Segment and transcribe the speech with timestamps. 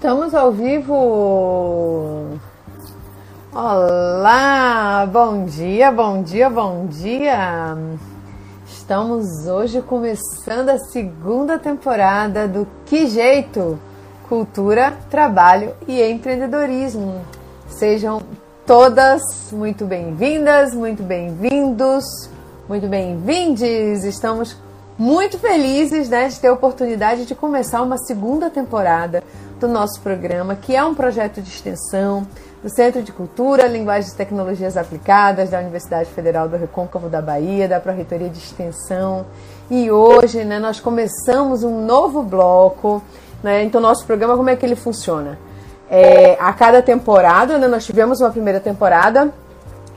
[0.00, 2.38] Estamos ao vivo.
[3.52, 7.76] Olá, bom dia, bom dia, bom dia.
[8.66, 13.78] Estamos hoje começando a segunda temporada do Que Jeito?
[14.26, 17.20] Cultura, Trabalho e Empreendedorismo.
[17.68, 18.22] Sejam
[18.64, 19.20] todas
[19.52, 22.06] muito bem-vindas, muito bem-vindos,
[22.66, 24.02] muito bem-vindes.
[24.04, 24.56] Estamos
[24.96, 29.22] muito felizes né, de ter a oportunidade de começar uma segunda temporada
[29.60, 32.26] do nosso programa, que é um projeto de extensão
[32.62, 37.68] do Centro de Cultura, Linguagens e Tecnologias Aplicadas da Universidade Federal do Recôncavo da Bahia,
[37.68, 39.26] da Pró-Reitoria de Extensão.
[39.70, 43.02] E hoje né, nós começamos um novo bloco.
[43.42, 43.62] Né?
[43.64, 45.38] Então, nosso programa, como é que ele funciona?
[45.90, 49.32] É, a cada temporada, né, nós tivemos uma primeira temporada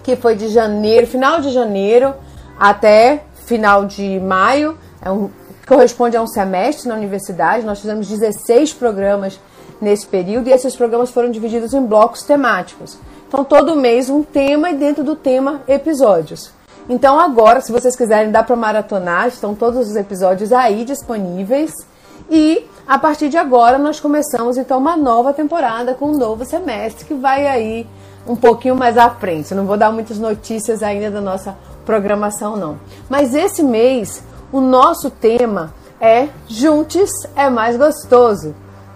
[0.03, 2.13] que foi de janeiro, final de janeiro
[2.59, 5.29] até final de maio, é um,
[5.67, 7.65] corresponde a um semestre na universidade.
[7.65, 9.39] Nós fizemos 16 programas
[9.83, 12.97] nesse período e esses programas foram divididos em blocos temáticos.
[13.27, 16.51] Então, todo mês um tema e dentro do tema episódios.
[16.87, 21.71] Então, agora, se vocês quiserem dar para maratonar, estão todos os episódios aí disponíveis.
[22.29, 27.05] E a partir de agora, nós começamos então uma nova temporada com um novo semestre
[27.05, 27.87] que vai aí
[28.27, 29.51] um pouquinho mais à frente.
[29.51, 32.77] Eu não vou dar muitas notícias ainda da nossa programação, não.
[33.09, 38.53] Mas esse mês, o nosso tema é Juntes é mais gostoso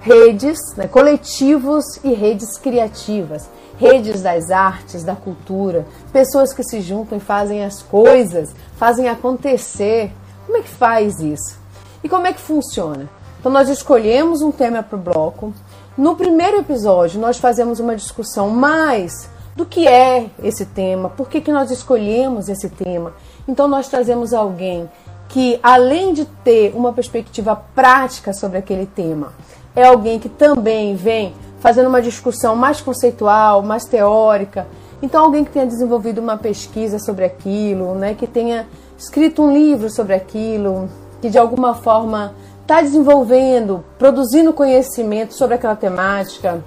[0.08, 7.18] redes, né, coletivos e redes criativas, redes das artes, da cultura, pessoas que se juntam
[7.18, 10.12] e fazem as coisas, fazem acontecer.
[10.46, 11.60] Como é que faz isso?
[12.02, 13.10] E como é que funciona?
[13.40, 15.54] Então nós escolhemos um tema para o bloco.
[15.98, 21.42] No primeiro episódio nós fazemos uma discussão mais do que é esse tema, por que,
[21.42, 23.14] que nós escolhemos esse tema.
[23.48, 24.90] Então nós trazemos alguém
[25.28, 29.34] que, além de ter uma perspectiva prática sobre aquele tema,
[29.78, 34.68] é alguém que também vem fazendo uma discussão mais conceitual, mais teórica.
[35.04, 39.88] Então, alguém que tenha desenvolvido uma pesquisa sobre aquilo, né, que tenha escrito um livro
[39.88, 40.90] sobre aquilo,
[41.22, 46.60] que de alguma forma está desenvolvendo, produzindo conhecimento sobre aquela temática,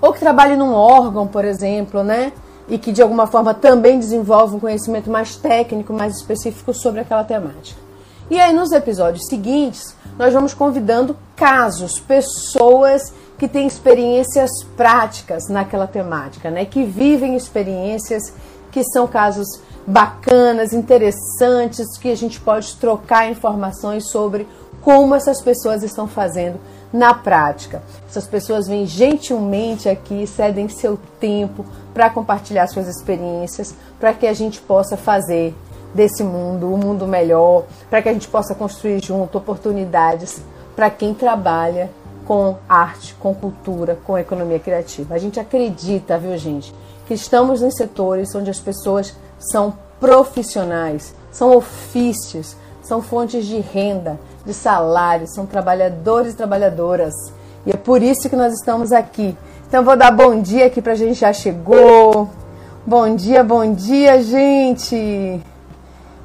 [0.00, 2.32] ou que trabalhe num órgão, por exemplo, né,
[2.70, 7.22] e que de alguma forma também desenvolve um conhecimento mais técnico, mais específico sobre aquela
[7.22, 7.87] temática.
[8.30, 15.86] E aí, nos episódios seguintes, nós vamos convidando casos, pessoas que têm experiências práticas naquela
[15.86, 16.66] temática, né?
[16.66, 18.32] Que vivem experiências
[18.70, 24.46] que são casos bacanas, interessantes, que a gente pode trocar informações sobre
[24.82, 26.60] como essas pessoas estão fazendo
[26.92, 27.82] na prática.
[28.08, 34.34] Essas pessoas vêm gentilmente aqui, cedem seu tempo para compartilhar suas experiências, para que a
[34.34, 35.54] gente possa fazer
[35.94, 40.40] desse mundo, um mundo melhor, para que a gente possa construir junto oportunidades
[40.76, 41.90] para quem trabalha
[42.26, 45.14] com arte, com cultura, com economia criativa.
[45.14, 46.74] A gente acredita, viu, gente,
[47.06, 54.18] que estamos em setores onde as pessoas são profissionais, são ofícios, são fontes de renda,
[54.44, 57.14] de salário, são trabalhadores e trabalhadoras.
[57.66, 59.36] E é por isso que nós estamos aqui.
[59.66, 62.28] Então, vou dar bom dia aqui para a gente já chegou.
[62.86, 65.42] Bom dia, bom dia, gente.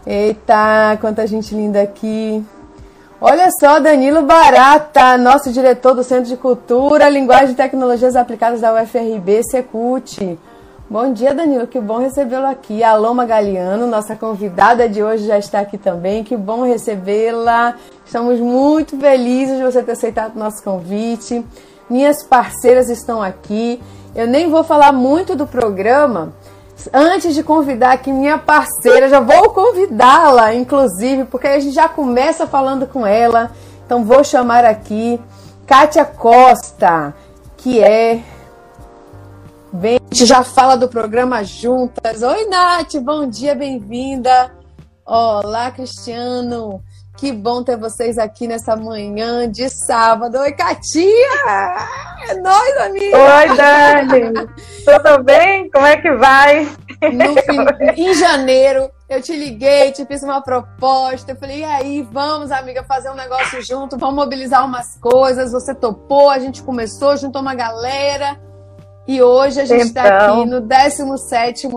[0.05, 2.43] Eita, quanta gente linda aqui.
[3.21, 8.73] Olha só, Danilo Barata, nosso diretor do Centro de Cultura, Linguagem e Tecnologias Aplicadas da
[8.73, 10.37] UFRB, Secult.
[10.89, 12.83] Bom dia, Danilo, que bom recebê-lo aqui.
[12.83, 16.21] A Loma Galiano, nossa convidada de hoje, já está aqui também.
[16.21, 17.75] Que bom recebê-la.
[18.05, 21.45] Estamos muito felizes de você ter aceitado o nosso convite.
[21.89, 23.81] Minhas parceiras estão aqui.
[24.13, 26.33] Eu nem vou falar muito do programa,
[26.91, 32.47] Antes de convidar aqui minha parceira, já vou convidá-la, inclusive, porque a gente já começa
[32.47, 33.51] falando com ela.
[33.85, 35.19] Então vou chamar aqui
[35.65, 37.13] Kátia Costa,
[37.57, 38.21] que é.
[39.71, 42.21] Bem, a gente já fala do programa juntas.
[42.21, 44.51] Oi, Nath, bom dia, bem-vinda.
[45.05, 46.81] Olá, Cristiano.
[47.17, 50.39] Que bom ter vocês aqui nessa manhã de sábado.
[50.39, 51.07] Oi, Katia!
[52.27, 53.17] É nóis, amiga!
[53.17, 54.49] Oi, Dani!
[54.83, 55.69] Tudo bem?
[55.69, 56.65] Como é que vai?
[56.65, 61.33] Fim, em janeiro, eu te liguei, te fiz uma proposta.
[61.33, 65.51] Eu falei, e aí, vamos, amiga, fazer um negócio junto, vamos mobilizar umas coisas.
[65.51, 68.39] Você topou, a gente começou, juntou uma galera.
[69.07, 70.41] E hoje a gente está então...
[70.41, 71.67] aqui no 17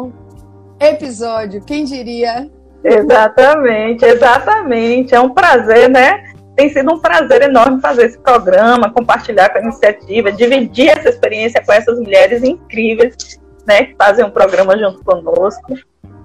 [0.81, 1.63] episódio.
[1.63, 2.51] Quem diria?
[2.87, 5.15] Exatamente, exatamente.
[5.15, 6.23] É um prazer, né?
[6.55, 11.63] Tem sido um prazer enorme fazer esse programa, compartilhar com a iniciativa, dividir essa experiência
[11.65, 15.75] com essas mulheres incríveis, né, que fazem um programa junto conosco.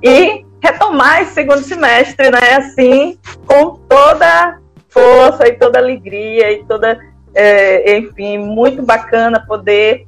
[0.04, 6.98] E retomar esse segundo semestre, né, assim, com toda força e toda alegria e toda
[7.34, 10.06] é, enfim, muito bacana poder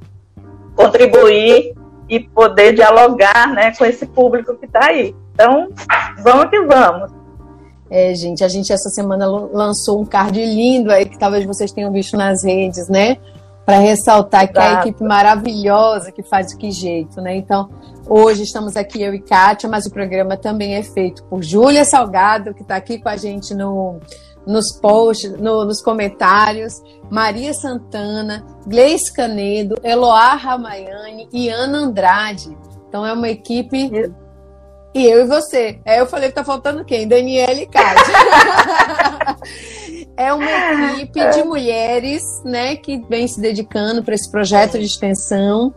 [0.75, 1.73] contribuir
[2.07, 5.15] e poder dialogar né, com esse público que está aí.
[5.33, 5.69] Então,
[6.23, 7.11] vamos que vamos.
[7.89, 11.91] É, gente, a gente essa semana lançou um card lindo aí que talvez vocês tenham
[11.91, 13.17] visto nas redes, né?
[13.65, 17.35] Para ressaltar que é a equipe maravilhosa que faz o que jeito, né?
[17.35, 17.69] Então,
[18.09, 22.53] hoje estamos aqui eu e Kátia, mas o programa também é feito por Júlia Salgado,
[22.53, 23.99] que está aqui com a gente no,
[24.45, 32.57] nos posts, no, nos comentários, Maria Santana, Gleice Canedo, Eloá Ramayane e Ana Andrade.
[32.87, 34.11] Então é uma equipe.
[34.93, 35.79] E eu e você.
[35.85, 37.07] Aí eu falei que tá faltando quem?
[37.07, 38.13] Daniela e Cátia.
[40.15, 45.73] é uma equipe de mulheres, né, que vem se dedicando para esse projeto de extensão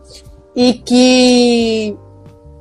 [0.55, 1.97] e que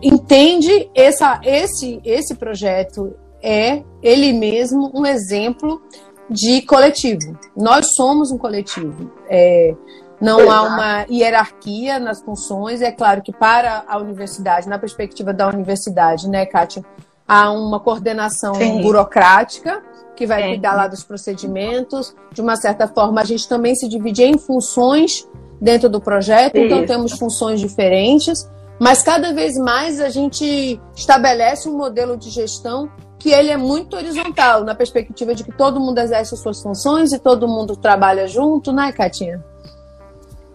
[0.02, 5.80] entende essa, esse, esse projeto é ele mesmo um exemplo
[6.28, 7.38] de coletivo.
[7.56, 9.12] Nós somos um coletivo.
[9.28, 9.74] É,
[10.20, 12.82] não há uma hierarquia nas funções.
[12.82, 16.84] É claro que para a universidade, na perspectiva da universidade, né, Kátia,
[17.26, 18.80] há uma coordenação Sim.
[18.82, 19.82] burocrática
[20.14, 22.14] que vai cuidar lá dos procedimentos.
[22.32, 25.28] De uma certa forma, a gente também se divide em funções
[25.60, 26.84] dentro do projeto, então Isso.
[26.84, 32.90] então temos funções diferentes, mas cada vez mais a gente estabelece um modelo de gestão
[33.18, 37.12] que ele é muito horizontal, na perspectiva de que todo mundo exerce as suas funções
[37.12, 39.42] e todo mundo trabalha junto, né, Catinha?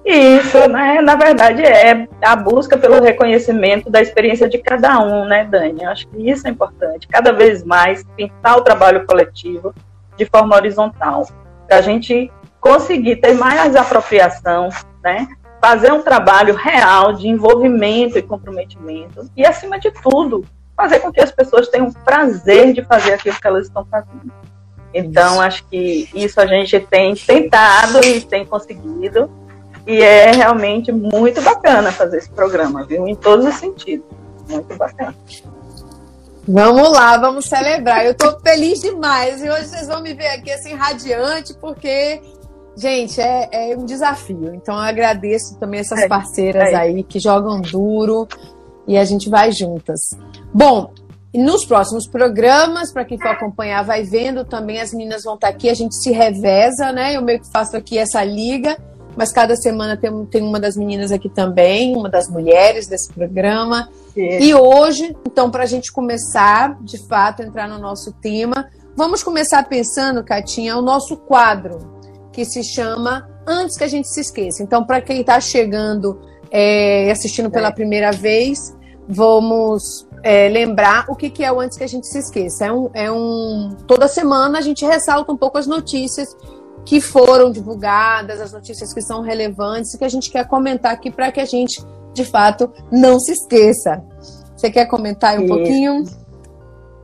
[0.03, 0.99] Isso, né?
[1.01, 5.83] Na verdade, é a busca pelo reconhecimento da experiência de cada um, né, Dani?
[5.83, 7.07] Eu acho que isso é importante.
[7.07, 9.73] Cada vez mais pensar o trabalho coletivo
[10.17, 11.27] de forma horizontal,
[11.67, 14.69] para a gente conseguir ter mais apropriação,
[15.03, 15.27] né?
[15.61, 20.43] Fazer um trabalho real de envolvimento e comprometimento e, acima de tudo,
[20.75, 24.31] fazer com que as pessoas tenham prazer de fazer aquilo que elas estão fazendo.
[24.93, 25.41] Então, isso.
[25.41, 29.29] acho que isso a gente tem tentado e tem conseguido.
[29.87, 33.07] E é realmente muito bacana fazer esse programa, viu?
[33.07, 34.05] Em todos os sentidos.
[34.49, 35.15] Muito bacana.
[36.47, 38.05] Vamos lá, vamos celebrar.
[38.05, 39.43] Eu estou feliz demais.
[39.43, 42.21] E hoje vocês vão me ver aqui assim, radiante, porque,
[42.75, 44.53] gente, é, é um desafio.
[44.53, 46.75] Então eu agradeço também essas é, parceiras é.
[46.75, 48.27] aí que jogam duro
[48.87, 49.99] e a gente vai juntas.
[50.53, 50.91] Bom,
[51.33, 55.53] nos próximos programas, para quem for acompanhar, vai vendo também, as meninas vão estar tá
[55.53, 57.15] aqui, a gente se reveza, né?
[57.15, 58.77] Eu meio que faço aqui essa liga,
[59.15, 63.89] mas cada semana tem, tem uma das meninas aqui também, uma das mulheres desse programa.
[64.13, 64.39] Sim.
[64.39, 69.67] E hoje, então, para a gente começar, de fato, entrar no nosso tema, vamos começar
[69.67, 71.79] pensando, Catinha, o nosso quadro,
[72.31, 74.61] que se chama Antes que a gente se esqueça.
[74.61, 76.21] Então, para quem está chegando
[76.51, 77.71] é, assistindo pela é.
[77.71, 78.77] primeira vez,
[79.09, 82.65] vamos é, lembrar o que, que é o antes que a gente se esqueça.
[82.65, 83.75] É um, é um.
[83.87, 86.35] Toda semana a gente ressalta um pouco as notícias
[86.85, 91.31] que foram divulgadas, as notícias que são relevantes, que a gente quer comentar aqui para
[91.31, 91.83] que a gente,
[92.13, 94.03] de fato, não se esqueça.
[94.55, 95.47] Você quer comentar um Isso.
[95.47, 96.03] pouquinho?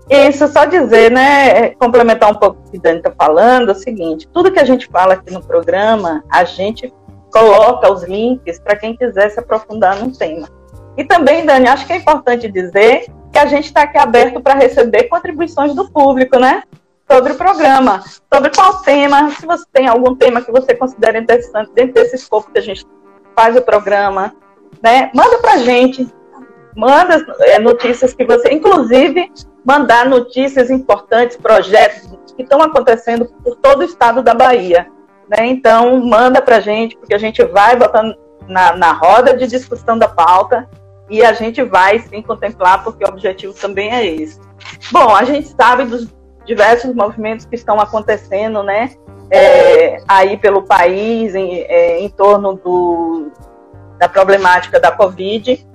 [0.10, 4.28] Isso, só dizer, né, complementar um pouco o que Dani está falando, é o seguinte,
[4.32, 6.94] tudo que a gente fala aqui no programa, a gente
[7.32, 10.48] coloca os links para quem quiser se aprofundar no tema.
[10.96, 14.56] E também, Dani, acho que é importante dizer que a gente está aqui aberto para
[14.56, 16.64] receber contribuições do público, né?
[17.10, 21.72] Sobre o programa, sobre qual tema, se você tem algum tema que você considera interessante
[21.74, 22.86] dentro desse escopo que a gente
[23.36, 24.36] faz o programa,
[24.84, 25.10] né?
[25.16, 26.06] Manda para a gente,
[26.76, 29.32] manda é, notícias que você, inclusive,
[29.66, 34.88] mandar notícias importantes, projetos que estão acontecendo por todo o estado da Bahia.
[35.30, 35.48] Né?
[35.48, 38.16] Então, manda para a gente, porque a gente vai botando
[38.48, 40.70] na, na roda de discussão da pauta
[41.10, 44.40] e a gente vai sim contemplar, porque o objetivo também é esse.
[44.92, 46.08] Bom, a gente sabe dos
[46.48, 48.92] diversos movimentos que estão acontecendo, né,
[49.30, 53.32] é, aí pelo país, em, é, em torno do,
[54.00, 55.68] da problemática da Covid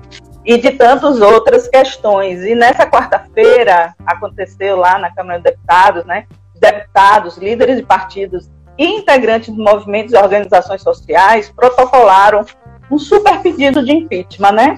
[0.45, 2.43] e de tantas outras questões.
[2.43, 8.87] E nessa quarta-feira aconteceu lá na Câmara de Deputados, né, deputados, líderes de partidos e
[8.87, 12.45] integrantes de movimentos e organizações sociais protocolaram
[12.91, 14.77] um super pedido de impeachment, né?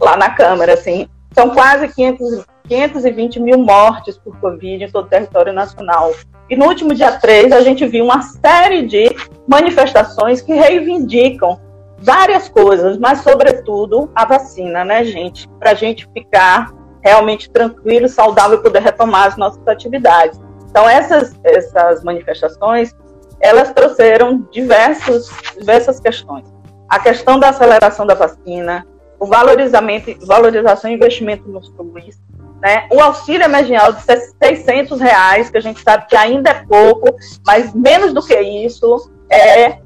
[0.00, 1.08] lá na Câmara, assim.
[1.32, 6.12] São quase 500, 520 mil mortes por Covid em todo o território nacional.
[6.48, 9.08] E no último dia 3, a gente viu uma série de
[9.48, 11.58] manifestações que reivindicam
[11.98, 15.48] várias coisas, mas, sobretudo, a vacina, né, gente?
[15.58, 20.40] Para a gente ficar realmente tranquilo, saudável e poder retomar as nossas atividades.
[20.68, 22.94] Então, essas, essas manifestações,
[23.40, 26.46] elas trouxeram diversos, diversas questões.
[26.88, 28.86] A questão da aceleração da vacina,
[29.18, 32.20] o valorizamento, valorização e investimento no SUS,
[32.60, 32.86] né?
[32.92, 37.14] o auxílio emergencial de 600 reais, que a gente sabe que ainda é pouco,
[37.46, 39.78] mas menos do que isso, é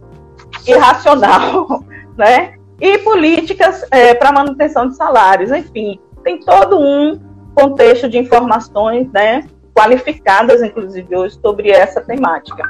[0.66, 1.84] irracional,
[2.16, 2.54] né?
[2.80, 7.20] E políticas é, para manutenção de salários, enfim, tem todo um
[7.54, 12.62] contexto de informações, né, qualificadas, inclusive hoje, sobre essa temática.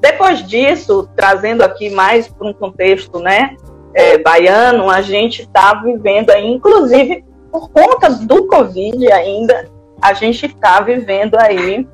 [0.00, 3.56] Depois disso, trazendo aqui mais para um contexto, né,
[3.94, 9.70] é, baiano, a gente está vivendo aí, inclusive por conta do Covid ainda,
[10.02, 11.86] a gente está vivendo aí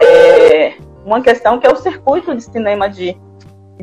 [0.00, 0.74] é,
[1.04, 3.20] uma questão que é o circuito de cinema de,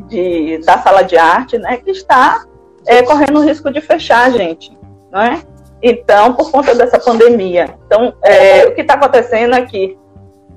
[0.08, 2.46] de, da sala de arte, né, que está
[2.86, 4.74] é, correndo o risco de fechar, gente,
[5.12, 5.42] não é?
[5.82, 7.76] Então, por conta dessa pandemia.
[7.86, 9.94] Então, é, o que está acontecendo é que,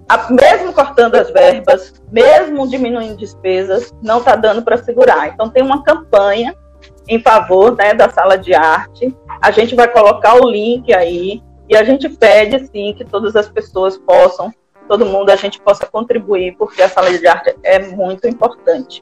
[0.07, 5.27] a, mesmo cortando as verbas, mesmo diminuindo despesas, não está dando para segurar.
[5.27, 6.55] Então, tem uma campanha
[7.11, 9.15] em favor né, da sala de arte.
[9.41, 13.49] A gente vai colocar o link aí e a gente pede, sim, que todas as
[13.49, 14.51] pessoas possam
[14.91, 19.01] todo mundo a gente possa contribuir, porque a sala de arte é muito importante.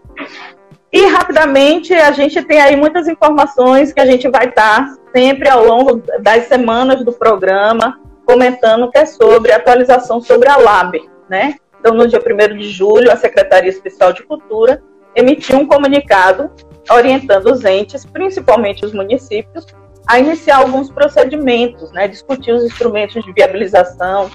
[0.93, 5.65] E rapidamente a gente tem aí muitas informações que a gente vai estar sempre ao
[5.65, 10.97] longo das semanas do programa comentando que é sobre atualização sobre a LAB,
[11.27, 11.55] né?
[11.79, 14.83] Então, no dia 1 de julho, a Secretaria Especial de Cultura
[15.15, 16.51] emitiu um comunicado
[16.89, 19.65] orientando os entes, principalmente os municípios,
[20.07, 22.07] a iniciar alguns procedimentos, né?
[22.07, 24.29] Discutir os instrumentos de viabilização,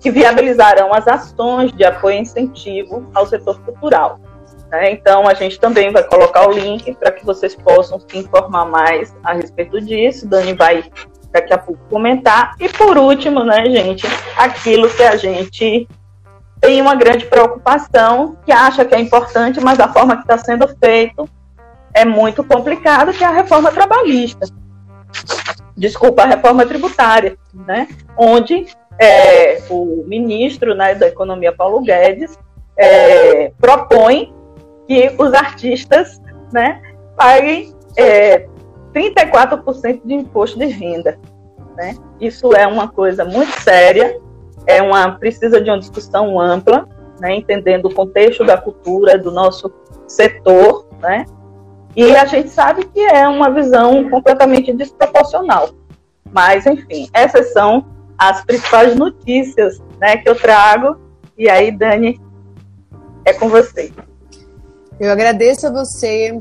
[0.00, 4.20] que viabilizarão as ações de apoio e incentivo ao setor cultural.
[4.70, 4.92] Né?
[4.92, 9.14] Então, a gente também vai colocar o link para que vocês possam se informar mais
[9.24, 10.26] a respeito disso.
[10.26, 10.84] Dani vai
[11.32, 12.54] daqui a pouco comentar.
[12.60, 15.88] E por último, né, gente, aquilo que a gente
[16.60, 20.68] tem uma grande preocupação, que acha que é importante, mas a forma que está sendo
[20.82, 21.28] feito
[21.94, 24.46] é muito complicado, que é a reforma trabalhista.
[25.76, 27.88] Desculpa, a reforma tributária, né?
[28.16, 28.66] Onde
[28.98, 32.36] é, o ministro né, da Economia, Paulo Guedes,
[32.76, 34.34] é, propõe
[34.86, 36.20] que os artistas
[36.52, 36.80] né,
[37.16, 38.48] paguem é,
[38.94, 41.18] 34% de imposto de renda.
[41.76, 41.94] Né?
[42.20, 44.18] Isso é uma coisa muito séria,
[44.66, 46.88] é uma precisa de uma discussão ampla,
[47.20, 49.72] né, entendendo o contexto da cultura, do nosso
[50.06, 51.24] setor, né?
[51.98, 55.70] E a gente sabe que é uma visão completamente desproporcional.
[56.30, 57.84] Mas, enfim, essas são
[58.16, 60.96] as principais notícias né, que eu trago.
[61.36, 62.20] E aí, Dani,
[63.24, 63.92] é com você.
[65.00, 66.40] Eu agradeço a você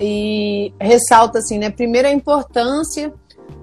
[0.00, 1.70] e ressalto assim, né?
[1.70, 3.14] Primeiro a importância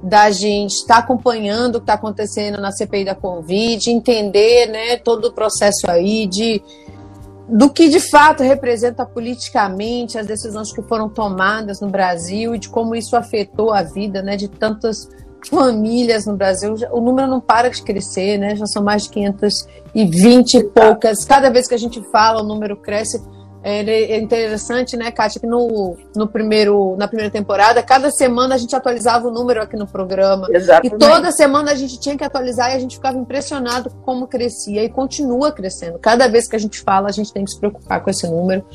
[0.01, 5.25] da gente estar acompanhando o que está acontecendo na CPI da Covid, entender, né, todo
[5.25, 6.61] o processo aí de
[7.47, 12.67] do que de fato representa politicamente as decisões que foram tomadas no Brasil e de
[12.67, 15.09] como isso afetou a vida, né, de tantas
[15.49, 18.55] famílias no Brasil, o número não para de crescer, né?
[18.55, 21.23] Já são mais de 520 e poucas.
[21.25, 23.21] Cada vez que a gente fala, o número cresce.
[23.69, 28.57] É, é interessante, né, Kátia, que no, no primeiro, na primeira temporada, cada semana a
[28.57, 30.47] gente atualizava o número aqui no programa.
[30.49, 30.95] Exatamente.
[30.95, 34.25] E toda semana a gente tinha que atualizar e a gente ficava impressionado com como
[34.25, 35.99] crescia e continua crescendo.
[35.99, 38.65] Cada vez que a gente fala, a gente tem que se preocupar com esse número.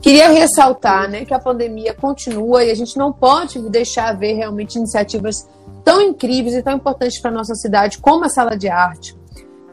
[0.00, 4.76] Queria ressaltar né, que a pandemia continua e a gente não pode deixar ver realmente
[4.76, 5.48] iniciativas
[5.84, 9.16] tão incríveis e tão importantes para a nossa cidade como a sala de arte.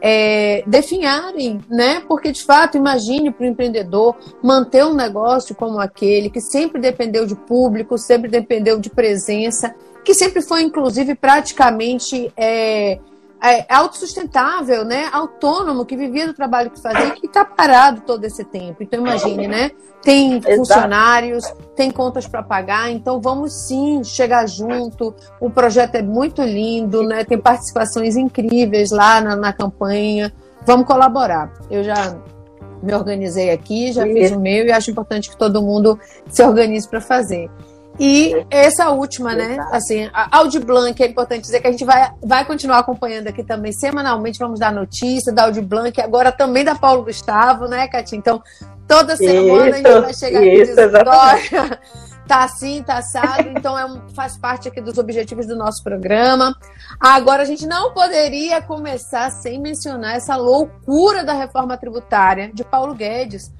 [0.06, 2.02] É, definharem, né?
[2.06, 7.24] Porque de fato, imagine para o empreendedor manter um negócio como aquele, que sempre dependeu
[7.24, 12.98] de público, sempre dependeu de presença, que sempre foi, inclusive, praticamente é,
[13.44, 15.08] é, autossustentável, né?
[15.12, 18.82] Autônomo, que vivia do trabalho que fazia e que está parado todo esse tempo.
[18.82, 19.70] Então, imagine, né?
[20.04, 25.14] tem funcionários, tem contas para pagar, então vamos sim chegar junto.
[25.40, 27.24] O projeto é muito lindo, né?
[27.24, 30.32] Tem participações incríveis lá na, na campanha.
[30.66, 31.50] Vamos colaborar.
[31.70, 32.16] Eu já
[32.82, 35.98] me organizei aqui, já fiz o meu e acho importante que todo mundo
[36.28, 37.50] se organize para fazer.
[37.98, 39.56] E essa última, né?
[39.70, 43.72] Assim, Audi Blanc, é importante dizer que a gente vai, vai continuar acompanhando aqui também
[43.72, 44.38] semanalmente.
[44.38, 48.18] Vamos dar notícia da Audi Blanc, agora também da Paulo Gustavo, né, Katia?
[48.18, 48.42] Então,
[48.88, 51.80] toda semana isso, a gente vai chegar aqui isso, história.
[52.26, 56.56] Tá assim, tá assado, então é um, faz parte aqui dos objetivos do nosso programa.
[56.98, 62.94] Agora, a gente não poderia começar sem mencionar essa loucura da reforma tributária de Paulo
[62.94, 63.52] Guedes,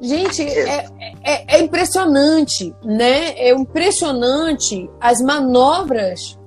[0.00, 0.86] Gente, é,
[1.24, 3.30] é, é, impressionante, né?
[3.36, 6.38] É impressionante as manobras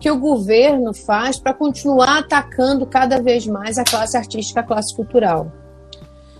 [0.00, 4.94] que o governo faz para continuar atacando cada vez mais a classe artística, a classe
[4.94, 5.50] cultural.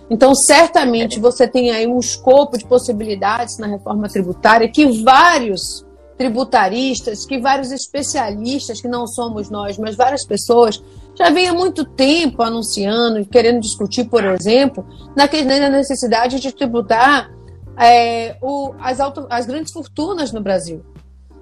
[0.09, 5.86] Então, certamente você tem aí um escopo de possibilidades na reforma tributária que vários
[6.17, 10.81] tributaristas, que vários especialistas, que não somos nós, mas várias pessoas,
[11.15, 17.31] já vem há muito tempo anunciando e querendo discutir, por exemplo, na necessidade de tributar
[17.77, 20.83] é, o, as, auto, as grandes fortunas no Brasil.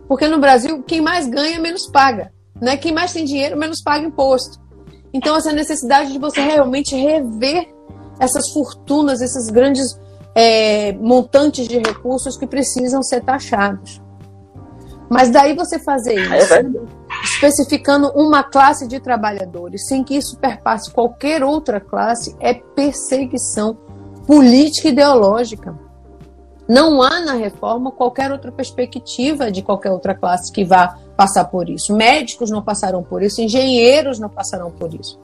[0.08, 2.32] Porque no Brasil, quem mais ganha, menos paga.
[2.62, 2.78] Né?
[2.78, 4.60] Quem mais tem dinheiro, menos paga imposto.
[5.14, 7.74] Então, essa necessidade de você realmente rever
[8.20, 10.00] essas fortunas, esses grandes
[10.36, 14.02] é, montantes de recursos que precisam ser taxados.
[15.10, 16.66] Mas daí você fazer é isso, é
[17.24, 23.78] especificando uma classe de trabalhadores, sem que isso perpasse qualquer outra classe, é perseguição
[24.26, 25.78] política e ideológica.
[26.68, 31.70] Não há na reforma qualquer outra perspectiva de qualquer outra classe que vá passar por
[31.70, 31.96] isso.
[31.96, 35.20] Médicos não passarão por isso, engenheiros não passarão por isso.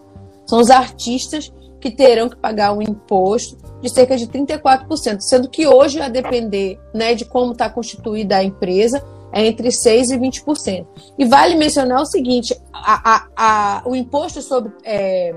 [0.46, 5.66] São os artistas que terão que pagar um imposto de cerca de 34%, sendo que
[5.66, 10.86] hoje, a depender né, de como está constituída a empresa, é entre 6% e 20%.
[11.18, 15.34] E vale mencionar o seguinte: a, a, a, o imposto sobre, é,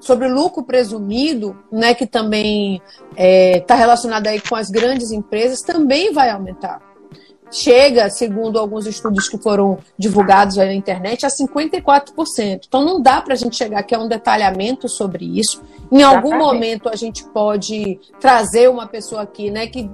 [0.00, 5.60] sobre lucro presumido, né, que também está é, tá relacionado aí com as grandes empresas,
[5.60, 6.80] também vai aumentar.
[7.48, 12.62] Chega, segundo alguns estudos que foram divulgados aí na internet, a 54%.
[12.66, 15.62] Então não dá para a gente chegar aqui a um detalhamento sobre isso.
[15.90, 19.88] Em algum momento a gente pode trazer uma pessoa aqui, né, que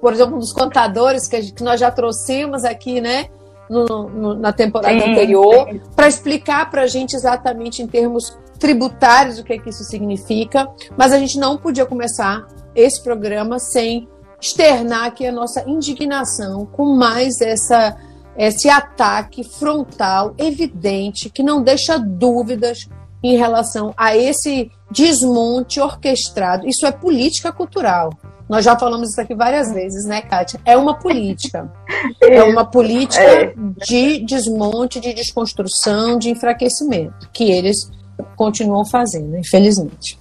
[0.00, 3.28] por exemplo, um dos contadores que, que nós já trouxemos aqui, né?
[3.68, 9.38] No, no, na temporada sim, anterior, para explicar para a gente exatamente em termos tributários
[9.38, 14.08] o que, é que isso significa, mas a gente não podia começar esse programa sem
[14.40, 17.96] externar aqui a nossa indignação com mais essa,
[18.36, 22.88] esse ataque frontal, evidente, que não deixa dúvidas
[23.22, 26.66] em relação a esse desmonte orquestrado.
[26.66, 28.10] Isso é política cultural.
[28.48, 30.60] Nós já falamos isso aqui várias vezes, né, Kátia?
[30.64, 31.70] É uma política.
[32.22, 33.54] É uma política é.
[33.86, 37.90] de desmonte, de desconstrução, de enfraquecimento, que eles
[38.36, 40.18] continuam fazendo, infelizmente.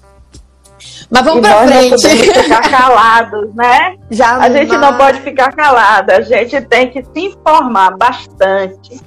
[1.10, 1.92] Mas vamos para frente.
[1.92, 3.98] Não podemos ficar calados, né?
[4.10, 4.56] Jamais.
[4.56, 9.00] A gente não pode ficar calada, a gente tem que se informar bastante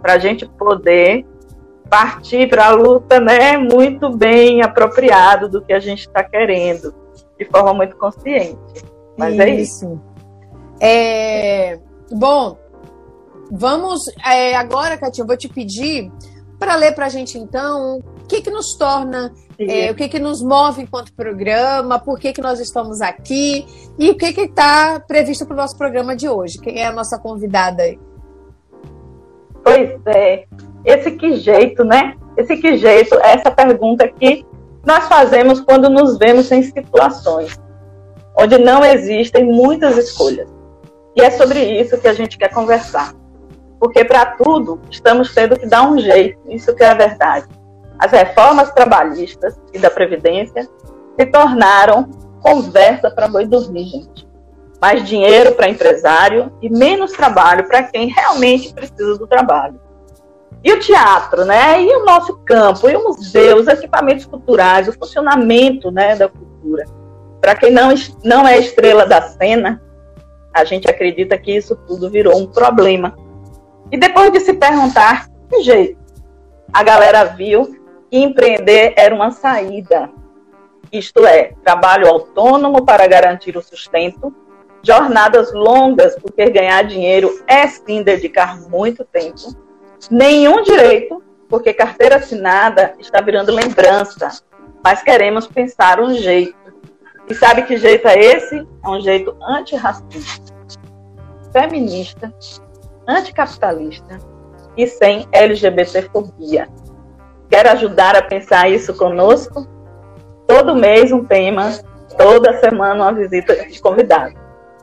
[0.00, 1.26] para a gente poder
[1.88, 3.56] partir para a luta, né?
[3.56, 6.94] Muito bem apropriado do que a gente está querendo
[7.38, 8.58] de forma muito consciente.
[9.16, 9.84] Mas é isso.
[9.84, 10.00] é isso.
[10.80, 11.78] É,
[12.12, 12.56] bom,
[13.50, 16.10] vamos é, agora, Katia, eu vou te pedir
[16.58, 20.18] para ler para a gente então o que, que nos torna, é, o que, que
[20.18, 23.64] nos move enquanto programa, por que, que nós estamos aqui
[23.98, 26.58] e o que está previsto para o nosso programa de hoje.
[26.58, 27.98] Quem é a nossa convidada aí?
[29.62, 30.46] Pois é,
[30.90, 32.14] esse que jeito, né?
[32.36, 34.44] Esse que jeito, essa pergunta que
[34.86, 37.58] nós fazemos quando nos vemos em situações
[38.38, 40.48] onde não existem muitas escolhas.
[41.16, 43.12] E é sobre isso que a gente quer conversar.
[43.80, 47.46] Porque para tudo estamos tendo que dar um jeito, isso que é a verdade.
[47.98, 50.68] As reformas trabalhistas e da Previdência
[51.18, 52.08] se tornaram
[52.40, 54.28] conversa para boi dormir, gente.
[54.80, 59.80] Mais dinheiro para empresário e menos trabalho para quem realmente precisa do trabalho.
[60.68, 61.80] E o teatro, né?
[61.80, 66.84] E o nosso campo, e o museu, os equipamentos culturais, o funcionamento né, da cultura.
[67.40, 69.82] Para quem não, não é estrela da cena,
[70.52, 73.16] a gente acredita que isso tudo virou um problema.
[73.90, 75.98] E depois de se perguntar, que jeito?
[76.70, 77.74] A galera viu
[78.10, 80.10] que empreender era uma saída.
[80.92, 84.36] Isto é, trabalho autônomo para garantir o sustento,
[84.82, 89.66] jornadas longas, porque ganhar dinheiro é sim dedicar muito tempo
[90.10, 94.42] nenhum direito, porque carteira assinada está virando lembrança,
[94.84, 96.56] mas queremos pensar um jeito.
[97.28, 98.56] E sabe que jeito é esse?
[98.56, 100.54] É um jeito antirracista,
[101.52, 102.32] feminista,
[103.06, 104.18] anticapitalista
[104.76, 106.68] e sem LGBTfobia.
[107.50, 109.66] Quer ajudar a pensar isso conosco?
[110.46, 111.72] Todo mês um tema,
[112.16, 114.34] toda semana uma visita de convidado.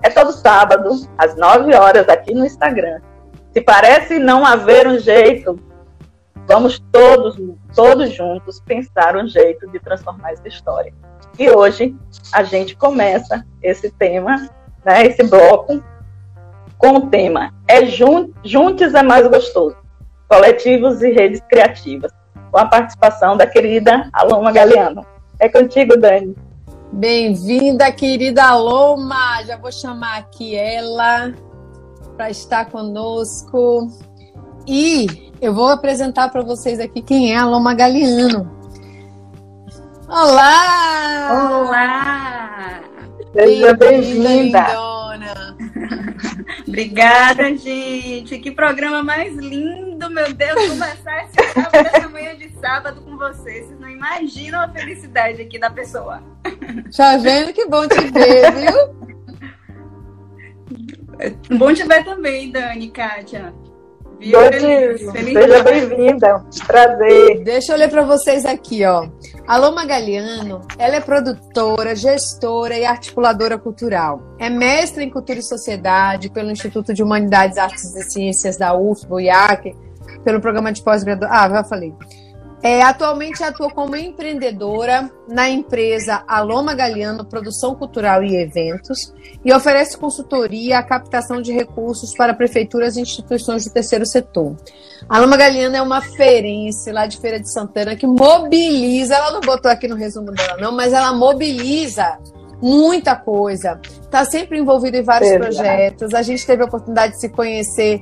[0.04, 3.02] É todo sábado, às 9 horas, aqui no Instagram.
[3.56, 5.58] Se parece não haver um jeito,
[6.46, 7.38] vamos todos,
[7.74, 10.94] todos juntos pensar um jeito de transformar essa história.
[11.40, 11.96] E hoje
[12.34, 14.50] a gente começa esse tema,
[14.84, 15.82] né, esse bloco,
[16.78, 19.78] com o tema É Juntos é Mais Gostoso,
[20.28, 22.12] Coletivos e Redes Criativas,
[22.52, 25.06] com a participação da querida Aloma Galeano.
[25.40, 26.36] É contigo, Dani.
[26.92, 29.42] Bem-vinda, querida Aloma.
[29.46, 31.34] Já vou chamar aqui ela
[32.16, 33.88] para estar conosco.
[34.68, 38.52] E eu vou apresentar para vocês aqui quem é a Loma Galeano.
[40.08, 41.30] Olá!
[41.32, 42.82] Olá!
[43.34, 44.66] Seja bem-vinda!
[46.68, 48.40] Obrigada, gente!
[48.40, 50.70] Que programa mais lindo, meu Deus!
[50.70, 53.68] Começar esse sábado, essa manhã de sábado com vocês.
[53.68, 56.24] Vocês não imaginam a felicidade aqui da pessoa.
[56.92, 59.06] Já vendo que bom te ver, viu?
[61.20, 63.54] É bom te ver também, Dani, Kátia.
[64.22, 66.46] Seja bem-vinda.
[66.66, 67.44] Prazer.
[67.44, 69.10] Deixa eu ler para vocês aqui, ó.
[69.46, 74.22] A Loma Galiano, ela é produtora, gestora e articuladora cultural.
[74.40, 79.24] É mestre em Cultura e Sociedade pelo Instituto de Humanidades, Artes e Ciências da UFBA,
[79.24, 79.76] IAC,
[80.24, 81.38] pelo programa de pós-graduação.
[81.38, 81.94] Ah, já falei.
[82.64, 89.14] É, atualmente atua como empreendedora na empresa Aloma Galiano Produção Cultural e Eventos
[89.44, 94.56] e oferece consultoria à captação de recursos para prefeituras e instituições do terceiro setor.
[95.08, 99.42] A Aloma Galiano é uma feirense lá de Feira de Santana que mobiliza, ela não
[99.42, 102.18] botou aqui no resumo dela não, mas ela mobiliza
[102.62, 103.80] muita coisa.
[104.02, 105.56] Está sempre envolvida em vários Verdade.
[105.56, 106.14] projetos.
[106.14, 108.02] A gente teve a oportunidade de se conhecer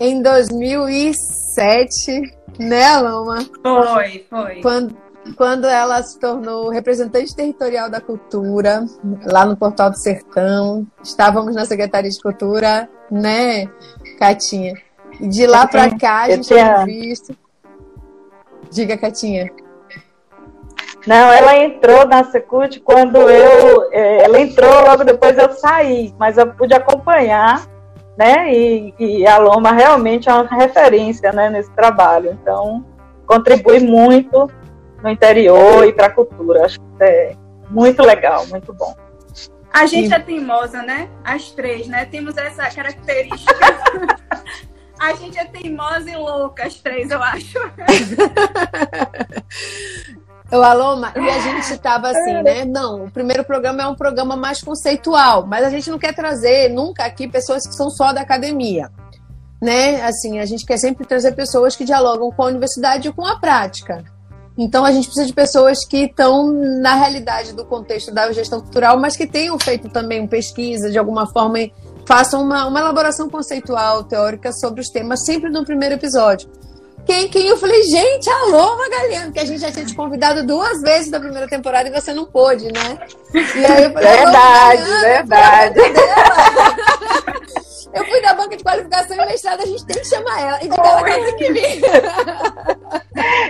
[0.00, 2.22] em 2007
[2.58, 3.44] né, Aloma?
[3.62, 4.60] Foi, foi.
[4.60, 4.96] Quando,
[5.36, 8.84] quando ela se tornou representante territorial da cultura,
[9.24, 10.86] lá no Portal do Sertão.
[11.02, 13.66] Estávamos na Secretaria de Cultura, né,
[14.18, 14.74] Catinha?
[15.20, 17.36] E de lá para cá a gente tem visto.
[18.70, 19.50] Diga, Catinha.
[21.06, 23.92] Não, ela entrou na Secult quando eu.
[23.92, 27.62] É, ela entrou, logo depois eu saí, mas eu pude acompanhar
[28.16, 28.52] né?
[28.52, 32.38] E, e, a Loma realmente é uma referência né, nesse trabalho.
[32.40, 32.84] Então,
[33.26, 34.48] contribui muito
[35.02, 36.64] no interior e para a cultura.
[36.64, 37.36] Acho que é
[37.70, 38.94] muito legal, muito bom.
[39.72, 40.14] A gente Sim.
[40.14, 41.08] é teimosa, né?
[41.24, 42.04] As três, né?
[42.04, 43.52] Temos essa característica.
[45.00, 47.58] a gente é teimosa e louca, as três, eu acho.
[50.54, 52.64] O Aloma, e a gente estava assim, né?
[52.64, 56.68] Não, o primeiro programa é um programa mais conceitual, mas a gente não quer trazer
[56.70, 58.88] nunca aqui pessoas que são só da academia.
[59.60, 60.00] Né?
[60.02, 63.36] Assim, a gente quer sempre trazer pessoas que dialogam com a universidade e com a
[63.36, 64.04] prática.
[64.56, 68.96] Então a gente precisa de pessoas que estão na realidade do contexto da gestão cultural,
[69.00, 71.58] mas que tenham feito também pesquisa de alguma forma
[72.06, 76.48] façam uma, uma elaboração conceitual, teórica sobre os temas, sempre no primeiro episódio
[77.06, 77.46] quem, quem?
[77.46, 81.20] Eu falei, gente, alô, Magaliano, que a gente já tinha te convidado duas vezes na
[81.20, 82.98] primeira temporada e você não pôde, né?
[83.32, 85.80] E aí eu falei, verdade, verdade.
[87.94, 90.58] Eu fui da banca de qualificação e mestrado, a gente tem que chamar ela.
[90.64, 91.80] E diga ela que que vir.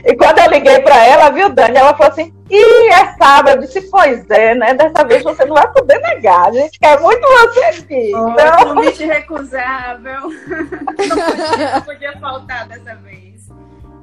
[0.04, 1.78] E quando eu liguei para ela, viu, Dani?
[1.78, 3.56] Ela falou assim: e é sábado.
[3.56, 4.74] Eu disse: pois é, né?
[4.74, 6.48] Dessa vez você não vai poder negar.
[6.48, 8.12] A gente quer muito você aqui.
[8.14, 8.74] Oh, então...
[8.74, 10.20] Convite recusável.
[11.04, 13.23] Não podia, não podia faltar dessa vez.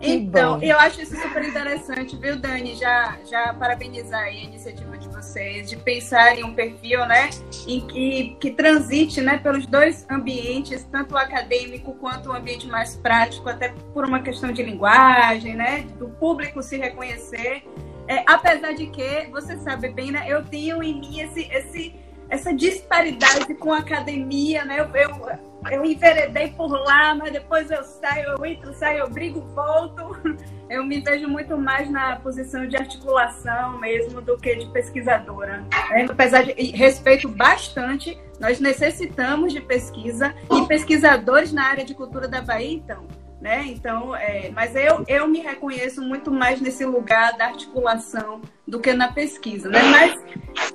[0.01, 2.75] Então, eu acho isso super interessante, viu, Dani?
[2.75, 7.29] Já, já parabenizar a iniciativa de vocês, de pensar em um perfil, né,
[7.67, 12.95] em que, que transite, né, pelos dois ambientes, tanto o acadêmico quanto o ambiente mais
[12.95, 17.63] prático, até por uma questão de linguagem, né, do público se reconhecer.
[18.07, 21.95] É, apesar de que, você sabe bem, né, eu tenho em mim esse, esse,
[22.31, 27.83] essa disparidade com a academia, né, eu, eu eu enveredei por lá, mas depois eu
[27.83, 30.17] saio, eu entro, saio, eu brigo, volto.
[30.71, 35.65] Eu me vejo muito mais na posição de articulação mesmo do que de pesquisadora.
[35.91, 42.25] É, apesar de respeito bastante, nós necessitamos de pesquisa e pesquisadores na área de cultura
[42.25, 43.05] da Bahia, então
[43.41, 43.65] né?
[43.65, 48.93] Então, é, mas eu, eu me reconheço muito mais nesse lugar da articulação do que
[48.93, 49.81] na pesquisa, né?
[49.81, 50.23] Mas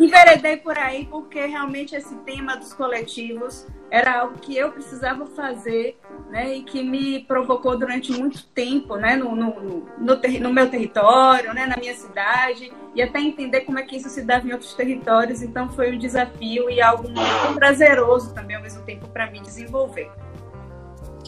[0.00, 5.96] enveredei por aí porque realmente esse tema dos coletivos era algo que eu precisava fazer,
[6.29, 6.57] né?
[6.57, 9.14] E que me provocou durante muito tempo, né?
[9.14, 11.66] No, no, no, no, meu território, né?
[11.66, 15.40] Na minha cidade e até entender como é que isso se dava em outros territórios.
[15.40, 20.11] Então, foi um desafio e algo muito prazeroso também ao mesmo tempo para mim desenvolver.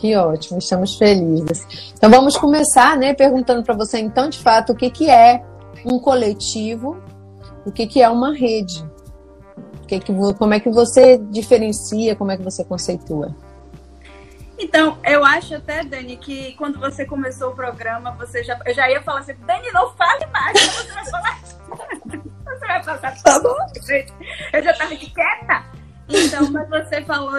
[0.00, 1.92] Que ótimo, estamos felizes.
[1.92, 5.42] Então vamos começar, né, perguntando para você então, de fato, o que, que é
[5.84, 6.96] um coletivo,
[7.66, 8.84] o que, que é uma rede,
[9.82, 13.34] o que que, como é que você diferencia, como é que você conceitua?
[14.56, 18.88] Então, eu acho até, Dani, que quando você começou o programa, você já, eu já
[18.88, 20.07] ia falar assim, Dani, não fale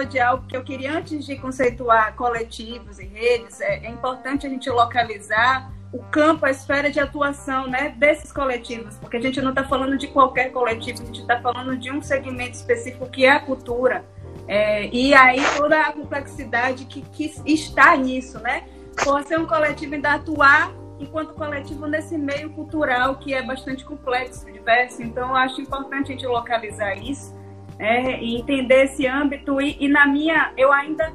[0.00, 4.46] falou de algo que eu queria, antes de conceituar coletivos e redes, é, é, importante
[4.46, 9.40] a gente localizar o campo, a esfera de atuação né, desses coletivos, porque a gente
[9.42, 13.24] não está falando de qualquer coletivo, a gente está falando de um segmento específico que
[13.24, 14.04] é a cultura.
[14.46, 18.64] É, e aí toda a complexidade que, que está nisso, né?
[19.04, 24.50] Por ser um coletivo ainda atuar enquanto coletivo nesse meio cultural que é bastante complexo,
[24.50, 25.02] diverso.
[25.02, 27.34] Então, eu acho importante a gente localizar isso
[27.80, 29.60] é, e entender esse âmbito.
[29.60, 31.12] E, e, na minha, eu ainda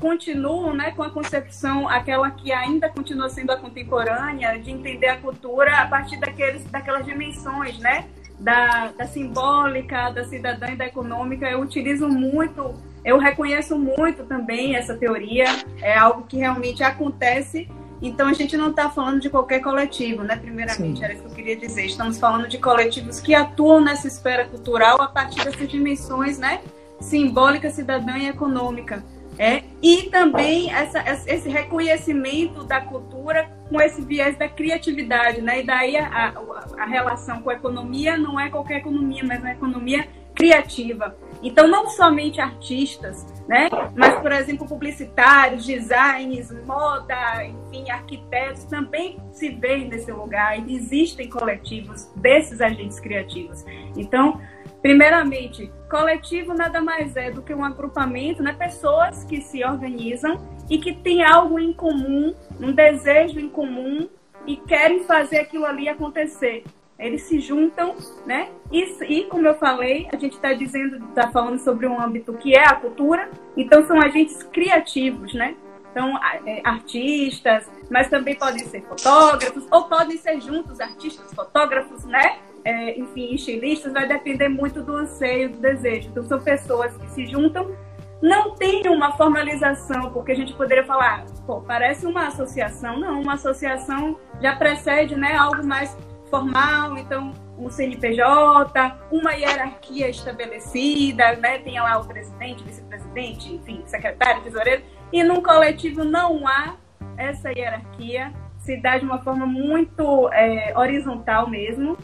[0.00, 5.18] continuo né, com a concepção, aquela que ainda continua sendo a contemporânea, de entender a
[5.18, 8.06] cultura a partir daqueles, daquelas dimensões, né?
[8.40, 11.48] Da, da simbólica, da cidadã e da econômica.
[11.48, 15.46] Eu utilizo muito eu reconheço muito também essa teoria,
[15.80, 17.68] é algo que realmente acontece.
[18.02, 20.36] Então a gente não está falando de qualquer coletivo, né?
[20.36, 21.04] Primeiramente, Sim.
[21.04, 21.84] era isso que eu queria dizer.
[21.84, 26.60] Estamos falando de coletivos que atuam nessa esfera cultural a partir dessas dimensões, né?
[27.00, 29.04] Simbólica, cidadã e econômica.
[29.38, 35.60] É, e também essa, esse reconhecimento da cultura com esse viés da criatividade, né?
[35.60, 39.52] E daí a, a, a relação com a economia não é qualquer economia, mas uma
[39.52, 41.16] economia criativa.
[41.42, 43.68] Então, não somente artistas, né?
[43.96, 50.58] Mas, por exemplo, publicitários, designers, moda, enfim, arquitetos também se veem nesse lugar.
[50.58, 53.64] E existem coletivos desses agentes criativos.
[53.96, 54.40] Então,
[54.82, 58.54] Primeiramente, coletivo nada mais é do que um agrupamento, né?
[58.54, 64.08] pessoas que se organizam e que têm algo em comum, um desejo em comum
[64.46, 66.64] e querem fazer aquilo ali acontecer.
[67.06, 68.50] Eles se juntam, né?
[68.70, 72.54] E, e como eu falei, a gente está dizendo, está falando sobre um âmbito que
[72.54, 75.56] é a cultura, então são agentes criativos, né?
[75.90, 82.38] Então, é, artistas, mas também podem ser fotógrafos, ou podem ser juntos artistas, fotógrafos, né?
[82.64, 86.08] é, enfim, estilistas, vai depender muito do anseio, do desejo.
[86.08, 87.74] Então, são pessoas que se juntam,
[88.20, 92.98] não tem uma formalização, porque a gente poderia falar, pô, parece uma associação.
[92.98, 95.96] Não, uma associação já precede né, algo mais
[96.30, 101.58] formal, então um CNPJ, uma hierarquia estabelecida, né?
[101.58, 106.76] Tem lá o presidente, vice-presidente, enfim, secretário, tesoureiro, e num coletivo não há
[107.16, 111.98] essa hierarquia, se dá de uma forma muito é, horizontal mesmo,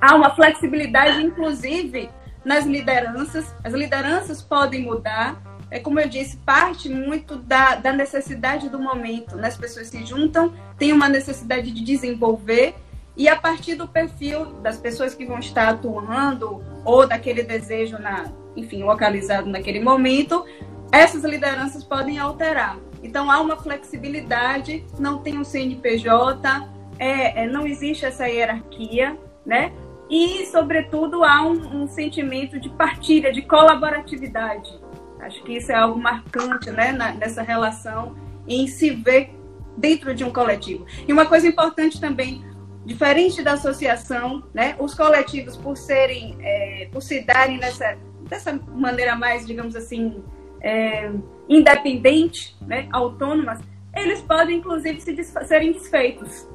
[0.00, 2.10] há uma flexibilidade, inclusive,
[2.44, 3.54] nas lideranças.
[3.64, 5.40] As lideranças podem mudar.
[5.70, 9.36] É como eu disse, parte muito da, da necessidade do momento.
[9.36, 9.48] Né?
[9.48, 12.74] As pessoas se juntam, têm uma necessidade de desenvolver,
[13.16, 18.32] e a partir do perfil das pessoas que vão estar atuando, ou daquele desejo, na,
[18.56, 20.44] enfim, localizado naquele momento,
[20.90, 22.78] essas lideranças podem alterar.
[23.02, 29.72] Então há uma flexibilidade, não tem um CNPJ, é, é, não existe essa hierarquia, né?
[30.08, 34.78] E, sobretudo, há um, um, sentimento de partilha, de colaboratividade.
[35.20, 38.14] Acho que isso é algo marcante né, na, nessa relação
[38.46, 39.30] em se ver
[39.76, 40.86] dentro de um coletivo.
[41.08, 42.44] E uma coisa importante também,
[42.84, 47.96] diferente da associação, né, os coletivos, por serem, é, por se darem nessa,
[48.28, 50.22] dessa maneira mais, digamos assim,
[50.60, 51.10] é,
[51.48, 53.60] independente, né, autônomas,
[53.94, 56.48] eles podem, inclusive, se desfa serem desfeitos.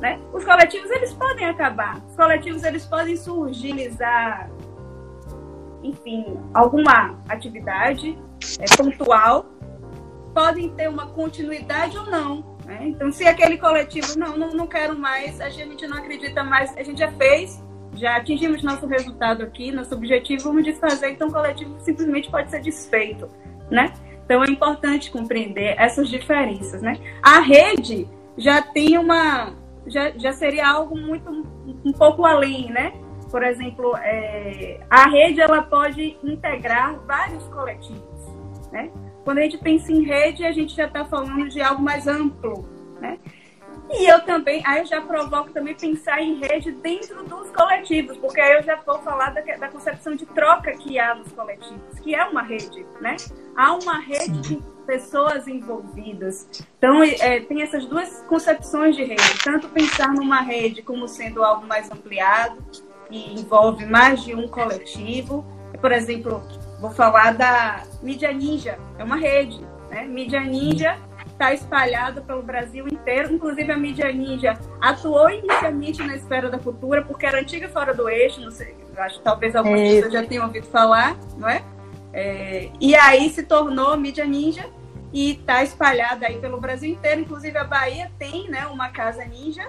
[0.00, 0.20] Né?
[0.32, 4.50] Os coletivos eles podem acabar, os coletivos eles podem surgilizar,
[5.82, 8.18] enfim, alguma atividade
[8.58, 9.46] é, pontual,
[10.34, 12.53] podem ter uma continuidade ou não.
[12.64, 12.88] Né?
[12.88, 16.82] Então, se aquele coletivo, não, não, não quero mais, a gente não acredita mais, a
[16.82, 17.62] gente já fez,
[17.94, 22.60] já atingimos nosso resultado aqui, nosso objetivo, vamos desfazer, então o coletivo simplesmente pode ser
[22.60, 23.28] desfeito,
[23.70, 23.92] né?
[24.24, 26.98] Então é importante compreender essas diferenças, né?
[27.22, 29.52] A rede já tem uma,
[29.86, 31.30] já, já seria algo muito
[31.84, 32.92] um pouco além, né?
[33.30, 38.02] Por exemplo, é, a rede ela pode integrar vários coletivos,
[38.72, 38.90] né?
[39.24, 42.68] Quando a gente pensa em rede, a gente já está falando de algo mais amplo,
[43.00, 43.18] né?
[43.90, 48.40] E eu também, aí eu já provoco também pensar em rede dentro dos coletivos, porque
[48.40, 52.14] aí eu já vou falar da, da concepção de troca que há nos coletivos, que
[52.14, 53.16] é uma rede, né?
[53.54, 56.64] Há uma rede de pessoas envolvidas.
[56.78, 61.66] Então, é, tem essas duas concepções de rede, tanto pensar numa rede como sendo algo
[61.66, 62.64] mais ampliado,
[63.08, 65.44] que envolve mais de um coletivo.
[65.80, 66.42] Por exemplo,
[66.80, 69.60] vou falar da Mídia Ninja, é uma rede.
[69.90, 70.04] Né?
[70.04, 76.48] Mídia Ninja está espalhada pelo Brasil inteiro, inclusive a Mídia Ninja atuou inicialmente na esfera
[76.48, 79.94] da cultura, porque era antiga fora do eixo, não sei, acho que talvez algumas é.
[79.94, 81.62] pessoas já tenham ouvido falar, não é?
[82.12, 84.64] É, e aí se tornou mídia ninja
[85.12, 87.20] e está espalhada aí pelo Brasil inteiro.
[87.20, 89.68] Inclusive a Bahia tem né, uma casa ninja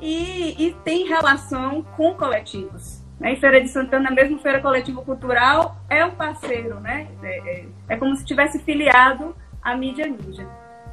[0.00, 3.03] e, e tem relação com coletivos.
[3.18, 3.32] Né?
[3.32, 7.06] Em Feira de Santana, mesmo Feira Coletivo Cultural, é um parceiro, né?
[7.22, 10.46] É, é, é como se tivesse filiado à mídia ninja.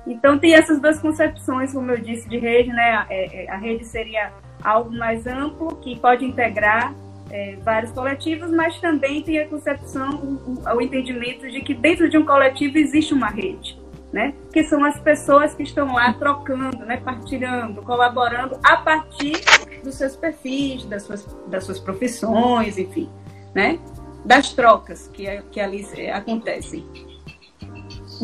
[0.06, 3.06] Então tem essas duas concepções, como eu disse, de rede, né?
[3.10, 4.32] É, é, a rede seria
[4.64, 6.94] algo mais amplo que pode integrar
[7.30, 12.10] é, vários coletivos, mas também tem a concepção, o, o, o, entendimento de que dentro
[12.10, 13.81] de um coletivo existe uma rede,
[14.12, 14.34] né?
[14.52, 16.98] Que são as pessoas que estão lá trocando, né?
[16.98, 19.42] Partilhando, colaborando a partir
[19.84, 23.10] dos seus perfis, das suas, das suas profissões, enfim,
[23.54, 23.80] né?
[24.26, 26.86] Das trocas que, que ali é, acontecem.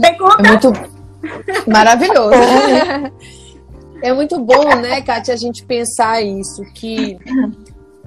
[0.03, 0.73] É muito
[1.67, 2.31] maravilhoso.
[4.03, 7.17] é muito bom, né, Kátia, a gente pensar isso, que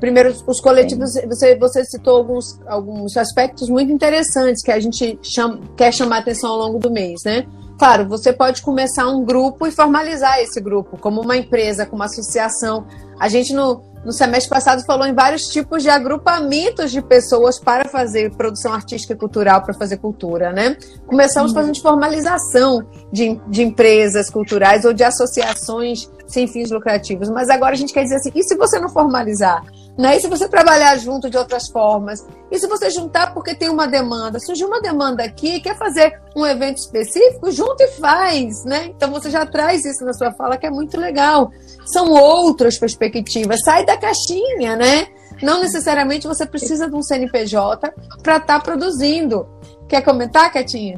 [0.00, 5.60] Primeiro, os coletivos, você, você citou alguns, alguns aspectos muito interessantes que a gente chama,
[5.76, 7.46] quer chamar atenção ao longo do mês, né?
[7.80, 12.04] Claro, você pode começar um grupo e formalizar esse grupo, como uma empresa, como uma
[12.04, 12.86] associação.
[13.18, 17.88] A gente, no, no semestre passado, falou em vários tipos de agrupamentos de pessoas para
[17.88, 20.76] fazer produção artística e cultural, para fazer cultura, né?
[21.06, 27.30] Começamos fazendo formalização de, de empresas culturais ou de associações sem fins lucrativos.
[27.30, 29.64] Mas agora a gente quer dizer assim: e se você não formalizar?
[30.00, 30.16] Né?
[30.16, 32.26] E se você trabalhar junto de outras formas?
[32.50, 34.40] E se você juntar porque tem uma demanda?
[34.40, 37.50] Surgiu uma demanda aqui, quer fazer um evento específico?
[37.50, 38.86] Junta e faz, né?
[38.96, 41.50] Então você já traz isso na sua fala, que é muito legal.
[41.84, 43.60] São outras perspectivas.
[43.62, 45.06] Sai da caixinha, né?
[45.42, 49.46] Não necessariamente você precisa de um CNPJ para estar tá produzindo.
[49.86, 50.96] Quer comentar, Catinha?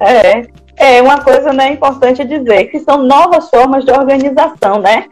[0.00, 5.06] É, é uma coisa né, importante dizer que são novas formas de organização, né?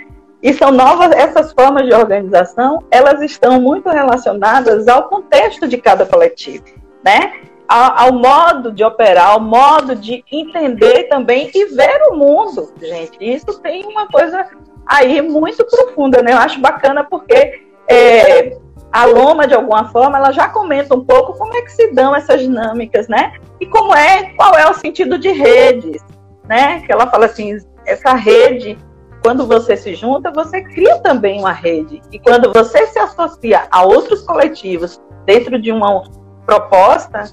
[0.44, 6.04] E são novas, essas formas de organização, elas estão muito relacionadas ao contexto de cada
[6.04, 6.66] coletivo,
[7.02, 7.32] né?
[7.66, 13.16] Ao, ao, modo de operar, ao modo de entender também e ver o mundo, gente.
[13.22, 14.44] Isso tem uma coisa
[14.86, 16.34] aí muito profunda, né?
[16.34, 18.58] Eu acho bacana porque é,
[18.92, 22.14] a Loma, de alguma forma, ela já comenta um pouco como é que se dão
[22.14, 23.32] essas dinâmicas, né?
[23.58, 26.04] E como é, qual é o sentido de redes,
[26.46, 26.82] né?
[26.84, 28.76] Que ela fala assim, essa rede
[29.24, 32.02] quando você se junta, você cria também uma rede.
[32.12, 36.02] E quando você se associa a outros coletivos dentro de uma
[36.44, 37.24] proposta,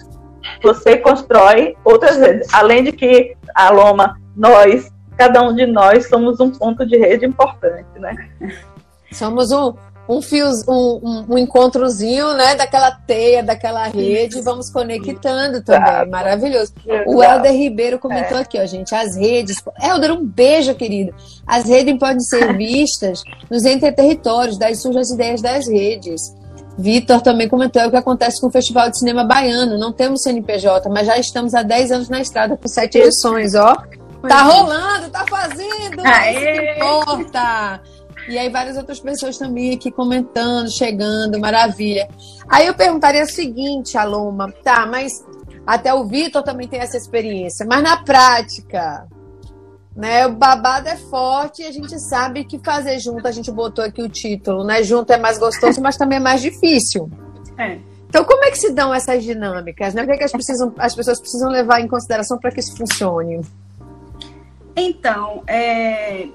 [0.63, 2.47] você constrói outras redes.
[2.53, 7.25] Além de que a Loma, nós, cada um de nós, somos um ponto de rede
[7.25, 8.15] importante, né?
[9.11, 9.73] Somos um,
[10.11, 15.89] um fio, um, um, encontrozinho, né, daquela teia, daquela rede, vamos conectando também.
[15.89, 16.11] Exato.
[16.11, 16.73] Maravilhoso.
[16.85, 17.09] Exato.
[17.09, 18.41] O Helder Ribeiro comentou é.
[18.41, 19.57] aqui, ó, gente, as redes.
[19.81, 21.15] Helder, um beijo, querido.
[21.47, 26.35] As redes podem ser vistas nos interterritórios, daí surgem as ideias das redes.
[26.77, 29.77] Vitor também comentou o que acontece com o Festival de Cinema Baiano.
[29.77, 33.77] Não temos CNPJ, mas já estamos há 10 anos na estrada com sete edições, ó.
[34.27, 36.05] Tá rolando, tá fazendo!
[36.05, 36.31] Aê!
[36.31, 37.81] Isso que importa!
[38.27, 42.07] E aí várias outras pessoas também aqui comentando, chegando, maravilha.
[42.47, 45.25] Aí eu perguntaria o seguinte, Aloma, tá, mas
[45.65, 49.07] até o Vitor também tem essa experiência, mas na prática,
[49.95, 53.83] né, o babado é forte e a gente sabe que fazer junto, a gente botou
[53.83, 57.09] aqui o título, né, junto é mais gostoso, mas também é mais difícil.
[57.57, 57.77] É.
[58.11, 59.93] Então, como é que se dão essas dinâmicas?
[59.93, 60.03] Né?
[60.03, 62.75] O que, é que as, precisam, as pessoas precisam levar em consideração para que isso
[62.75, 63.39] funcione?
[64.75, 66.27] Então, é,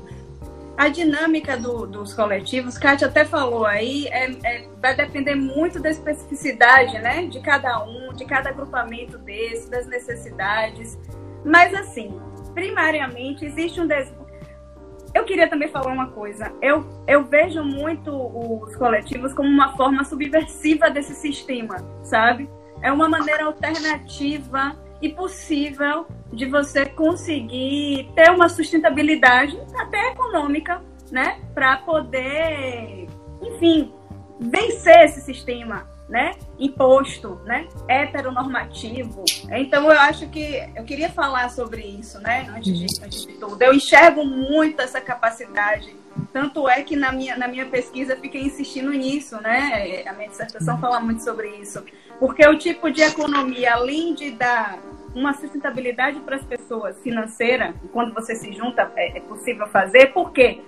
[0.77, 5.89] a dinâmica do, dos coletivos, Kátia até falou aí, é, é, vai depender muito da
[5.89, 10.99] especificidade né, de cada um, de cada agrupamento desse, das necessidades.
[11.45, 12.21] Mas, assim,
[12.53, 13.87] primariamente, existe um.
[13.87, 14.13] Des...
[15.15, 16.53] Eu queria também falar uma coisa.
[16.61, 22.51] Eu, eu vejo muito os coletivos como uma forma subversiva desse sistema, sabe?
[22.83, 31.41] É uma maneira alternativa e possível de você conseguir ter uma sustentabilidade até econômica, né,
[31.55, 33.07] para poder,
[33.41, 33.93] enfim,
[34.41, 39.25] vencer esse sistema, né, imposto, né, heteronormativo.
[39.51, 43.61] Então eu acho que eu queria falar sobre isso, né, antes de, antes de tudo.
[43.63, 45.95] Eu enxergo muito essa capacidade
[46.33, 50.05] tanto é que na minha, na minha pesquisa fiquei insistindo nisso, né?
[50.07, 51.85] A minha dissertação fala muito sobre isso.
[52.19, 54.79] Porque o tipo de economia, além de dar
[55.15, 60.13] uma sustentabilidade para as pessoas financeira, quando você se junta, é, é possível fazer.
[60.13, 60.61] Por quê?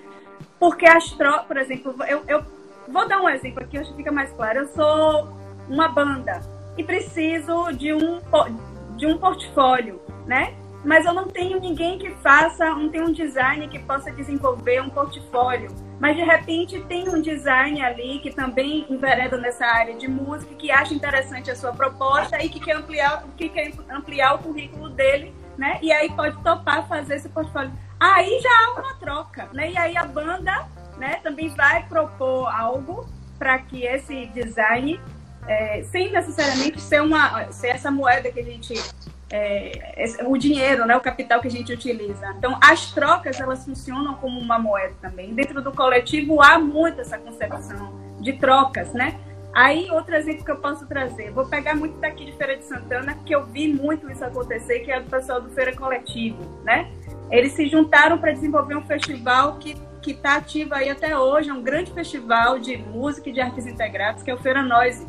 [0.59, 2.45] Porque as trocas, por exemplo, eu, eu
[2.89, 4.61] vou dar um exemplo aqui, acho que fica mais claro.
[4.61, 5.29] Eu sou
[5.69, 6.41] uma banda
[6.77, 8.21] e preciso de um,
[8.97, 10.55] de um portfólio, né?
[10.85, 14.88] Mas eu não tenho ninguém que faça, não tenho um design que possa desenvolver um
[14.88, 15.71] portfólio.
[15.99, 20.71] Mas de repente tem um design ali que também envereda nessa área de música, que
[20.71, 25.35] acha interessante a sua proposta e que quer ampliar, que quer ampliar o currículo dele,
[25.57, 25.79] né?
[25.83, 27.73] E aí pode topar fazer esse portfólio.
[27.98, 29.73] Aí já há uma troca, né?
[29.73, 35.00] E aí a banda, né, também vai propor algo para que esse design,
[35.48, 38.75] é, sem necessariamente ser uma, ser essa moeda que a gente
[39.31, 39.94] é,
[40.26, 42.35] o dinheiro, né, o capital que a gente utiliza.
[42.38, 45.35] Então, as trocas elas funcionam como uma moeda também.
[45.35, 49.18] Dentro do coletivo há muito essa concepção de trocas, né?
[49.54, 53.16] Aí, outro exemplo que eu posso trazer, vou pegar muito daqui de Feira de Santana,
[53.24, 56.90] que eu vi muito isso acontecer, que é do pessoal do Feira Coletivo, né?
[57.31, 61.52] Eles se juntaram para desenvolver um festival que que está ativo aí até hoje, é
[61.52, 65.06] um grande festival de música e de artes integradas, que é o Feira Noise.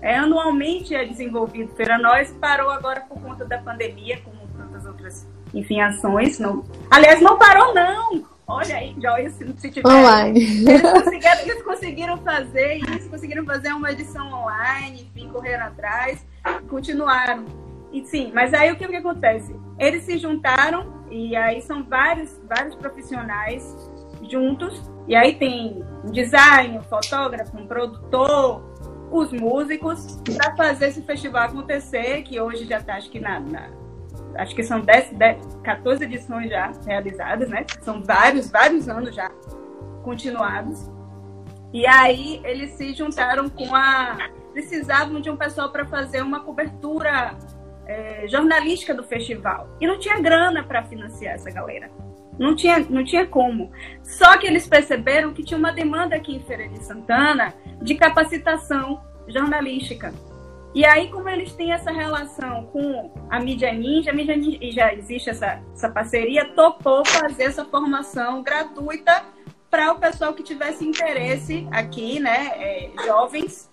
[0.00, 5.26] É, anualmente é desenvolvido Feira Nós, parou agora por conta da pandemia, como tantas outras,
[5.52, 6.38] enfim, ações.
[6.38, 6.64] Não...
[6.90, 8.24] Aliás, não parou não!
[8.46, 9.86] Olha aí, Joyce, se tiver.
[9.86, 10.40] Online.
[10.40, 16.24] Eles conseguiram, eles conseguiram fazer isso, conseguiram fazer uma edição online, enfim, correram atrás,
[16.66, 17.44] continuaram.
[17.92, 19.54] E sim, mas aí o que, que acontece?
[19.78, 23.76] Eles se juntaram e aí são vários, vários profissionais
[24.30, 24.90] juntos.
[25.06, 28.62] E aí tem um design, um fotógrafo, um produtor,
[29.10, 33.70] os músicos, para fazer esse festival acontecer, que hoje já está, acho que na, na
[34.36, 37.64] acho que são 10, 10, 14 edições já realizadas, né?
[37.80, 39.30] São vários, vários anos já
[40.02, 40.90] continuados.
[41.72, 44.30] E aí eles se juntaram com a.
[44.52, 47.36] Precisavam de um pessoal para fazer uma cobertura
[47.86, 49.68] é, jornalística do festival.
[49.80, 51.90] E não tinha grana para financiar essa galera.
[52.38, 53.70] Não tinha, não tinha como.
[54.02, 59.00] Só que eles perceberam que tinha uma demanda aqui em Feira de Santana de capacitação
[59.26, 60.12] jornalística.
[60.74, 64.94] E aí, como eles têm essa relação com a mídia ninja, a mídia ninja, já
[64.94, 69.24] existe essa, essa parceria, topou fazer essa formação gratuita
[69.70, 73.70] para o pessoal que tivesse interesse aqui, né, é, jovens,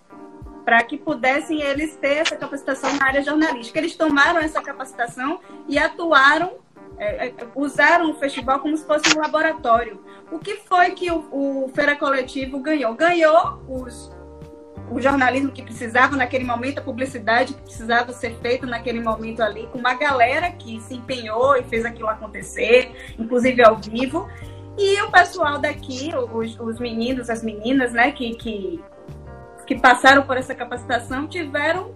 [0.64, 3.78] para que pudessem eles ter essa capacitação na área jornalística.
[3.78, 6.54] Eles tomaram essa capacitação e atuaram,
[6.98, 10.00] é, é usaram o festival como se fosse um laboratório.
[10.30, 12.94] O que foi que o, o Feira Coletivo ganhou?
[12.94, 14.14] Ganhou os
[14.90, 19.66] o jornalismo que precisava naquele momento, a publicidade que precisava ser feita naquele momento ali,
[19.72, 24.28] com uma galera que se empenhou e fez aquilo acontecer, inclusive ao vivo.
[24.78, 28.84] E o pessoal daqui, os, os meninos, as meninas, né, que, que,
[29.66, 31.94] que passaram por essa capacitação, tiveram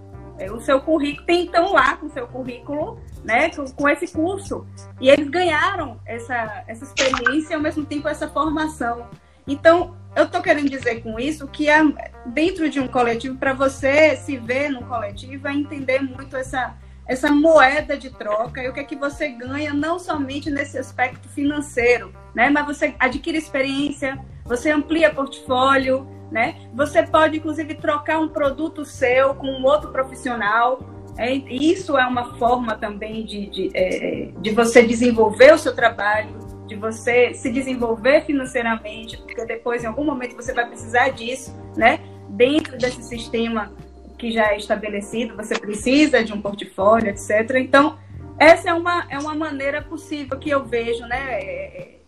[0.51, 4.67] o seu currículo, tentam lá com o seu currículo, né, com, com, esse curso.
[5.01, 9.09] E eles ganharam essa, essa experiência e ao mesmo tempo essa formação.
[9.47, 11.81] Então, eu estou querendo dizer com isso que é
[12.27, 16.75] dentro de um coletivo, para você se ver no coletivo, é entender muito essa,
[17.07, 21.29] essa moeda de troca e o que é que você ganha, não somente nesse aspecto
[21.29, 22.51] financeiro, né?
[22.51, 26.57] Mas você adquire experiência, você amplia portfólio, né?
[26.75, 30.81] Você pode, inclusive, trocar um produto seu com um outro profissional.
[31.19, 36.39] É, isso é uma forma também de, de, é, de você desenvolver o seu trabalho,
[36.67, 42.01] de você se desenvolver financeiramente, porque depois, em algum momento, você vai precisar disso, né?
[42.29, 43.73] Dentro desse sistema
[44.17, 47.57] que já é estabelecido, você precisa de um portfólio, etc.
[47.57, 47.99] Então,
[48.39, 51.41] essa é uma, é uma maneira possível que eu vejo, né?
[51.41, 52.00] É, é,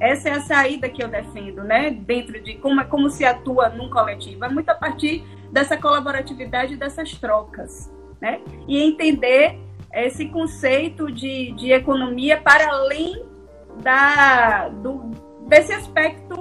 [0.00, 1.90] essa é a saída que eu defendo, né?
[1.90, 4.44] Dentro de como, como se atua num coletivo.
[4.44, 8.40] É muito a partir dessa colaboratividade, dessas trocas, né?
[8.68, 9.58] E entender
[9.92, 13.24] esse conceito de, de economia para além
[13.82, 15.10] da, do,
[15.48, 16.34] desse aspecto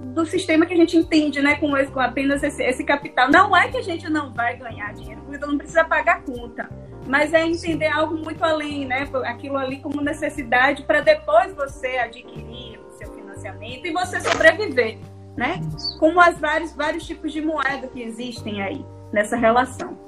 [0.00, 3.30] do sistema que a gente entende, né, com, com apenas esse, esse, capital.
[3.30, 6.68] Não é que a gente não vai ganhar dinheiro, porque não precisa pagar conta,
[7.10, 12.78] mas é entender algo muito além, né, aquilo ali como necessidade para depois você adquirir
[12.78, 14.98] o seu financiamento e você sobreviver,
[15.36, 15.60] né,
[15.98, 19.98] como as vários, vários tipos de moeda que existem aí nessa relação.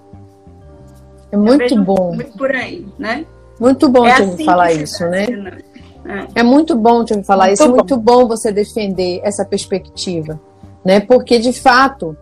[1.32, 2.14] É muito bom.
[2.14, 3.26] Muito por aí, né?
[3.59, 5.26] Muito bom é assim falar isso, né?
[6.05, 6.40] É.
[6.40, 7.74] é muito bom te falar muito isso, é bom.
[7.74, 10.38] muito bom você defender essa perspectiva,
[10.84, 11.00] né?
[11.00, 12.16] Porque de fato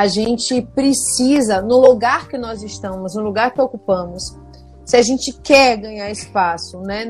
[0.00, 4.34] a gente precisa, no lugar que nós estamos, no lugar que ocupamos,
[4.82, 7.04] se a gente quer ganhar espaço, né,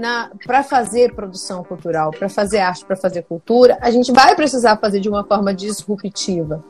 [0.45, 4.99] para fazer produção cultural, para fazer arte, para fazer cultura, a gente vai precisar fazer
[4.99, 6.65] de uma forma disruptiva,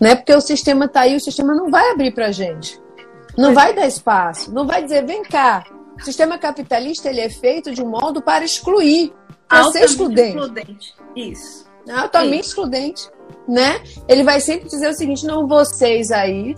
[0.00, 0.14] né?
[0.14, 2.80] Porque o sistema está aí, o sistema não vai abrir para a gente,
[3.36, 5.64] não vai dar espaço, não vai dizer vem cá,
[5.98, 9.12] o sistema capitalista ele é feito de um modo para excluir,
[9.48, 10.38] para ser excludente.
[10.38, 10.94] excludente.
[11.16, 11.64] Isso.
[11.92, 12.50] Altamente Isso.
[12.50, 13.10] excludente,
[13.48, 13.80] né?
[14.08, 16.56] Ele vai sempre dizer o seguinte: não, vocês aí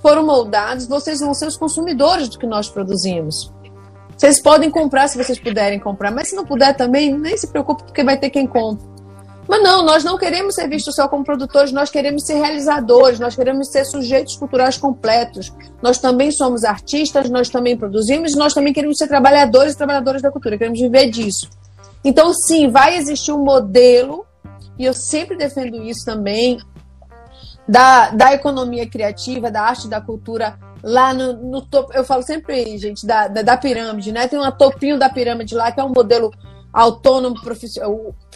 [0.00, 3.52] foram moldados, vocês vão ser os consumidores do que nós produzimos.
[4.16, 7.84] Vocês podem comprar se vocês puderem comprar, mas se não puder também, nem se preocupe,
[7.84, 8.94] porque vai ter quem compre.
[9.46, 13.36] Mas não, nós não queremos ser vistos só como produtores, nós queremos ser realizadores, nós
[13.36, 15.52] queremos ser sujeitos culturais completos.
[15.82, 20.30] Nós também somos artistas, nós também produzimos, nós também queremos ser trabalhadores e trabalhadoras da
[20.30, 21.50] cultura, queremos viver disso.
[22.02, 24.24] Então, sim, vai existir um modelo,
[24.78, 26.58] e eu sempre defendo isso também,
[27.66, 31.92] da, da economia criativa, da arte da cultura lá no, no topo.
[31.94, 34.28] Eu falo sempre, gente, da, da, da pirâmide, né?
[34.28, 36.30] Tem um topinho da pirâmide lá, que é um modelo
[36.72, 37.36] autônomo,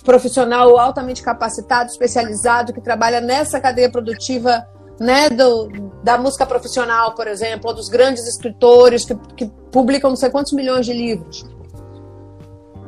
[0.05, 4.66] profissional altamente capacitado, especializado, que trabalha nessa cadeia produtiva
[4.99, 5.68] né, do,
[6.03, 10.53] da música profissional, por exemplo, ou dos grandes escritores que, que publicam não sei quantos
[10.53, 11.45] milhões de livros.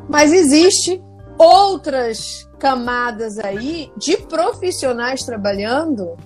[0.08, 1.02] Mas existe
[1.38, 6.16] outras camadas aí de profissionais trabalhando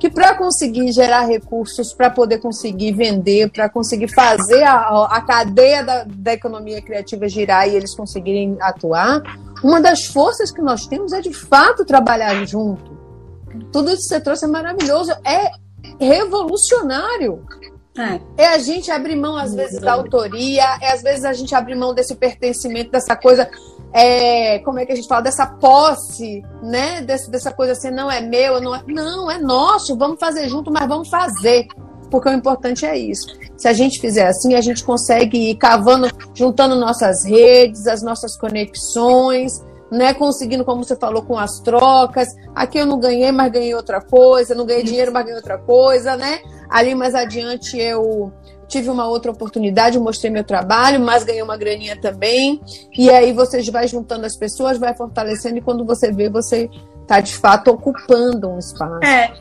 [0.00, 5.82] que para conseguir gerar recursos, para poder conseguir vender, para conseguir fazer a, a cadeia
[5.82, 9.22] da, da, economia criativa girar e eles conseguirem atuar,
[9.62, 12.92] Uma das forças que nós temos é de fato trabalhar junto.
[13.72, 15.50] Tudo isso que você trouxe é maravilhoso, é
[15.98, 17.42] revolucionário.
[17.96, 18.42] É.
[18.42, 21.76] é a gente abrir mão, às vezes, da autoria, é às vezes a gente abrir
[21.76, 23.48] mão desse pertencimento, dessa coisa,
[23.92, 27.00] é, como é que a gente fala, dessa posse, né?
[27.02, 28.82] Desse, dessa coisa assim, não é meu, não é.
[28.88, 31.68] Não, é nosso, vamos fazer junto, mas vamos fazer.
[32.10, 33.26] Porque o importante é isso.
[33.56, 38.36] Se a gente fizer assim, a gente consegue ir cavando, juntando nossas redes, as nossas
[38.36, 40.12] conexões, né?
[40.12, 42.28] Conseguindo, como você falou, com as trocas.
[42.52, 44.56] Aqui eu não ganhei, mas ganhei outra coisa.
[44.56, 46.40] Não ganhei dinheiro, mas ganhei outra coisa, né?
[46.68, 48.32] Ali mais adiante eu
[48.66, 52.60] tive uma outra oportunidade, mostrei meu trabalho, mas ganhei uma graninha também.
[52.96, 56.68] E aí você vai juntando as pessoas, vai fortalecendo, e quando você vê, você
[57.02, 59.04] está de fato ocupando um espaço.
[59.04, 59.34] É,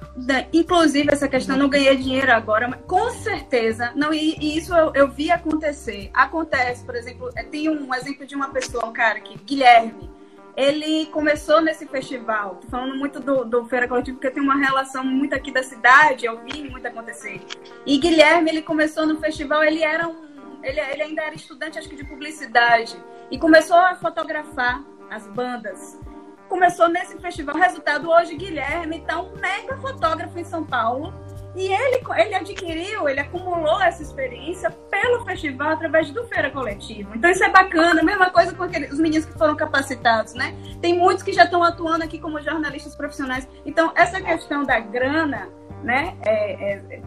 [0.52, 4.92] inclusive essa questão, não ganhei dinheiro agora, mas com certeza, não, e, e isso eu,
[4.94, 6.10] eu, vi acontecer.
[6.14, 10.12] Acontece, por exemplo, é, tem um exemplo de uma pessoa, um cara aqui, Guilherme
[10.56, 12.56] ele começou nesse festival.
[12.62, 16.26] Tô falando muito do, do Feira Coletiva, porque tem uma relação muito aqui da cidade,
[16.26, 17.42] eu vi muito acontecer.
[17.86, 20.32] E Guilherme, ele começou no festival, ele era um.
[20.62, 22.96] Ele, ele ainda era estudante, acho que de publicidade.
[23.30, 26.00] E começou a fotografar as bandas.
[26.48, 27.56] Começou nesse festival.
[27.58, 31.14] Resultado, hoje, Guilherme está um mega fotógrafo em São Paulo
[31.56, 37.16] e ele, ele adquiriu, ele acumulou essa experiência pelo festival através do Feira Coletivo.
[37.16, 40.56] Então isso é bacana, mesma coisa com aqueles, os meninos que foram capacitados, né?
[40.82, 43.48] Tem muitos que já estão atuando aqui como jornalistas profissionais.
[43.66, 45.48] Então essa questão da grana,
[45.84, 46.18] né?
[46.26, 47.02] É, é,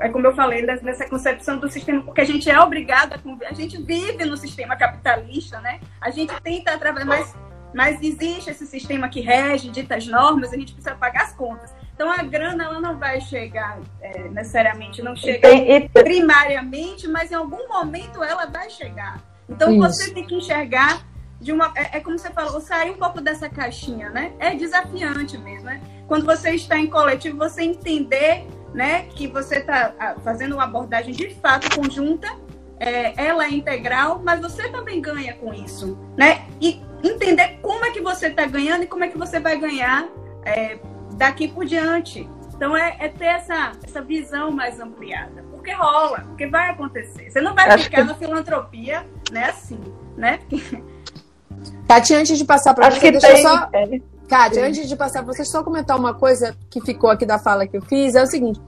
[0.00, 3.52] é como eu falei, nessa concepção do sistema, porque a gente é obrigado a a
[3.52, 5.80] gente vive no sistema capitalista, né?
[6.00, 7.34] A gente tenta através, mas,
[7.74, 11.74] mas existe esse sistema que rege, dita as normas, a gente precisa pagar as contas.
[12.00, 15.46] Então a grana ela não vai chegar é, necessariamente, não chega
[15.92, 19.20] primariamente, mas em algum momento ela vai chegar.
[19.46, 19.80] Então Isso.
[19.80, 21.04] você tem que enxergar
[21.38, 21.70] de uma.
[21.76, 24.32] É, é, como você falou, sair um pouco dessa caixinha, né?
[24.38, 25.82] É desafiante mesmo, né?
[26.08, 31.34] Quando você está em coletivo, você entender né, que você está fazendo uma abordagem de
[31.34, 32.34] fato conjunta,
[32.78, 36.46] é, ela é integral, mas você também ganha com isso, né?
[36.62, 40.08] E entender como é que você está ganhando e como é que você vai ganhar
[40.46, 40.78] é,
[41.20, 42.26] daqui por diante.
[42.56, 45.44] Então é, é, ter essa, essa visão mais ampliada.
[45.50, 47.30] Porque rola, porque vai acontecer.
[47.30, 48.04] Você não vai Acho ficar que...
[48.04, 49.78] na filantropia, né, assim,
[50.16, 50.38] né?
[51.86, 53.42] Kátia, antes de passar para você, deixa tem...
[53.42, 53.68] só.
[53.72, 54.00] É.
[54.64, 57.76] Antes de passar para você, só comentar uma coisa que ficou aqui da fala que
[57.76, 58.14] eu fiz.
[58.14, 58.60] É o seguinte.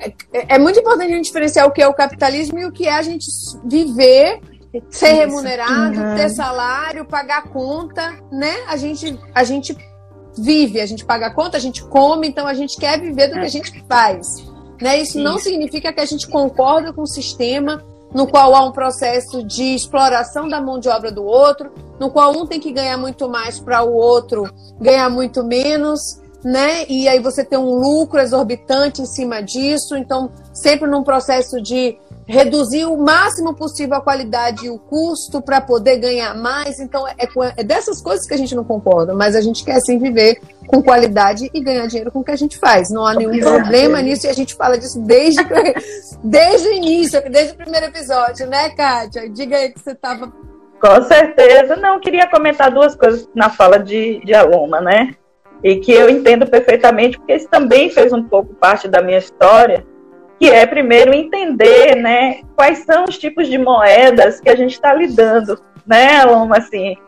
[0.00, 2.88] É, é muito importante a gente diferenciar o que é o capitalismo e o que
[2.88, 3.26] é a gente
[3.64, 4.40] viver
[4.88, 6.14] ser remunerado, uhum.
[6.16, 8.64] ter salário, pagar conta, né?
[8.66, 9.76] A gente, a gente
[10.36, 13.34] vive, a gente paga a conta, a gente come, então a gente quer viver do
[13.34, 14.44] que a gente faz.
[14.80, 14.98] Né?
[14.98, 15.20] Isso, Isso.
[15.20, 17.82] não significa que a gente concorda com o sistema
[18.14, 22.32] no qual há um processo de exploração da mão de obra do outro, no qual
[22.32, 24.48] um tem que ganhar muito mais para o outro
[24.80, 26.84] ganhar muito menos, né?
[26.88, 31.98] E aí você tem um lucro exorbitante em cima disso, então sempre num processo de
[32.26, 36.80] reduzir o máximo possível a qualidade e o custo para poder ganhar mais.
[36.80, 37.14] Então, é,
[37.56, 40.82] é, dessas coisas que a gente não concorda, mas a gente quer sim viver com
[40.82, 42.90] qualidade e ganhar dinheiro com o que a gente faz.
[42.90, 45.42] Não há nenhum problema nisso e a gente fala disso desde,
[46.24, 49.28] desde o início, desde o primeiro episódio, né, Kátia?
[49.28, 50.32] Diga aí que você estava.
[50.80, 51.76] Com certeza.
[51.76, 55.14] Não, queria comentar duas coisas na fala de, de Aloma, né?
[55.62, 59.84] E que eu entendo perfeitamente, porque isso também fez um pouco parte da minha história
[60.44, 64.92] que é primeiro entender, né, quais são os tipos de moedas que a gente está
[64.92, 66.18] lidando, né,
[66.54, 66.98] assim,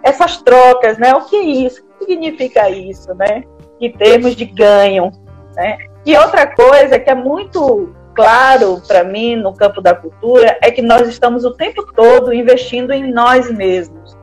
[0.00, 3.42] essas trocas, né, o que é isso, o que significa isso, né,
[3.80, 5.10] em termos de ganho,
[5.56, 5.76] né,
[6.06, 10.80] e outra coisa que é muito claro para mim no campo da cultura é que
[10.80, 14.16] nós estamos o tempo todo investindo em nós mesmos,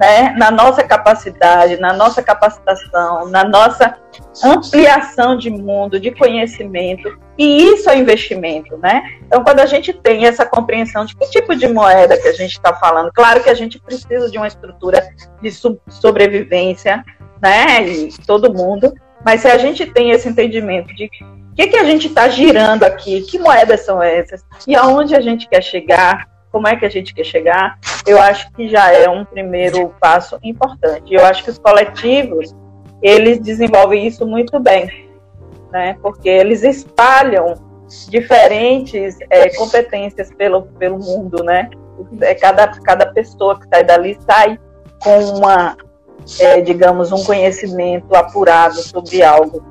[0.00, 3.98] né, na nossa capacidade, na nossa capacitação, na nossa
[4.42, 9.02] ampliação de mundo, de conhecimento, e isso é investimento, né?
[9.26, 12.52] Então, quando a gente tem essa compreensão de que tipo de moeda que a gente
[12.52, 15.06] está falando, claro que a gente precisa de uma estrutura
[15.42, 15.52] de
[15.90, 17.04] sobrevivência,
[17.42, 21.10] né, e todo mundo, mas se a gente tem esse entendimento de
[21.50, 25.20] o que, que a gente está girando aqui, que moedas são essas, e aonde a
[25.20, 29.08] gente quer chegar, como é que a gente quer chegar, eu acho que já é
[29.08, 31.14] um primeiro passo importante.
[31.14, 32.54] Eu acho que os coletivos,
[33.02, 35.10] eles desenvolvem isso muito bem,
[35.72, 35.96] né?
[36.02, 37.54] Porque eles espalham
[38.08, 41.70] diferentes é, competências pelo, pelo mundo, né?
[42.20, 44.58] É, cada, cada pessoa que sai dali sai
[45.02, 45.76] com uma,
[46.38, 49.62] é, digamos, um conhecimento apurado sobre algo.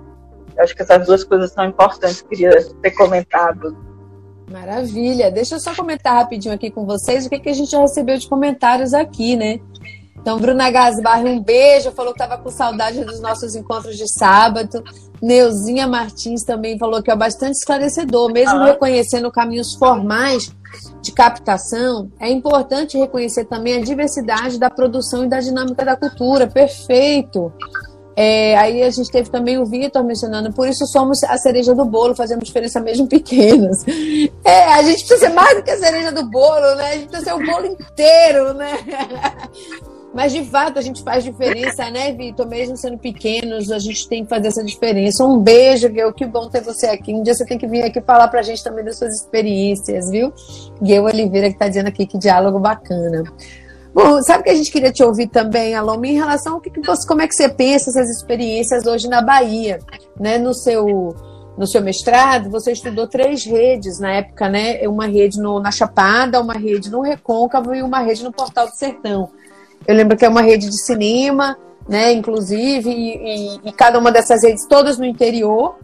[0.55, 2.51] Eu acho que essas duas coisas são importantes, queria
[2.81, 3.88] ter comentado.
[4.51, 5.31] Maravilha.
[5.31, 8.17] Deixa eu só comentar rapidinho aqui com vocês o que, que a gente já recebeu
[8.17, 9.59] de comentários aqui, né?
[10.21, 14.83] Então, Bruna Gasbar, um beijo, falou que estava com saudade dos nossos encontros de sábado.
[15.21, 20.53] Neuzinha Martins também falou que é bastante esclarecedor, mesmo reconhecendo caminhos formais
[21.01, 26.47] de captação, é importante reconhecer também a diversidade da produção e da dinâmica da cultura.
[26.47, 27.51] Perfeito!
[28.21, 31.85] É, aí a gente teve também o Vitor mencionando, por isso somos a cereja do
[31.85, 33.85] bolo, fazemos diferença mesmo pequenas.
[34.43, 36.89] É, a gente precisa ser mais do que a cereja do bolo, né?
[36.89, 38.73] A gente precisa ser o bolo inteiro, né?
[40.13, 42.45] Mas de fato a gente faz diferença, né, Vitor?
[42.45, 45.23] Mesmo sendo pequenos, a gente tem que fazer essa diferença.
[45.23, 46.11] Um beijo, Guel.
[46.11, 47.13] Que bom ter você aqui.
[47.13, 50.33] Um dia você tem que vir aqui falar pra gente também das suas experiências, viu?
[50.81, 53.23] Guel Oliveira que tá dizendo aqui que diálogo bacana.
[53.93, 56.81] Bom, sabe que a gente queria te ouvir também, Aloma, em relação ao que, que
[56.81, 59.79] você, como é que você pensa essas experiências hoje na Bahia,
[60.19, 60.37] né?
[60.37, 61.15] No seu
[61.57, 64.87] no seu mestrado, você estudou três redes na época, né?
[64.87, 68.75] Uma rede no, na Chapada, uma rede no Recôncavo e uma rede no Portal do
[68.75, 69.29] Sertão.
[69.85, 74.11] Eu lembro que é uma rede de cinema, né, inclusive, e, e, e cada uma
[74.11, 75.75] dessas redes todas no interior,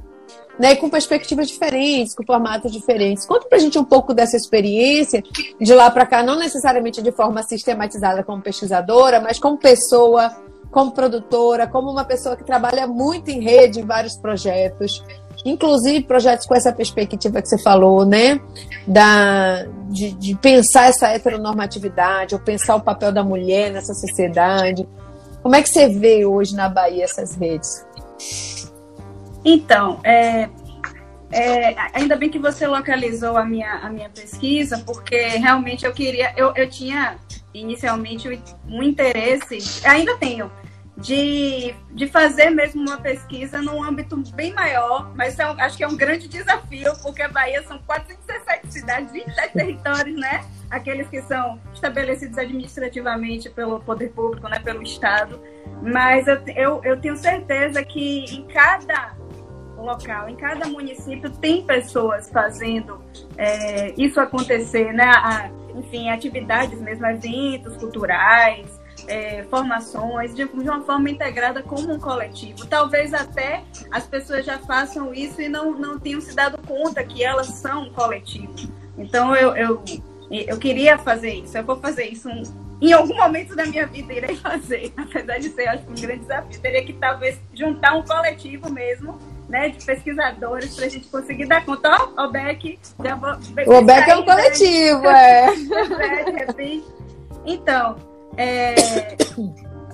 [0.60, 3.26] né, com perspectivas diferentes, com formatos diferentes.
[3.26, 5.24] Conta pra gente um pouco dessa experiência,
[5.60, 10.32] de lá para cá, não necessariamente de forma sistematizada como pesquisadora, mas como pessoa,
[10.72, 15.04] como produtora, como uma pessoa que trabalha muito em rede em vários projetos
[15.46, 18.40] inclusive projetos com essa perspectiva que você falou, né?
[18.88, 24.88] Da, de, de pensar essa heteronormatividade, ou pensar o papel da mulher nessa sociedade.
[25.44, 27.86] Como é que você vê hoje na Bahia essas redes?
[29.46, 30.50] Então, é,
[31.32, 36.34] é, ainda bem que você localizou a minha, a minha pesquisa, porque realmente eu queria,
[36.36, 37.18] eu, eu tinha
[37.54, 38.28] inicialmente
[38.68, 40.52] um interesse, ainda tenho,
[40.98, 45.88] de, de fazer mesmo uma pesquisa num âmbito bem maior, mas é acho que é
[45.88, 50.46] um grande desafio, porque a Bahia são 417 cidades, 27 territórios, né?
[50.70, 54.60] Aqueles que são estabelecidos administrativamente pelo poder público, né?
[54.60, 55.40] pelo Estado.
[55.82, 59.16] Mas eu, eu, eu tenho certeza que em cada
[59.78, 63.00] local, em cada município, tem pessoas fazendo
[63.38, 65.06] é, isso acontecer, né?
[65.06, 68.68] A, enfim, atividades mesmo, eventos culturais,
[69.08, 72.66] é, formações de, de, uma forma integrada como um coletivo.
[72.66, 77.24] Talvez até as pessoas já façam isso e não, não tenham se dado conta que
[77.24, 78.54] elas são um coletivo.
[78.98, 79.84] Então eu, eu,
[80.32, 82.44] eu queria fazer isso, eu vou fazer isso um,
[82.82, 86.62] em algum momento da minha vida irei fazer, apesar de ser acho, um grande desafio.
[86.62, 89.18] Teria que talvez juntar um coletivo mesmo
[89.48, 91.90] né, de pesquisadores para a gente conseguir dar conta.
[92.18, 92.80] Ó, o Beck.
[93.68, 95.46] O Beck é um coletivo, né?
[95.46, 96.46] é.
[96.46, 96.86] repente.
[97.46, 97.96] Então,
[98.38, 98.76] é,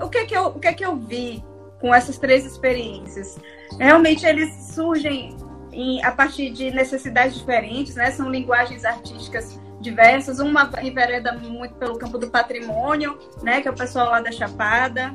[0.01, 1.43] o, que é que eu, o que é que eu vi
[1.79, 3.37] com essas três experiências?
[3.77, 5.35] Realmente eles surgem
[5.71, 8.11] em, a partir de necessidades diferentes, né?
[8.11, 10.39] São linguagens artísticas diversas.
[10.39, 13.61] Uma envereda muito pelo campo do patrimônio, né?
[13.61, 15.13] Que é o pessoal lá da Chapada.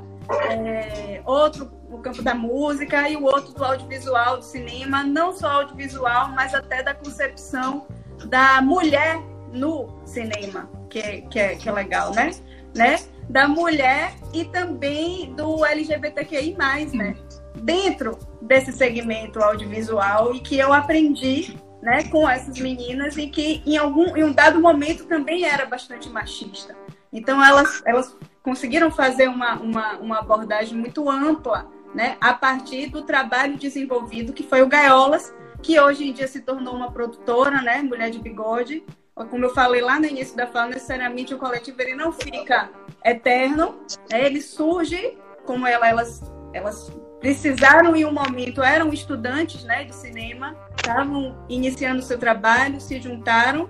[0.51, 5.63] É, outro no campo da música e o outro do audiovisual, do cinema, não só
[5.63, 7.87] audiovisual, mas até da concepção
[8.27, 9.19] da mulher
[9.53, 12.33] no cinema, que é, que é, que é legal, né?
[12.75, 12.99] né?
[13.29, 16.57] da mulher e também do LGBTQI+,
[16.93, 17.17] né?
[17.57, 23.77] Dentro desse segmento audiovisual e que eu aprendi, né, com essas meninas e que em
[23.77, 26.77] algum em um dado momento também era bastante machista.
[27.13, 33.03] Então elas elas conseguiram fazer uma, uma, uma abordagem muito ampla, né, a partir do
[33.03, 37.83] trabalho desenvolvido que foi o Gaiolas, que hoje em dia se tornou uma produtora, né,
[37.83, 38.85] Mulher de Bigode,
[39.25, 42.71] como eu falei lá no início da fala, necessariamente o coletivo ele não fica
[43.03, 44.27] eterno, né?
[44.27, 45.17] ele surge
[45.47, 46.21] como ela, elas,
[46.53, 46.93] elas
[47.27, 53.69] precisaram em um momento, eram estudantes né, de cinema, estavam iniciando seu trabalho, se juntaram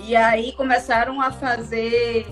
[0.00, 2.26] e aí começaram a fazer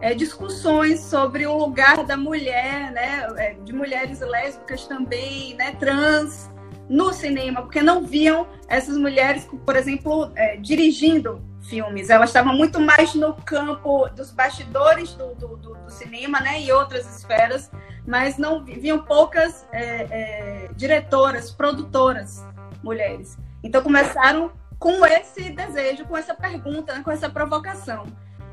[0.00, 6.50] é, discussões sobre o lugar da mulher, né, é, de mulheres lésbicas também, né, trans,
[6.88, 12.10] no cinema, porque não viam essas mulheres, por exemplo, é, dirigindo filmes.
[12.10, 16.72] Elas estavam muito mais no campo dos bastidores do, do, do, do cinema, né, e
[16.72, 17.70] outras esferas,
[18.06, 22.44] mas não viam poucas é, é, diretoras, produtoras
[22.82, 23.36] mulheres.
[23.62, 28.04] Então começaram com esse desejo, com essa pergunta, né, com essa provocação.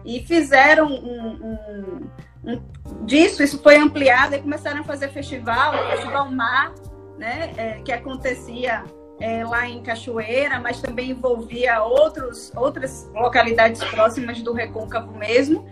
[0.05, 2.09] E fizeram um, um,
[2.45, 6.73] um, disso, isso foi ampliado e começaram a fazer festival, Festival Mar,
[7.17, 8.83] né, é, que acontecia
[9.23, 15.65] é, lá em Cachoeira, mas também envolvia outros, outras localidades próximas do Recôncavo mesmo.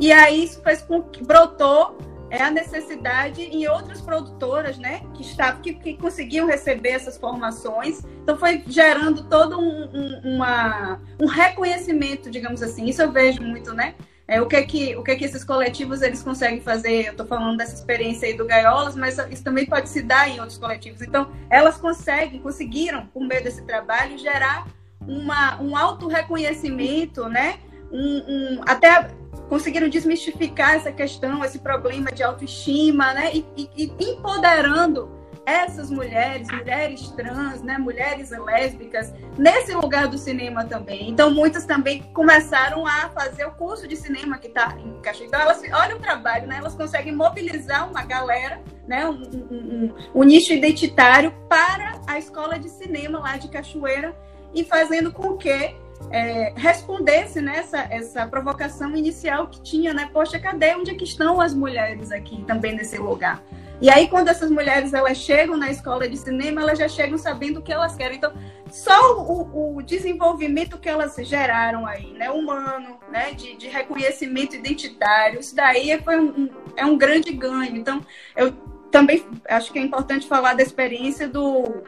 [0.00, 1.98] E aí isso fez com que brotou
[2.30, 8.02] é, a necessidade em outras produtoras, né, que, estavam, que, que conseguiam receber essas formações.
[8.22, 12.86] Então foi gerando todo um, um, uma, um reconhecimento, digamos assim.
[12.86, 13.96] Isso eu vejo muito, né,
[14.26, 17.06] é, o, que é que, o que é que esses coletivos eles conseguem fazer.
[17.06, 20.40] Eu estou falando dessa experiência aí do Gaiolas, mas isso também pode se dar em
[20.40, 21.02] outros coletivos.
[21.02, 24.66] Então, elas conseguem, conseguiram, por meio desse trabalho, gerar
[25.06, 27.58] uma, um auto-reconhecimento, né?
[27.92, 29.10] Um, um, até
[29.48, 33.30] conseguiram desmistificar essa questão, esse problema de autoestima, né?
[33.34, 35.10] E, e, e empoderando
[35.46, 41.10] essas mulheres, mulheres trans, né, mulheres lésbicas, nesse lugar do cinema também.
[41.10, 45.28] Então, muitas também começaram a fazer o curso de cinema que está em Caxias.
[45.28, 46.56] Então, elas, olha o trabalho, né?
[46.58, 52.58] Elas conseguem mobilizar uma galera, né, um, um, um, um nicho identitário para a escola
[52.58, 54.14] de cinema lá de Cachoeira
[54.54, 55.74] e fazendo com que
[56.10, 60.08] é, respondesse nessa né, essa provocação inicial que tinha, né?
[60.12, 60.74] Poxa, cadê?
[60.74, 63.42] Onde é que estão as mulheres aqui também nesse lugar?
[63.80, 67.58] E aí, quando essas mulheres elas chegam na escola de cinema, elas já chegam sabendo
[67.58, 68.16] o que elas querem.
[68.16, 68.32] Então,
[68.70, 75.40] só o, o desenvolvimento que elas geraram aí, né, humano, né, de, de reconhecimento identitário,
[75.40, 77.76] isso daí foi um, um, é um grande ganho.
[77.76, 78.00] Então,
[78.36, 78.52] eu
[78.90, 81.82] também acho que é importante falar da experiência do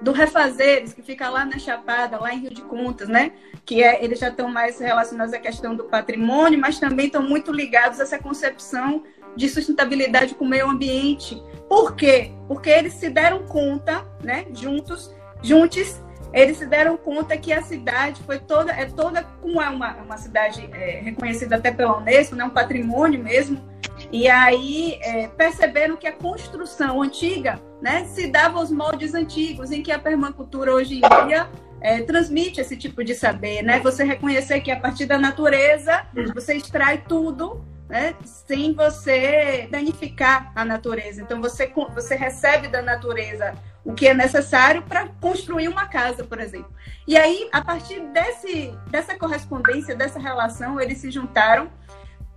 [0.00, 3.32] do Refazeres, que fica lá na Chapada, lá em Rio de Contas, né?
[3.64, 7.52] Que é, eles já estão mais relacionados à questão do patrimônio, mas também estão muito
[7.52, 9.02] ligados a essa concepção
[9.38, 11.40] de sustentabilidade com o meio ambiente.
[11.68, 12.32] Por quê?
[12.48, 18.20] Porque eles se deram conta, né, juntos, juntos, eles se deram conta que a cidade
[18.24, 22.44] foi toda, é toda, como é uma, uma cidade é, reconhecida até pela Unesco, né,
[22.44, 23.62] um patrimônio mesmo,
[24.10, 29.82] e aí é, perceberam que a construção antiga né, se dava aos moldes antigos, em
[29.82, 31.48] que a permacultura hoje em dia
[31.80, 33.78] é, transmite esse tipo de saber, né?
[33.80, 40.64] Você reconhecer que a partir da natureza você extrai tudo né, sem você danificar a
[40.64, 41.22] natureza.
[41.22, 46.38] Então, você, você recebe da natureza o que é necessário para construir uma casa, por
[46.38, 46.70] exemplo.
[47.06, 51.70] E aí, a partir desse, dessa correspondência, dessa relação, eles se juntaram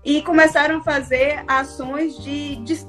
[0.03, 2.79] e começaram a fazer ações de, de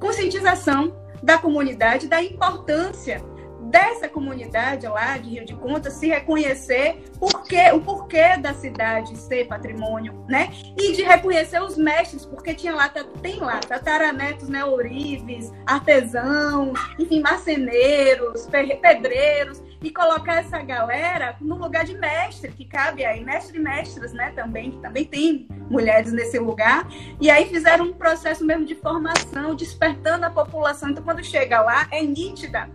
[0.00, 3.22] conscientização da comunidade da importância
[3.70, 9.46] dessa comunidade lá de Rio de Contas se reconhecer porque, o porquê da cidade ser
[9.46, 10.50] patrimônio, né?
[10.76, 12.88] E de reconhecer os mestres, porque tinha lá,
[13.22, 14.64] tem lá tataranetos, né?
[14.64, 18.46] Ourives, artesãos, enfim, marceneiros,
[18.80, 24.12] pedreiros, e colocar essa galera no lugar de mestre, que cabe aí, mestre e mestras,
[24.12, 24.32] né?
[24.32, 26.88] Também, que também tem mulheres nesse lugar.
[27.20, 30.90] E aí fizeram um processo mesmo de formação, despertando a população.
[30.90, 32.68] Então, quando chega lá, é nítida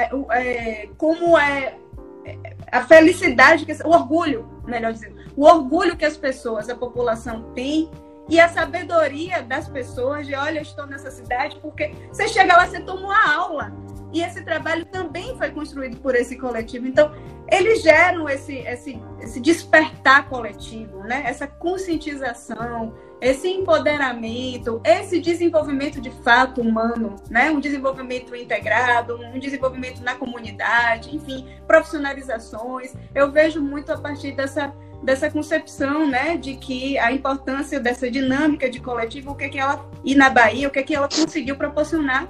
[0.00, 1.76] é, é, como é,
[2.24, 7.90] é a felicidade, o orgulho, melhor dizendo, o orgulho que as pessoas, a população tem
[8.28, 12.66] e a sabedoria das pessoas de, olha, eu estou nessa cidade, porque você chega lá,
[12.66, 13.72] você toma uma aula.
[14.12, 16.86] E esse trabalho também foi construído por esse coletivo.
[16.86, 17.12] Então,
[17.50, 21.24] eles geram esse, esse, esse despertar coletivo, né?
[21.26, 27.50] essa conscientização, esse empoderamento, esse desenvolvimento de fato humano, né?
[27.50, 32.94] Um desenvolvimento integrado, um desenvolvimento na comunidade, enfim, profissionalizações.
[33.14, 38.70] Eu vejo muito a partir dessa dessa concepção, né, de que a importância dessa dinâmica
[38.70, 41.06] de coletivo, o que é que ela e na Bahia, o que é que ela
[41.06, 42.26] conseguiu proporcionar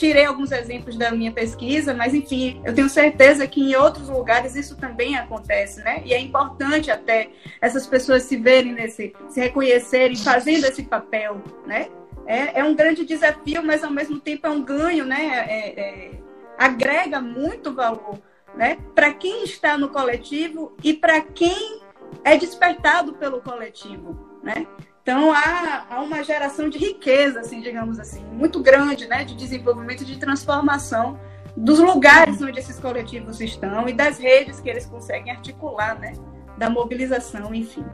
[0.00, 4.56] tirei alguns exemplos da minha pesquisa, mas enfim, eu tenho certeza que em outros lugares
[4.56, 6.00] isso também acontece, né?
[6.06, 7.28] E é importante até
[7.60, 11.90] essas pessoas se verem nesse, se reconhecerem fazendo esse papel, né?
[12.26, 15.46] É, é um grande desafio, mas ao mesmo tempo é um ganho, né?
[15.46, 16.10] É, é,
[16.56, 18.18] agrega muito valor,
[18.54, 18.78] né?
[18.94, 21.82] Para quem está no coletivo e para quem
[22.24, 24.66] é despertado pelo coletivo, né?
[25.02, 30.04] Então há, há uma geração de riqueza, assim, digamos assim, muito grande, né, de desenvolvimento,
[30.04, 31.18] de transformação
[31.56, 36.12] dos lugares onde esses coletivos estão e das redes que eles conseguem articular, né,
[36.56, 37.84] da mobilização, enfim.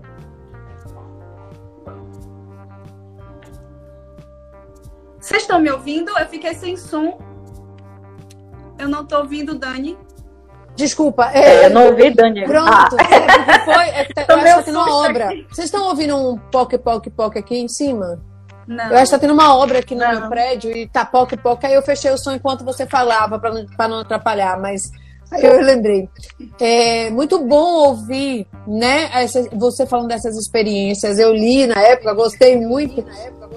[5.19, 6.17] Vocês estão me ouvindo?
[6.17, 7.19] Eu fiquei sem som.
[8.79, 9.99] Eu não estou ouvindo, Dani.
[10.77, 11.31] Desculpa.
[11.33, 12.45] É, é, eu não ouvi, Dani.
[12.45, 12.97] Pronto.
[12.99, 13.61] Ah.
[13.65, 15.29] Foi, é, eu acho que tá tendo uma obra.
[15.29, 15.47] Aqui.
[15.51, 18.21] Vocês estão ouvindo um poc, poc, poc aqui em cima?
[18.69, 18.91] Não.
[18.91, 20.21] Eu acho que tá tendo uma obra aqui no não.
[20.21, 21.65] meu prédio e tá poc, poc.
[21.65, 24.83] Aí eu fechei o som enquanto você falava, para não, não atrapalhar, mas
[25.31, 26.09] aí eu lembrei.
[26.61, 31.19] É muito bom ouvir, né, essa, você falando dessas experiências.
[31.19, 33.05] Eu li na época, gostei muito.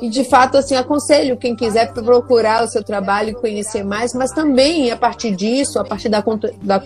[0.02, 4.32] E de fato, assim, aconselho quem quiser procurar o seu trabalho e conhecer mais, mas
[4.32, 6.24] também a partir disso, a partir da,
[6.62, 6.82] da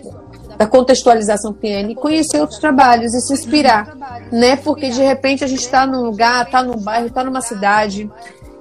[0.57, 3.95] da contextualização ali, conhecer outros trabalhos e se inspirar,
[4.31, 4.55] né?
[4.55, 8.09] Porque de repente a gente está num lugar, está num bairro, está numa cidade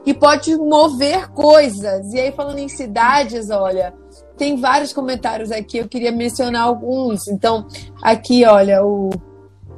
[0.05, 2.13] e pode mover coisas.
[2.13, 3.95] E aí falando em cidades, olha,
[4.37, 7.29] tem vários comentários aqui, eu queria mencionar alguns.
[7.29, 7.67] Então,
[8.03, 9.11] aqui, olha, o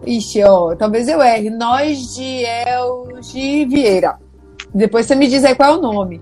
[0.06, 1.50] Ixi, ó, talvez eu erre.
[1.50, 4.18] Nós de Elgi Vieira.
[4.74, 6.20] Depois você me diz aí qual é o nome.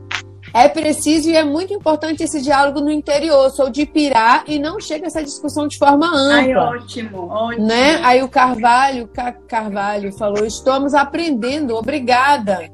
[0.54, 3.50] É preciso e é muito importante esse diálogo no interior.
[3.50, 6.34] Sou de Pirá e não chega essa discussão de forma ampla.
[6.34, 7.66] Ai, ótimo, ótimo.
[7.66, 8.00] Né?
[8.04, 9.08] Aí o Carvalho,
[9.48, 12.70] Carvalho falou: estamos aprendendo, obrigada.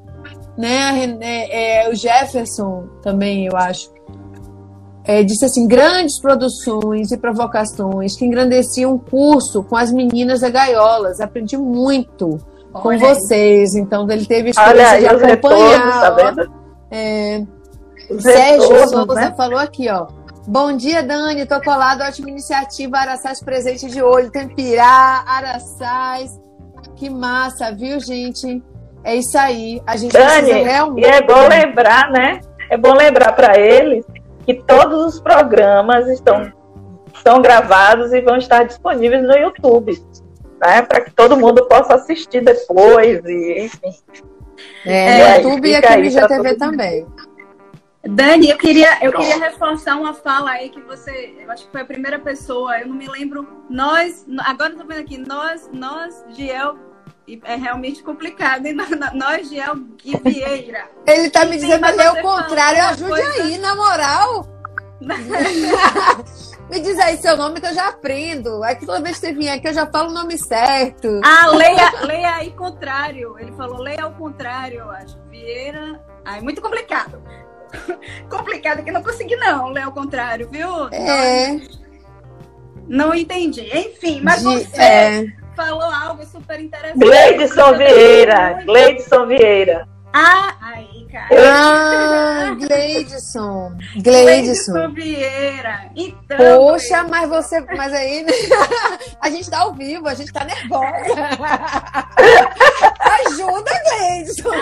[0.56, 1.16] Né?
[1.20, 3.96] É, é, o Jefferson também, eu acho.
[5.08, 10.50] É, disse assim: grandes produções e provocações que engrandeciam o curso com as meninas da
[10.50, 11.18] Gaiolas.
[11.18, 12.38] Aprendi muito
[12.70, 13.74] com Olha vocês.
[13.74, 13.80] Aí.
[13.80, 16.00] Então, ele teve experiência de acompanhar.
[16.02, 16.52] tá vendo?
[16.90, 17.42] É,
[18.20, 19.34] Sérgio Souza né?
[19.34, 20.08] falou aqui, ó.
[20.46, 21.46] Bom dia, Dani.
[21.46, 24.30] Tô colado ótima iniciativa Araçás presente de olho.
[24.30, 26.38] Tempirá, Araçás.
[26.96, 28.62] Que massa, viu, gente?
[29.02, 29.80] É isso aí.
[29.86, 31.06] A gente Dani, realmente.
[31.06, 32.40] E é bom lembrar, né?
[32.70, 34.04] É bom lembrar para eles
[34.48, 36.50] que todos os programas estão,
[37.14, 40.02] estão gravados e vão estar disponíveis no YouTube,
[40.58, 40.80] né?
[40.80, 43.94] Para que todo mundo possa assistir depois e enfim.
[44.86, 47.06] É, é YouTube e aqui no IGTV também.
[48.02, 51.82] Dani, eu queria, eu queria reforçar uma fala aí que você, eu acho que foi
[51.82, 56.24] a primeira pessoa, eu não me lembro, nós, agora eu tô vendo aqui, nós, nós,
[56.30, 56.74] Giel,
[57.44, 58.76] é realmente complicado, hein?
[59.14, 59.76] Nós, Giel
[60.24, 60.88] Vieira.
[61.06, 63.42] Ele tá me dizendo até o contrário, ajude coisa...
[63.42, 64.46] aí, na moral.
[66.68, 68.62] Me diz aí seu nome que eu já aprendo.
[68.62, 71.20] Aí toda vez que você vier aqui eu já falo o nome certo.
[71.24, 73.38] Ah, leia, leia aí contrário.
[73.38, 75.18] Ele falou leia ao contrário, eu acho.
[75.30, 75.98] Vieira.
[76.26, 77.22] Ai, muito complicado.
[78.28, 80.88] complicado que não consegui não, ler ao contrário, viu?
[80.88, 81.52] É.
[82.86, 83.66] Não, não entendi.
[83.74, 85.26] Enfim, mas De, você é...
[85.58, 87.00] falou algo super interessante.
[87.00, 88.62] Gleidson Vieira.
[88.64, 89.88] Gleidson Vieira.
[90.12, 91.26] Ah, aí, cara.
[91.36, 93.72] Ah, Gleidson.
[93.96, 94.92] Gleidson.
[94.94, 95.90] Vieira.
[95.96, 97.60] Então, Poxa, mas você.
[97.76, 98.32] Mas aí, né?
[99.20, 100.88] a gente tá ao vivo, a gente tá nervosa.
[103.26, 104.54] Ajuda, Gleidson.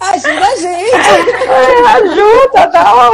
[0.00, 0.96] Ajuda a gente.
[1.46, 3.10] É, ajuda, dá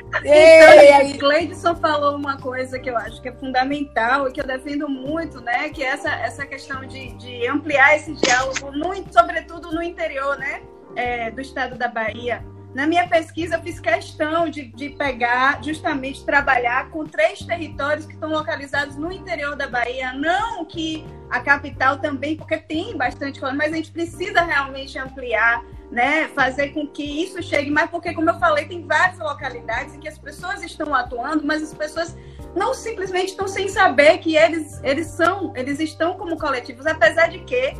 [0.24, 4.88] então, Cleidson falou uma coisa que eu acho que é fundamental e que eu defendo
[4.88, 5.68] muito, né?
[5.70, 10.62] Que é essa, essa questão de, de ampliar esse diálogo, no, sobretudo no interior, né?
[10.96, 12.44] É, do estado da Bahia.
[12.74, 18.14] Na minha pesquisa, eu fiz questão de, de pegar, justamente, trabalhar com três territórios que
[18.14, 20.12] estão localizados no interior da Bahia.
[20.12, 25.64] Não que a capital também, porque tem bastante coisa, mas a gente precisa realmente ampliar,
[25.90, 26.28] né?
[26.28, 30.08] Fazer com que isso chegue mais, porque, como eu falei, tem várias localidades em que
[30.08, 32.16] as pessoas estão atuando, mas as pessoas
[32.54, 37.40] não simplesmente estão sem saber que eles, eles são, eles estão como coletivos, apesar de
[37.40, 37.74] que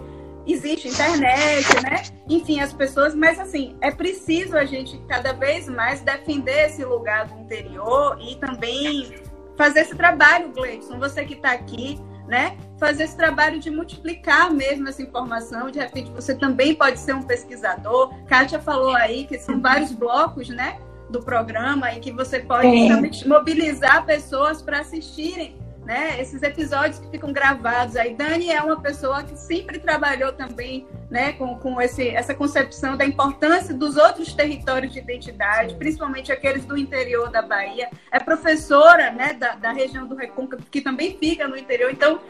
[0.47, 2.03] existe internet, né?
[2.29, 7.27] Enfim, as pessoas, mas assim, é preciso a gente cada vez mais defender esse lugar
[7.27, 9.23] do interior e também
[9.57, 12.01] fazer esse trabalho, Gleison, você que está aqui,
[12.31, 12.57] né?
[12.79, 15.71] Fazer esse trabalho de multiplicar mesmo essa informação.
[15.71, 18.15] De repente, você também pode ser um pesquisador.
[18.27, 20.79] Kátia falou aí que são vários blocos, né?
[21.11, 23.29] Do programa e que você pode é.
[23.29, 25.60] mobilizar pessoas para assistirem
[25.91, 26.21] né?
[26.21, 28.15] Esses episódios que ficam gravados aí.
[28.15, 33.05] Dani é uma pessoa que sempre trabalhou também, né, com, com esse, essa concepção da
[33.05, 37.91] importância dos outros territórios de identidade, principalmente aqueles do interior da Bahia.
[38.13, 41.91] É professora, né, da, da região do Recôncavo, que também fica no interior.
[41.91, 42.21] Então,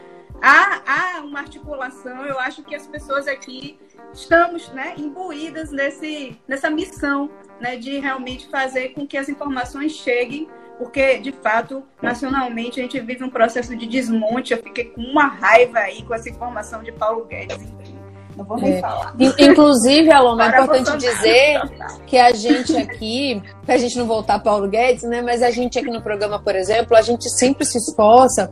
[0.41, 2.25] há, há uma articulação.
[2.25, 3.77] Eu acho que as pessoas aqui
[4.11, 10.49] estamos, né, imbuídas nesse, nessa missão, né, de realmente fazer com que as informações cheguem
[10.81, 14.51] porque, de fato, nacionalmente a gente vive um processo de desmonte.
[14.51, 17.99] Eu fiquei com uma raiva aí com essa informação de Paulo Guedes, enfim.
[18.35, 18.81] Não vou nem é.
[18.81, 19.15] falar.
[19.37, 21.61] Inclusive, Aloma, é importante dizer
[22.07, 25.21] que a gente aqui, para a gente não voltar Paulo Guedes, né?
[25.21, 28.51] Mas a gente aqui no programa, por exemplo, a gente sempre se esforça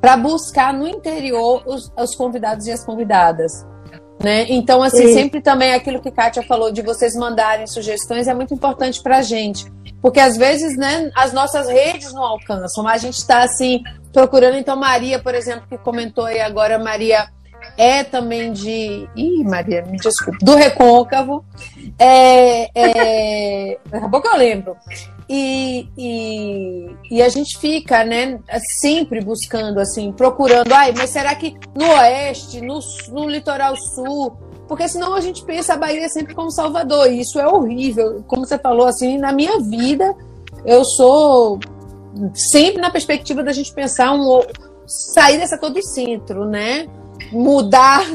[0.00, 3.64] para buscar no interior os, os convidados e as convidadas.
[4.20, 4.44] Né?
[4.48, 5.14] Então, assim, Sim.
[5.14, 9.22] sempre também aquilo que Kátia falou de vocês mandarem sugestões é muito importante para a
[9.22, 9.70] gente.
[10.00, 13.82] Porque às vezes, né, as nossas redes não alcançam, a gente está assim,
[14.12, 14.56] procurando.
[14.56, 17.28] Então, Maria, por exemplo, que comentou aí agora, Maria
[17.76, 19.08] é também de.
[19.14, 21.44] Ih, Maria, me desculpe, do recôncavo.
[21.98, 23.78] É, é...
[23.90, 24.76] Daqui a pouco eu lembro.
[25.32, 28.40] E, e, e, a gente fica, né,
[28.80, 32.80] sempre buscando, assim, procurando, ai, mas será que no oeste, no,
[33.10, 34.36] no litoral sul,
[34.70, 38.22] porque senão a gente pensa a Bahia sempre como Salvador, e isso é horrível.
[38.28, 40.14] Como você falou, assim, na minha vida,
[40.64, 41.58] eu sou
[42.32, 44.42] sempre na perspectiva da gente pensar um
[44.86, 46.86] sair dessa todo centro, né?
[47.32, 48.06] Mudar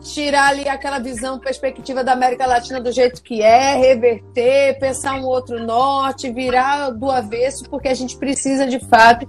[0.00, 5.24] tirar ali aquela visão, perspectiva da América Latina do jeito que é, reverter, pensar um
[5.24, 9.28] outro norte, virar do avesso, porque a gente precisa de fato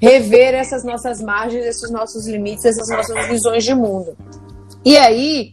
[0.00, 4.16] rever essas nossas margens, esses nossos limites, essas nossas visões de mundo.
[4.84, 5.52] E aí,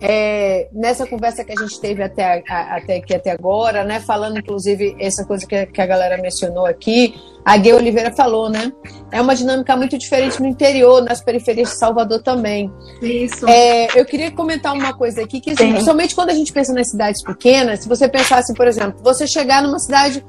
[0.00, 4.38] é, nessa conversa que a gente teve até, a, até aqui até agora, né, falando
[4.38, 8.72] inclusive essa coisa que, que a galera mencionou aqui, a Gay Oliveira falou, né?
[9.10, 12.70] É uma dinâmica muito diferente no interior, nas periferias de Salvador também.
[13.00, 13.48] Isso.
[13.48, 16.90] É, eu queria comentar uma coisa aqui, que assim, principalmente quando a gente pensa nas
[16.90, 20.24] cidades pequenas, se você pensasse, por exemplo, você chegar numa cidade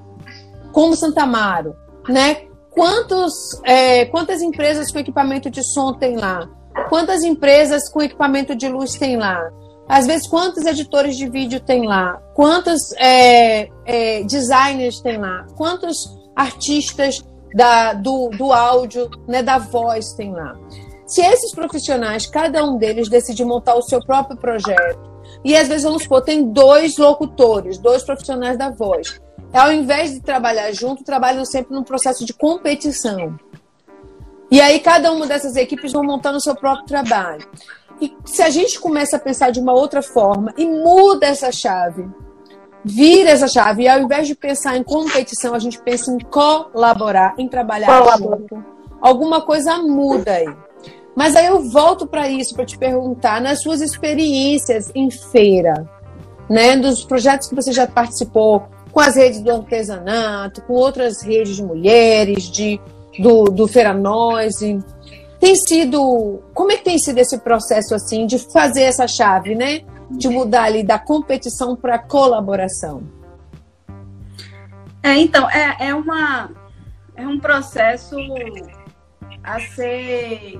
[0.71, 1.75] como Santa Amaro,
[2.07, 2.43] né?
[2.69, 3.33] Quantos,
[3.65, 6.49] é, quantas empresas com equipamento de som tem lá?
[6.89, 9.49] Quantas empresas com equipamento de luz tem lá?
[9.87, 12.21] Às vezes, quantos editores de vídeo tem lá?
[12.33, 15.45] Quantos é, é, designers tem lá?
[15.57, 20.55] Quantos artistas da, do, do áudio, né, da voz tem lá?
[21.05, 25.11] Se esses profissionais, cada um deles decide montar o seu próprio projeto,
[25.43, 29.19] e às vezes, vamos supor, tem dois locutores, dois profissionais da voz.
[29.53, 33.37] Ao invés de trabalhar junto, trabalham sempre num processo de competição.
[34.51, 37.47] E aí cada uma dessas equipes vão montando o seu próprio trabalho.
[38.01, 42.05] E se a gente começa a pensar de uma outra forma e muda essa chave,
[42.83, 47.35] vira essa chave, e ao invés de pensar em competição, a gente pensa em colaborar,
[47.37, 48.63] em trabalhar junto,
[48.99, 50.53] alguma coisa muda aí.
[51.15, 55.87] Mas aí eu volto para isso, para te perguntar, nas suas experiências em feira,
[56.49, 61.55] né, dos projetos que você já participou, com as redes do artesanato, com outras redes
[61.55, 62.79] de mulheres, de,
[63.19, 64.79] do, do Feira Noise,
[65.39, 66.41] tem sido.
[66.53, 69.81] Como é que tem sido esse processo assim de fazer essa chave, né?
[70.09, 73.03] De mudar ali da competição para colaboração?
[75.03, 76.51] É, então, é, é, uma,
[77.15, 78.15] é um processo
[79.43, 80.59] a ser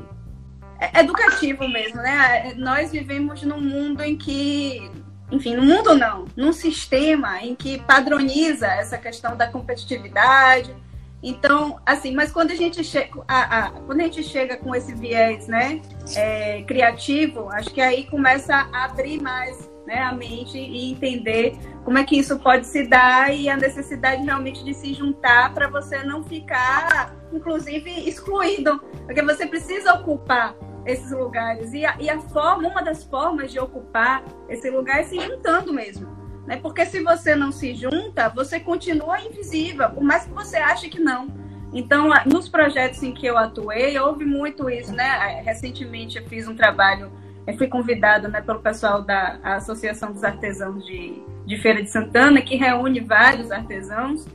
[0.80, 2.56] é educativo mesmo, né?
[2.56, 4.90] Nós vivemos num mundo em que,
[5.32, 10.76] enfim, no mundo não, num sistema em que padroniza essa questão da competitividade,
[11.24, 14.94] então, assim, mas quando a gente chega, a, a, quando a gente chega com esse
[14.94, 15.82] viés, né,
[16.16, 21.98] é, criativo, acho que aí começa a abrir mais né, a mente e entender como
[21.98, 26.04] é que isso pode se dar e a necessidade realmente de se juntar para você
[26.04, 30.56] não ficar, inclusive, excluído, porque você precisa ocupar
[30.86, 35.04] esses lugares e a, e a forma, uma das formas de ocupar esse lugar é
[35.04, 36.21] se juntando mesmo.
[36.46, 36.58] Né?
[36.58, 41.00] Porque se você não se junta, você continua invisível, por mais que você ache que
[41.00, 41.28] não.
[41.74, 45.42] Então, nos projetos em que eu atuei, houve muito isso, né?
[45.46, 47.12] Recentemente eu fiz um trabalho,
[47.48, 52.42] eu fui convidada né, pelo pessoal da Associação dos Artesãos de, de Feira de Santana,
[52.42, 54.26] que reúne vários artesãos,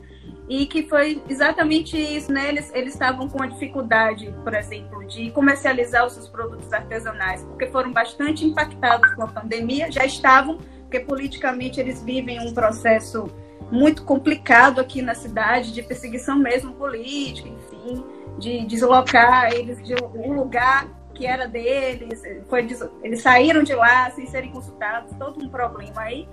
[0.49, 2.49] e que foi exatamente isso, né?
[2.49, 7.67] Eles, eles estavam com a dificuldade, por exemplo, de comercializar os seus produtos artesanais, porque
[7.67, 13.29] foram bastante impactados com a pandemia, já estavam porque politicamente eles vivem um processo
[13.69, 18.03] muito complicado aqui na cidade, de perseguição mesmo política, enfim,
[18.39, 22.65] de deslocar eles de um lugar que era deles, foi,
[23.03, 26.27] eles saíram de lá sem serem consultados, todo um problema aí.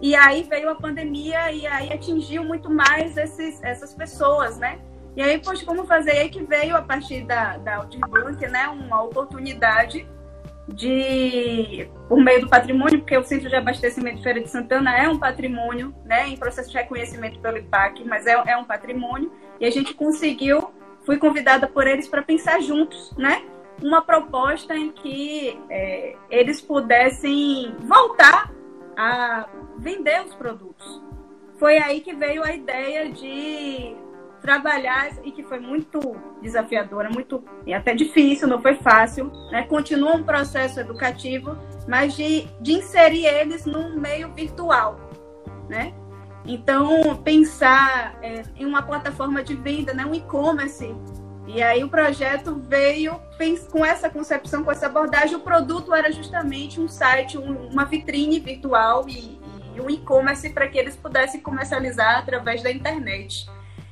[0.00, 4.78] E aí veio a pandemia e aí atingiu muito mais esses, essas pessoas, né?
[5.16, 6.14] E aí, poxa, como fazer?
[6.14, 10.06] E aí que veio, a partir da, da Blanc, né, uma oportunidade
[10.68, 15.08] de por meio do patrimônio, porque o Centro de Abastecimento de Feira de Santana é
[15.08, 19.64] um patrimônio, né, em processo de reconhecimento pelo IPAC, mas é, é um patrimônio, e
[19.66, 20.70] a gente conseguiu,
[21.04, 23.42] fui convidada por eles para pensar juntos, né,
[23.82, 28.52] uma proposta em que é, eles pudessem voltar
[28.96, 29.48] a
[29.78, 31.02] vender os produtos.
[31.58, 33.96] Foi aí que veio a ideia de
[34.46, 39.64] trabalhar e que foi muito desafiadora, muito e até difícil, não foi fácil, né?
[39.64, 45.00] Continua um processo educativo, mas de, de inserir eles num meio virtual,
[45.68, 45.92] né?
[46.46, 50.06] Então, pensar é, em uma plataforma de venda, né?
[50.06, 50.94] um e-commerce.
[51.48, 53.20] E aí o projeto veio
[53.72, 55.34] com essa concepção, com essa abordagem.
[55.34, 59.40] O produto era justamente um site, um, uma vitrine virtual e,
[59.74, 63.48] e um e-commerce para que eles pudessem comercializar através da internet.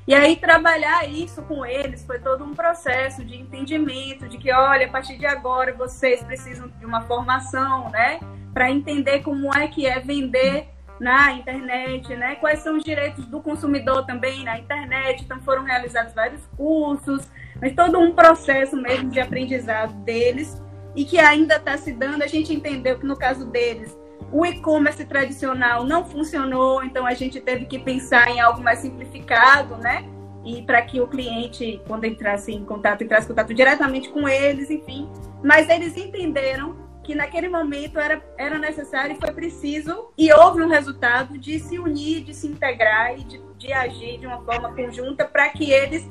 [0.07, 4.87] E aí trabalhar isso com eles foi todo um processo de entendimento, de que, olha,
[4.87, 8.21] a partir de agora vocês precisam de uma formação, né,
[8.53, 10.69] para entender como é que é vender
[11.01, 12.37] na internet, né?
[12.37, 15.25] Quais são os direitos do consumidor também na internet?
[15.25, 17.29] Então foram realizados vários cursos,
[17.61, 20.63] mas todo um processo mesmo de aprendizado deles
[20.95, 22.23] e que ainda está se dando.
[22.23, 23.99] A gente entendeu que no caso deles
[24.33, 29.77] o e-commerce tradicional não funcionou, então a gente teve que pensar em algo mais simplificado,
[29.77, 30.05] né?
[30.45, 34.71] E para que o cliente, quando entrasse em contato, entrasse em contato diretamente com eles,
[34.71, 35.09] enfim.
[35.43, 40.69] Mas eles entenderam que naquele momento era, era necessário e foi preciso, e houve um
[40.69, 45.25] resultado de se unir, de se integrar e de, de agir de uma forma conjunta
[45.25, 46.09] para que eles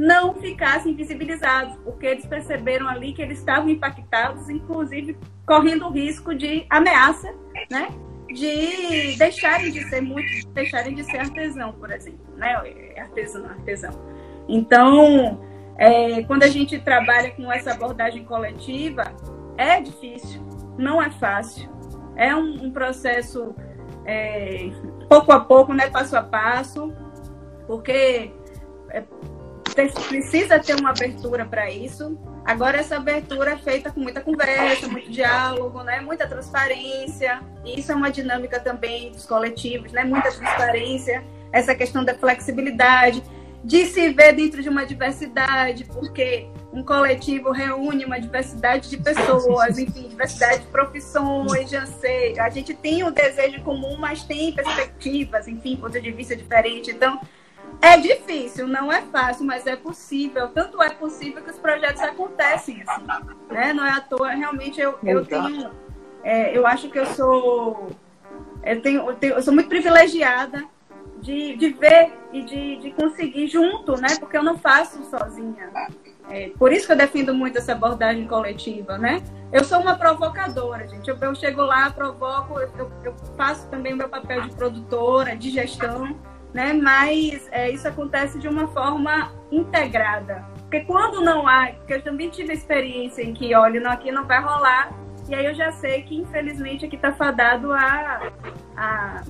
[0.00, 6.34] não ficassem visibilizados, porque eles perceberam ali que eles estavam impactados, inclusive correndo o risco
[6.34, 7.30] de ameaça,
[7.70, 7.88] né?
[8.26, 12.54] De deixarem de ser muito, deixarem de ser artesão, por exemplo, né?
[12.98, 13.90] Artesão, artesão.
[14.48, 15.38] Então,
[15.76, 19.04] é, quando a gente trabalha com essa abordagem coletiva,
[19.58, 20.40] é difícil,
[20.78, 21.68] não é fácil.
[22.16, 23.54] É um, um processo
[24.06, 24.70] é,
[25.10, 26.90] pouco a pouco, né, passo a passo,
[27.66, 28.32] porque
[28.88, 29.04] é,
[29.74, 32.18] precisa ter uma abertura para isso.
[32.44, 36.00] Agora, essa abertura é feita com muita conversa, muito diálogo, né?
[36.00, 37.40] muita transparência.
[37.64, 40.04] E isso é uma dinâmica também dos coletivos, né?
[40.04, 43.22] muita transparência, essa questão da flexibilidade,
[43.62, 49.78] de se ver dentro de uma diversidade, porque um coletivo reúne uma diversidade de pessoas,
[49.78, 52.38] enfim, diversidade de profissões, já sei.
[52.38, 56.90] A gente tem um desejo comum, mas tem perspectivas, enfim, ponto de vista diferente.
[56.90, 57.20] Então,
[57.82, 60.48] é difícil, não é fácil, mas é possível.
[60.48, 63.06] Tanto é possível que os projetos acontecem assim,
[63.50, 63.72] né?
[63.72, 64.30] Não é à toa.
[64.30, 65.70] Realmente eu, eu tenho,
[66.22, 67.90] é, eu acho que eu sou,
[68.62, 70.62] eu tenho, eu, tenho, eu sou muito privilegiada
[71.22, 74.08] de, de ver e de, de conseguir junto, né?
[74.18, 75.70] Porque eu não faço sozinha.
[76.28, 79.22] É, por isso que eu defendo muito essa abordagem coletiva, né?
[79.50, 81.08] Eu sou uma provocadora, gente.
[81.08, 85.50] Eu, eu chego lá, provoco, eu, eu faço também o meu papel de produtora, de
[85.50, 86.14] gestão
[86.52, 86.72] né?
[86.72, 90.44] Mas é, isso acontece de uma forma integrada.
[90.60, 94.24] Porque quando não há, porque eu também tive experiência em que, olha, não, aqui não
[94.24, 94.92] vai rolar,
[95.28, 98.32] e aí eu já sei que infelizmente aqui está fadado a,
[98.76, 99.22] a,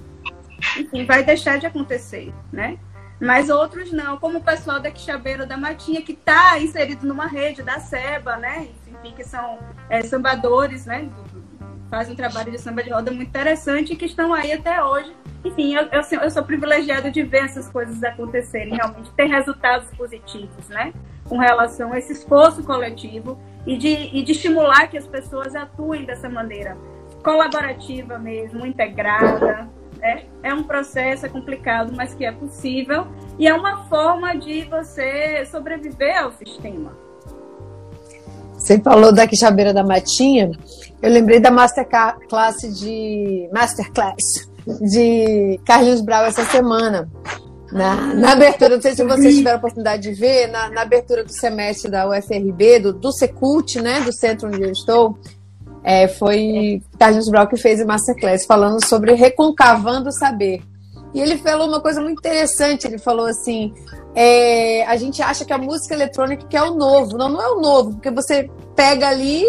[0.79, 2.79] enfim, vai deixar de acontecer, né?
[3.21, 7.63] Mas outros não, como o pessoal da Quixabeira da Matinha, que está inserido numa rede
[7.63, 8.69] da SEBA, né?
[8.89, 9.59] Enfim, que são
[9.91, 11.07] é, sambadores, né?
[11.91, 15.13] Fazem um trabalho de samba de roda muito interessante e que estão aí até hoje
[15.45, 20.69] enfim, eu, eu, eu sou privilegiada de ver essas coisas acontecerem, realmente ter resultados positivos,
[20.69, 20.93] né?
[21.29, 26.05] Com relação a esse esforço coletivo e de, e de estimular que as pessoas atuem
[26.05, 26.77] dessa maneira
[27.23, 29.69] colaborativa mesmo, integrada.
[29.99, 30.27] Né?
[30.43, 33.07] É um processo é complicado, mas que é possível
[33.39, 37.10] e é uma forma de você sobreviver ao sistema.
[38.71, 40.53] Você falou da Quixabeira da Matinha,
[41.03, 44.49] eu lembrei da masterclass de masterclass
[44.81, 47.11] de Carlinhos Brau essa semana.
[47.73, 51.25] Na, na abertura, não sei se vocês tiveram a oportunidade de ver, na, na abertura
[51.25, 55.19] do semestre da UFRB, do, do Secult, né, do centro onde eu estou,
[55.83, 60.63] é, foi Carlinhos Brau que fez a Masterclass, falando sobre reconcavando o saber.
[61.13, 63.75] E ele falou uma coisa muito interessante, ele falou assim,
[64.15, 67.17] é, a gente acha que a música eletrônica que é o novo.
[67.17, 69.45] Não, não é o novo, porque você pega ali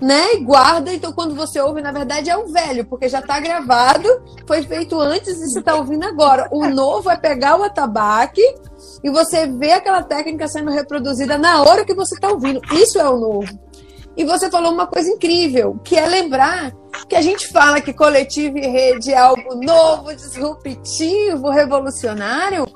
[0.00, 0.34] né?
[0.34, 4.08] E guarda, então quando você ouve, na verdade é o velho, porque já está gravado,
[4.46, 6.48] foi feito antes e você está ouvindo agora.
[6.52, 8.42] O novo é pegar o atabaque
[9.02, 12.60] e você vê aquela técnica sendo reproduzida na hora que você está ouvindo.
[12.72, 13.58] Isso é o novo.
[14.16, 16.72] E você falou uma coisa incrível, que é lembrar
[17.08, 22.66] que a gente fala que coletivo e rede é algo novo, disruptivo, revolucionário,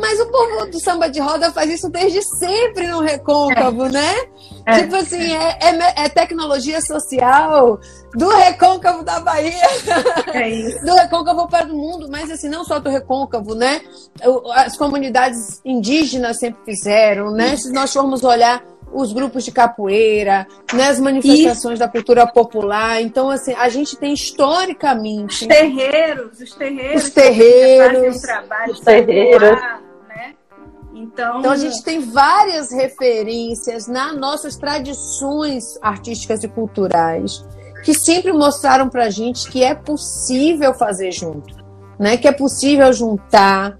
[0.00, 3.90] mas o povo do samba de roda faz isso desde sempre no recôncavo, é.
[3.90, 4.14] né?
[4.64, 4.82] É.
[4.82, 7.78] Tipo assim, é, é, é, tecnologia social
[8.14, 9.52] do recôncavo da Bahia.
[10.32, 10.80] É isso.
[10.84, 13.80] do recôncavo para o mundo, mas assim, não só do recôncavo, né?
[14.54, 17.56] As comunidades indígenas sempre fizeram, né?
[17.56, 23.00] Se nós formos olhar os grupos de capoeira, né, as manifestações da cultura popular.
[23.00, 25.42] Então, assim, a gente tem historicamente.
[25.42, 27.04] Os terreiros, os terreiros.
[27.04, 28.16] Os terreiros.
[28.16, 29.58] Um trabalho os terreiros.
[31.00, 37.42] Então, então a gente tem várias referências nas nossas tradições artísticas e culturais
[37.82, 41.56] que sempre mostraram para a gente que é possível fazer junto,
[41.98, 42.18] né?
[42.18, 43.78] Que é possível juntar,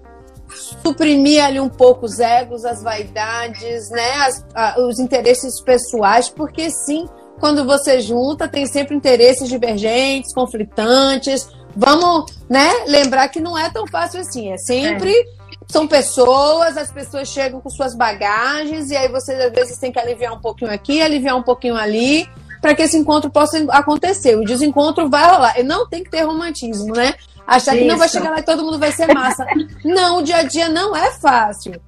[0.83, 4.11] suprimir ali um pouco os egos, as vaidades, né?
[4.17, 7.07] As, a, os interesses pessoais, porque sim,
[7.39, 11.49] quando você junta, tem sempre interesses divergentes, conflitantes.
[11.75, 12.69] Vamos, né?
[12.87, 14.51] Lembrar que não é tão fácil assim.
[14.51, 15.41] É sempre é
[15.71, 19.99] são pessoas, as pessoas chegam com suas bagagens, e aí você às vezes tem que
[19.99, 22.29] aliviar um pouquinho aqui, aliviar um pouquinho ali,
[22.61, 24.37] para que esse encontro possa acontecer.
[24.37, 25.59] O desencontro vai rolar.
[25.59, 27.15] E não tem que ter romantismo, né?
[27.47, 27.83] Achar Isso.
[27.83, 29.45] que não vai chegar lá e todo mundo vai ser massa.
[29.83, 31.81] não, o dia a dia não é fácil.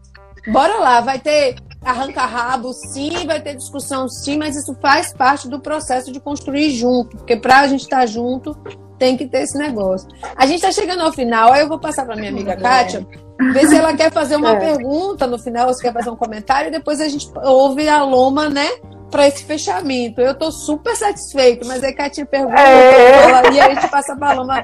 [0.48, 5.60] Bora lá, vai ter arranca-rabo, sim, vai ter discussão, sim, mas isso faz parte do
[5.60, 8.56] processo de construir junto, porque para a gente estar tá junto,
[8.98, 10.08] tem que ter esse negócio.
[10.36, 13.06] A gente está chegando ao final, aí eu vou passar para minha amiga Kátia,
[13.54, 14.60] ver se ela quer fazer uma é.
[14.60, 18.50] pergunta no final, se quer fazer um comentário, e depois a gente ouve a Loma,
[18.50, 18.68] né?
[19.14, 20.20] para esse fechamento.
[20.20, 23.52] Eu tô super satisfeito, mas aí Katia pergunta é...
[23.54, 24.64] e a gente passa a Paloma.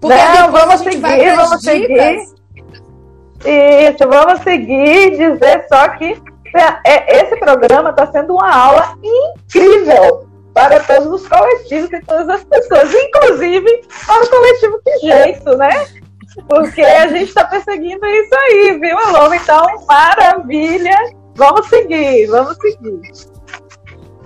[0.00, 2.16] Porque Não, vamos seguir, vamos seguir.
[3.44, 6.29] Isso, vamos seguir dizer só que
[7.08, 12.92] esse programa está sendo uma aula incrível para todos os coletivos e todas as pessoas,
[12.92, 15.86] inclusive para o coletivo Que Jeito, né?
[16.48, 19.32] Porque a gente está perseguindo isso aí, viu, Alô?
[19.34, 20.96] Então, maravilha!
[21.36, 23.00] Vamos seguir, vamos seguir.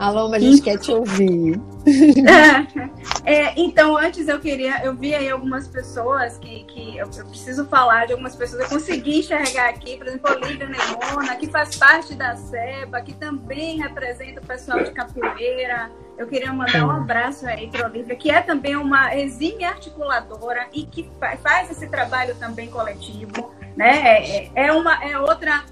[0.05, 1.59] Alô, mas a gente quer te ouvir.
[3.27, 7.65] É, então, antes eu queria, eu vi aí algumas pessoas que, que eu, eu, preciso
[7.67, 8.63] falar de algumas pessoas.
[8.63, 13.79] Eu consegui enxergar aqui, por exemplo, Olivia Nemona, que faz parte da SEBA, que também
[13.79, 15.91] representa o pessoal de capoeira.
[16.19, 20.85] Eu queria mandar um abraço aí para Olivia, que é também uma exímia articuladora e
[20.85, 21.11] que
[21.43, 23.55] faz esse trabalho também coletivo.
[23.75, 24.03] Né?
[24.07, 25.65] É, é, é uma, é outra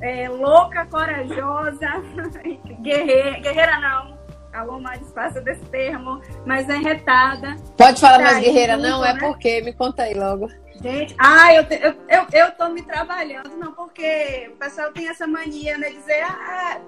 [0.00, 2.02] é, louca, corajosa,
[2.80, 4.20] guerreira, guerreira não,
[4.52, 7.54] Alô, mais espaço desse termo, mas é retada.
[7.76, 9.04] Pode falar tá mais guerreira, junto, não?
[9.04, 9.20] É né?
[9.20, 10.48] porque, me conta aí logo.
[10.82, 15.08] Gente, ah, eu, te, eu, eu, eu tô me trabalhando, não, porque o pessoal tem
[15.08, 16.80] essa mania, né, de dizer, ah,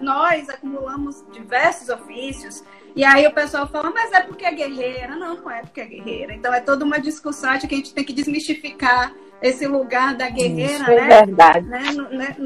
[0.00, 2.62] nós acumulamos diversos ofícios,
[2.94, 5.16] e aí o pessoal fala, mas é porque é guerreira.
[5.16, 6.34] Não, não é porque é guerreira.
[6.34, 10.72] Então é toda uma discussão, que a gente tem que desmistificar esse lugar da guerreira,
[10.72, 11.08] Isso, é né?
[11.08, 11.66] verdade.
[11.66, 11.82] Né?
[12.10, 12.36] né?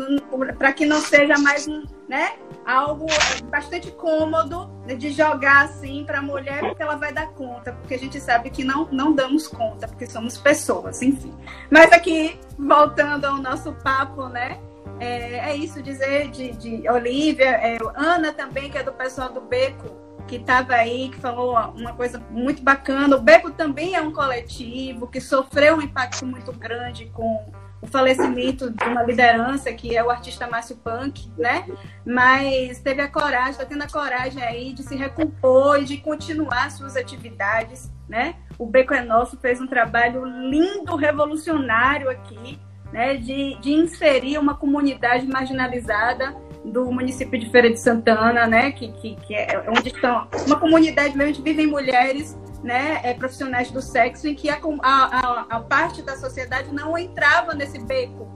[0.59, 2.33] Para que não seja mais um, né?
[2.65, 3.07] algo
[3.51, 7.99] bastante cômodo de jogar assim para a mulher porque ela vai dar conta, porque a
[7.99, 11.35] gente sabe que não, não damos conta, porque somos pessoas, enfim.
[11.71, 14.59] Mas aqui, voltando ao nosso papo, né?
[15.01, 19.41] É, é isso dizer de, de Olivia, é, Ana também, que é do pessoal do
[19.41, 19.91] Beco,
[20.27, 23.17] que estava aí, que falou uma coisa muito bacana.
[23.17, 28.71] O Beco também é um coletivo que sofreu um impacto muito grande com o falecimento
[28.71, 31.67] de uma liderança que é o artista Márcio Punk, né?
[32.07, 36.71] Mas teve a coragem, está tendo a coragem aí de se recompor e de continuar
[36.71, 38.37] suas atividades, né?
[38.57, 42.59] O Beco é Nosso fez um trabalho lindo, revolucionário aqui,
[42.93, 43.17] né?
[43.17, 49.17] De, de inserir uma comunidade marginalizada do município de Feira de Santana, né, que, que,
[49.17, 54.35] que é onde estão uma comunidade onde vivem mulheres, né, é, profissionais do sexo, em
[54.35, 58.29] que a, a, a, parte da sociedade não entrava nesse beco,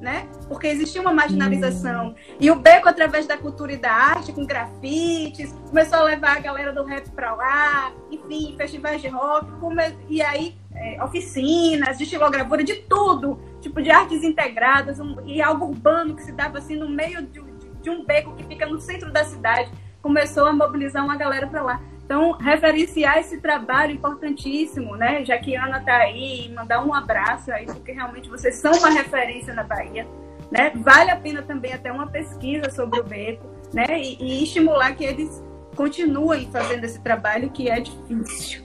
[0.00, 2.08] né, porque existia uma marginalização.
[2.08, 2.14] Hum.
[2.40, 6.40] E o beco, através da cultura e da arte, com grafites, começou a levar a
[6.40, 9.82] galera do rap para lá, enfim, festivais de rock, come...
[10.08, 15.66] e aí é, oficinas, de estilogravura, de tudo, tipo de artes integradas, um, e algo
[15.66, 17.40] urbano que se dava assim no meio de
[17.84, 19.70] de um beco que fica no centro da cidade,
[20.00, 21.80] começou a mobilizar uma galera para lá.
[22.04, 25.24] Então, referenciar esse trabalho importantíssimo, né?
[25.24, 29.54] Já que Ana está aí, mandar um abraço aí, porque realmente vocês são uma referência
[29.54, 30.06] na Bahia,
[30.50, 30.72] né?
[30.76, 33.86] Vale a pena também até uma pesquisa sobre o beco, né?
[33.98, 35.42] E, e estimular que eles
[35.76, 38.64] continuem fazendo esse trabalho que é difícil.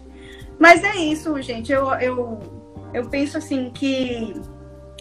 [0.58, 1.72] Mas é isso, gente.
[1.72, 2.40] Eu, eu,
[2.94, 4.34] eu penso assim que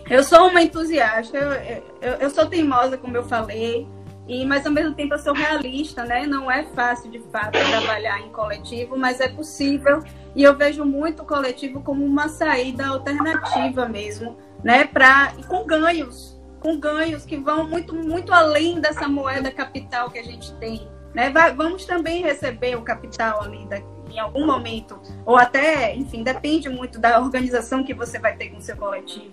[0.08, 3.86] eu sou uma entusiasta, eu, eu, eu sou teimosa, como eu falei,
[4.28, 6.26] e, mas ao mesmo tempo eu sou realista, né?
[6.26, 10.04] Não é fácil de fato trabalhar em coletivo, mas é possível.
[10.36, 14.84] E eu vejo muito o coletivo como uma saída alternativa mesmo, né?
[14.84, 20.24] Pra, com ganhos, com ganhos que vão muito, muito além dessa moeda capital que a
[20.24, 20.86] gente tem.
[21.14, 21.30] Né?
[21.30, 23.78] Vai, vamos também receber o capital ali da,
[24.10, 28.58] em algum momento, ou até, enfim, depende muito da organização que você vai ter com
[28.58, 29.32] o seu coletivo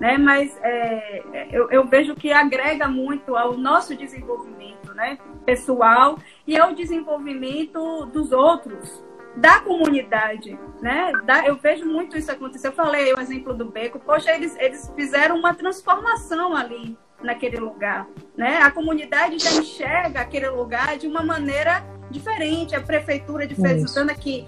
[0.00, 0.16] né?
[0.16, 5.18] Mas é, eu, eu, vejo que agrega muito ao nosso desenvolvimento, né?
[5.44, 9.02] Pessoal e ao desenvolvimento dos outros,
[9.36, 11.12] da comunidade, né?
[11.24, 12.68] Da, eu vejo muito isso acontecer.
[12.68, 13.98] Eu falei o exemplo do Beco.
[13.98, 18.06] Poxa, eles, eles fizeram uma transformação ali naquele lugar,
[18.36, 18.58] né?
[18.62, 22.76] A comunidade já enxerga aquele lugar de uma maneira diferente.
[22.76, 24.46] A prefeitura de Feira Santana que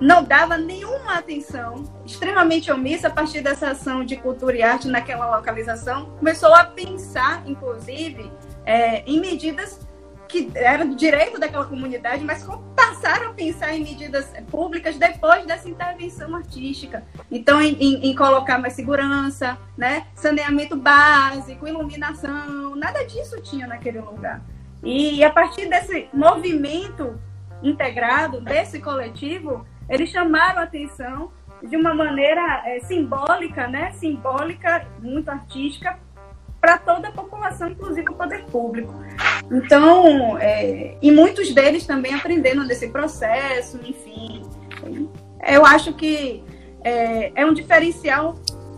[0.00, 5.36] não dava nenhuma atenção, extremamente omissa a partir dessa ação de cultura e arte naquela
[5.36, 8.30] localização, começou a pensar, inclusive,
[8.64, 9.86] é, em medidas
[10.28, 15.68] que eram do direito daquela comunidade, mas passaram a pensar em medidas públicas depois dessa
[15.68, 17.04] intervenção artística.
[17.30, 20.06] Então, em, em, em colocar mais segurança, né?
[20.14, 24.42] saneamento básico, iluminação, nada disso tinha naquele lugar.
[24.82, 27.18] E a partir desse movimento
[27.62, 31.30] integrado, desse coletivo, eles chamaram a atenção
[31.62, 33.92] de uma maneira é, simbólica, né?
[33.92, 35.98] Simbólica, muito artística,
[36.60, 38.92] para toda a população, inclusive o poder público.
[39.50, 44.42] Então, é, e muitos deles também aprendendo nesse processo, enfim.
[45.46, 46.42] Eu acho que
[46.82, 48.34] é, é um diferencial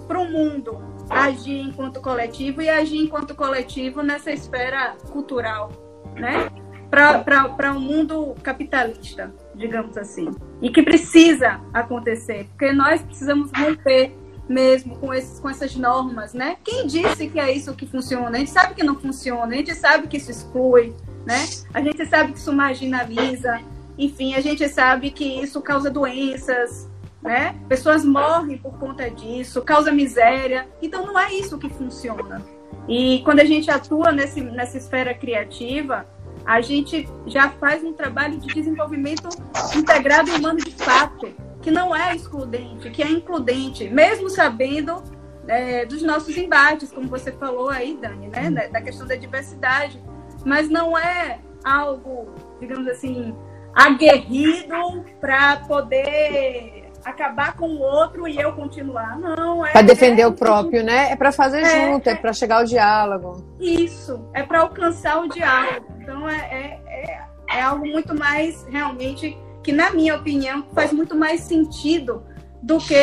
[0.07, 5.73] para o mundo agir enquanto coletivo e agir enquanto coletivo nessa esfera cultural,
[6.15, 6.49] né?
[6.91, 10.31] para um mundo capitalista, digamos assim,
[10.63, 14.15] e que precisa acontecer, porque nós precisamos romper
[14.49, 16.57] mesmo com, esses, com essas normas, né?
[16.65, 18.31] Quem disse que é isso que funciona?
[18.31, 20.95] A gente sabe que não funciona, a gente sabe que isso exclui,
[21.27, 21.45] né?
[21.75, 23.61] A gente sabe que isso marginaliza,
[23.99, 26.89] enfim, a gente sabe que isso causa doenças,
[27.21, 27.57] né?
[27.69, 30.67] Pessoas morrem por conta disso, causa miséria.
[30.81, 32.43] Então não é isso que funciona.
[32.89, 36.07] E quando a gente atua nesse, nessa esfera criativa,
[36.49, 39.29] a gente já faz um trabalho de desenvolvimento
[39.77, 41.29] integrado humano de fato,
[41.61, 45.05] que não é excludente, que é includente, mesmo sabendo
[45.47, 48.49] é, dos nossos embates, como você falou aí, Dani, né?
[48.49, 48.73] Uhum.
[48.73, 50.03] Da questão da diversidade.
[50.43, 53.37] Mas não é algo, digamos assim,
[53.75, 59.19] aguerrido para poder acabar com o outro e eu continuar.
[59.19, 59.73] Não, é.
[59.73, 61.13] Para defender é, o próprio, né?
[61.13, 63.45] É para fazer é, junto, é, é para chegar ao diálogo.
[63.61, 65.98] Isso, é para alcançar o diálogo.
[66.09, 71.15] Então é, é, é, é algo muito mais realmente que, na minha opinião, faz muito
[71.15, 72.23] mais sentido
[72.63, 72.95] do que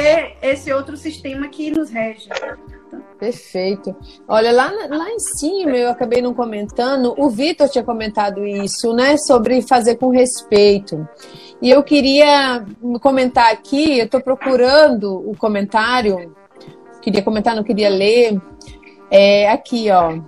[0.41, 2.27] esse outro sistema que nos rege.
[3.19, 3.95] Perfeito.
[4.27, 9.17] Olha, lá, lá em cima eu acabei não comentando, o Vitor tinha comentado isso, né?
[9.17, 11.07] Sobre fazer com respeito.
[11.61, 12.65] E eu queria
[13.01, 16.35] comentar aqui, eu estou procurando o comentário,
[17.03, 18.41] queria comentar, não queria ler.
[19.11, 20.19] É aqui, ó.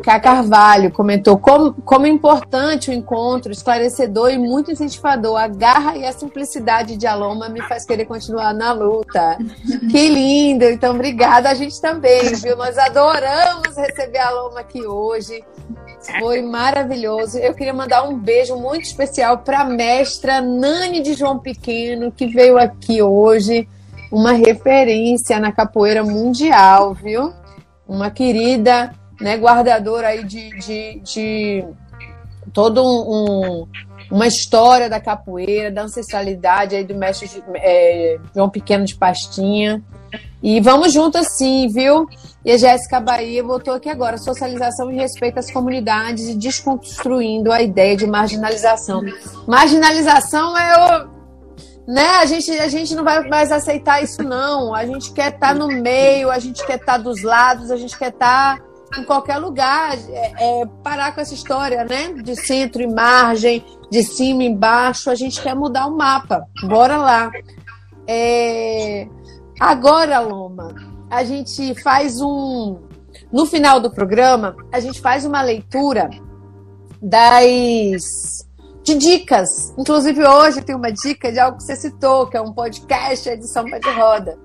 [0.00, 5.36] Cá Carvalho comentou como, como importante o encontro, esclarecedor e muito incentivador.
[5.36, 9.36] A garra e a simplicidade de Aloma me faz querer continuar na luta.
[9.90, 10.64] que lindo!
[10.64, 12.56] Então, obrigada a gente também, viu?
[12.56, 15.44] Nós adoramos receber a Aloma aqui hoje.
[16.18, 17.38] Foi maravilhoso.
[17.38, 22.26] Eu queria mandar um beijo muito especial para a mestra Nani de João Pequeno, que
[22.26, 23.68] veio aqui hoje.
[24.10, 27.32] Uma referência na capoeira mundial, viu?
[27.86, 28.92] Uma querida
[29.22, 31.64] né, guardadora aí de, de, de
[32.52, 33.66] todo um,
[34.10, 39.82] uma história da capoeira, da ancestralidade aí do mestre é, João Pequeno de Pastinha.
[40.42, 42.06] E vamos juntos sim, viu?
[42.44, 44.18] E a Jéssica Bahia voltou aqui agora.
[44.18, 49.00] Socialização e respeito às comunidades e desconstruindo a ideia de marginalização.
[49.46, 51.22] Marginalização é o.
[51.86, 52.06] Né?
[52.20, 54.74] A gente, a gente não vai mais aceitar isso, não.
[54.74, 57.76] A gente quer estar tá no meio, a gente quer estar tá dos lados, a
[57.76, 59.96] gente quer estar tá em qualquer lugar.
[60.08, 62.12] É, é, parar com essa história, né?
[62.14, 65.10] De centro e margem, de cima e embaixo.
[65.10, 66.46] A gente quer mudar o mapa.
[66.64, 67.30] Bora lá.
[68.06, 69.06] É...
[69.60, 70.74] Agora, Loma,
[71.10, 72.78] a gente faz um.
[73.30, 76.10] No final do programa, a gente faz uma leitura
[77.00, 78.02] das
[78.82, 79.72] de dicas.
[79.78, 83.34] Inclusive, hoje tem uma dica de algo que você citou, que é um podcast, a
[83.34, 84.38] edição de roda.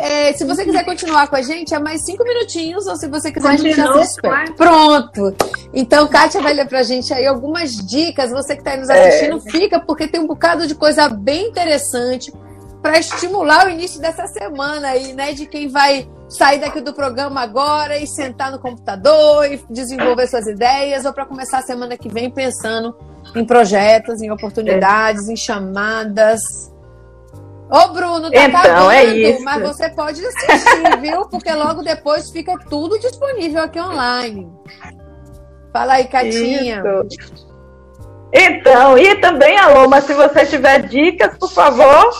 [0.00, 3.30] É, se você quiser continuar com a gente, é mais cinco minutinhos, ou se você
[3.30, 4.52] quiser, Continua, a gente já.
[4.56, 5.36] Pronto!
[5.74, 8.30] Então, Kátia vai ler pra gente aí algumas dicas.
[8.30, 9.50] Você que está nos assistindo, é.
[9.50, 12.32] fica, porque tem um bocado de coisa bem interessante
[12.80, 15.34] para estimular o início dessa semana aí, né?
[15.34, 20.46] De quem vai sair daqui do programa agora e sentar no computador e desenvolver suas
[20.46, 22.96] ideias, ou para começar a semana que vem pensando
[23.36, 25.32] em projetos, em oportunidades, é.
[25.32, 26.40] em chamadas.
[27.70, 29.44] Ô, Bruno, tá então, é isso.
[29.44, 31.26] mas você pode assistir, viu?
[31.28, 34.50] Porque logo depois fica tudo disponível aqui online.
[35.72, 36.82] Fala aí, Catinha.
[37.08, 37.48] Isso.
[38.32, 42.10] Então, e também, Alô, mas se você tiver dicas, por favor,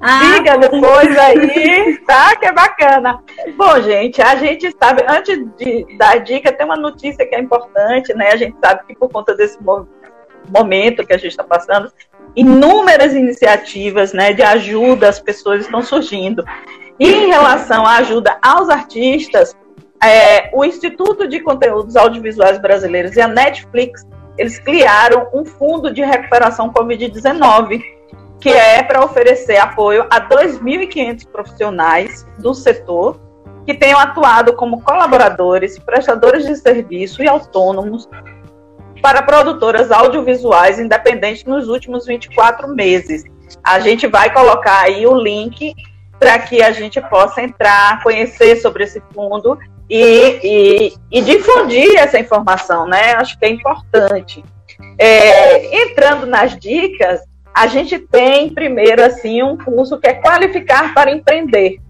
[0.00, 2.34] ah, diga depois aí, tá?
[2.34, 3.22] Que é bacana.
[3.56, 8.12] Bom, gente, a gente sabe, antes de dar dica, tem uma notícia que é importante,
[8.14, 8.32] né?
[8.32, 9.58] A gente sabe que por conta desse
[10.48, 11.92] momento que a gente está passando,
[12.34, 16.44] inúmeras iniciativas né, de ajuda às pessoas estão surgindo.
[16.98, 19.56] E em relação à ajuda aos artistas,
[20.02, 24.06] é, o Instituto de Conteúdos Audiovisuais Brasileiros e a Netflix,
[24.36, 27.82] eles criaram um fundo de recuperação Covid-19,
[28.40, 33.20] que é para oferecer apoio a 2.500 profissionais do setor
[33.64, 38.08] que tenham atuado como colaboradores, prestadores de serviço e autônomos
[39.02, 43.24] para produtoras audiovisuais independentes nos últimos 24 meses.
[43.62, 45.74] A gente vai colocar aí o link
[46.18, 49.58] para que a gente possa entrar, conhecer sobre esse fundo
[49.90, 53.14] e, e, e difundir essa informação, né?
[53.14, 54.42] Acho que é importante.
[54.96, 57.20] É, entrando nas dicas,
[57.52, 61.80] a gente tem primeiro assim um curso que é qualificar para empreender,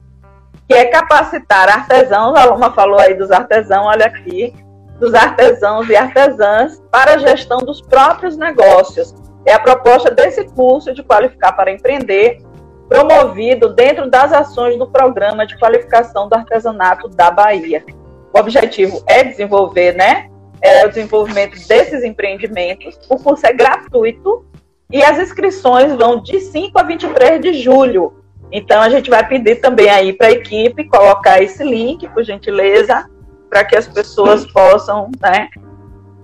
[0.66, 2.36] que é capacitar artesãos.
[2.36, 4.52] A Loma falou aí dos artesãos, olha aqui,
[4.98, 9.14] dos artesãos e artesãs para a gestão dos próprios negócios.
[9.44, 12.40] É a proposta desse curso de qualificar para empreender,
[12.88, 17.84] promovido dentro das ações do programa de qualificação do artesanato da Bahia.
[18.32, 22.98] O objetivo é desenvolver, né, é, o desenvolvimento desses empreendimentos.
[23.08, 24.44] O curso é gratuito
[24.90, 28.14] e as inscrições vão de 5 a 23 de julho.
[28.52, 33.08] Então, a gente vai pedir também aí para a equipe colocar esse link, por gentileza,
[33.52, 35.50] para que as pessoas possam, né?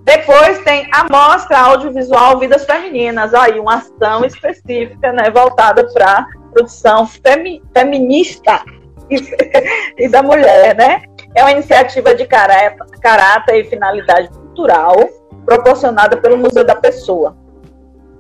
[0.03, 7.07] Depois tem a mostra audiovisual Vidas Femininas, aí uma ação específica, né, voltada para produção
[7.07, 8.65] femi feminista
[9.99, 11.03] e, da mulher, né?
[11.35, 14.97] É uma iniciativa de caráter e finalidade cultural
[15.45, 17.37] proporcionada pelo Museu da Pessoa.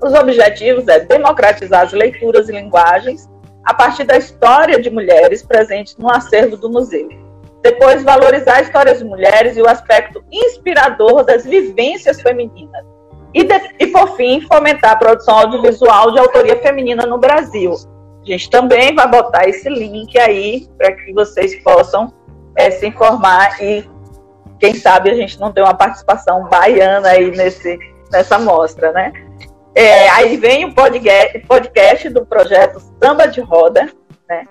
[0.02, 3.26] Os objetivos é democratizar as leituras e linguagens
[3.64, 7.27] a partir da história de mulheres presentes no acervo do museu.
[7.62, 12.84] Depois, valorizar histórias de mulheres e o aspecto inspirador das vivências femininas.
[13.34, 17.74] E, de, e, por fim, fomentar a produção audiovisual de autoria feminina no Brasil.
[18.22, 22.12] A gente também vai botar esse link aí para que vocês possam
[22.56, 23.88] é, se informar e,
[24.58, 27.78] quem sabe, a gente não tem uma participação baiana aí nesse,
[28.10, 29.12] nessa mostra, né?
[29.74, 33.88] É, aí vem o podcast, podcast do projeto Samba de Roda,
[34.28, 34.44] né?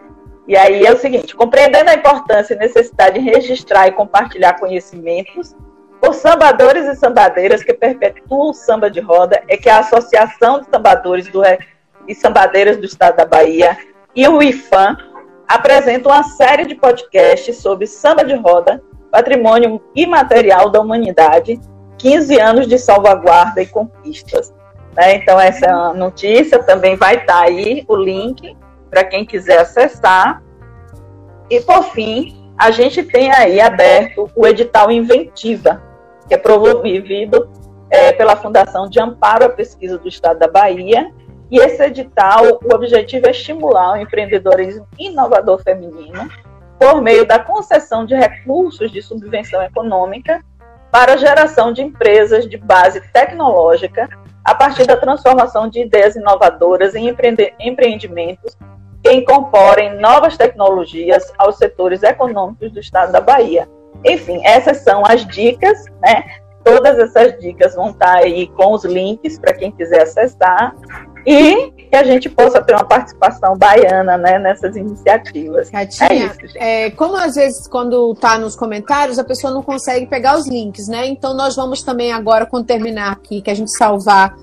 [0.47, 5.55] E aí é o seguinte, compreendendo a importância e necessidade de registrar e compartilhar conhecimentos,
[6.01, 10.69] os sambadores e sambadeiras que perpetuam o samba de roda é que a Associação de
[10.69, 11.41] Sambadores do,
[12.07, 13.77] e Sambadeiras do Estado da Bahia
[14.15, 14.95] e o IFAM
[15.47, 21.59] apresentam uma série de podcasts sobre samba de roda, patrimônio imaterial da humanidade,
[21.97, 24.53] 15 anos de salvaguarda e conquistas,
[24.95, 25.15] né?
[25.15, 28.55] Então, essa notícia também vai estar aí, o link,
[28.89, 30.41] para quem quiser acessar.
[31.49, 35.81] E, por fim, a gente tem aí aberto o edital Inventiva,
[36.27, 37.49] que é promovido
[37.89, 41.11] é, pela Fundação de Amparo à Pesquisa do Estado da Bahia.
[41.49, 46.29] E esse edital, o objetivo é estimular o empreendedorismo inovador feminino
[46.77, 50.43] por meio da concessão de recursos de subvenção econômica
[50.91, 54.09] para a geração de empresas de base tecnológica
[54.43, 57.13] a partir da transformação de ideias inovadoras em
[57.59, 58.57] empreendimentos
[59.07, 63.67] que incorporem novas tecnologias aos setores econômicos do estado da Bahia.
[64.03, 66.25] Enfim, essas são as dicas, né?
[66.63, 70.75] Todas essas dicas vão estar aí com os links para quem quiser acessar
[71.25, 75.69] e que a gente possa ter uma participação baiana né, nessas iniciativas.
[75.69, 80.05] Katinha, é isso, é, como às vezes quando está nos comentários a pessoa não consegue
[80.07, 81.07] pegar os links, né?
[81.07, 84.35] Então nós vamos também agora, quando terminar aqui, que a gente salvar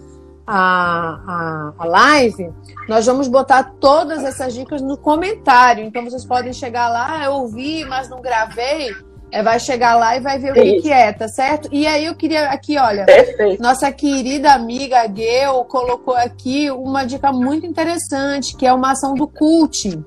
[0.47, 2.53] a, a, a live,
[2.89, 5.85] nós vamos botar todas essas dicas no comentário.
[5.85, 8.95] Então vocês podem chegar lá, eu ouvi, mas não gravei
[9.35, 11.69] é, vai chegar lá e vai ver o que, que, é, tá certo?
[11.73, 13.61] E aí eu queria aqui, olha, Perfeito.
[13.61, 19.27] nossa querida amiga Gel colocou aqui uma dica muito interessante, que é uma ação do
[19.27, 20.01] CULT.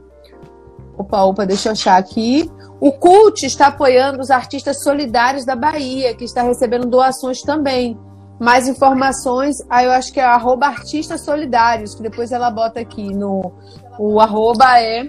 [0.98, 2.50] Opa, opa, deixa eu achar aqui.
[2.80, 8.00] O CULT está apoiando os artistas solidários da Bahia, que está recebendo doações também.
[8.40, 13.14] Mais informações, aí eu acho que é arroba artistas solidários, que depois ela bota aqui
[13.14, 13.52] no.
[13.98, 15.08] O arroba é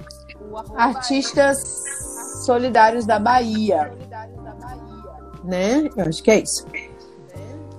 [0.76, 1.58] artistas
[2.44, 3.92] solidários da Bahia
[5.48, 5.88] né?
[5.96, 6.66] Eu acho que é isso.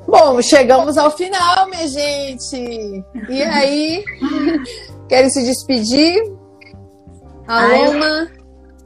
[0.08, 3.06] Bom, chegamos ao final, minha gente.
[3.30, 4.04] E aí,
[5.08, 6.20] querem se despedir?
[7.48, 8.28] Aloma?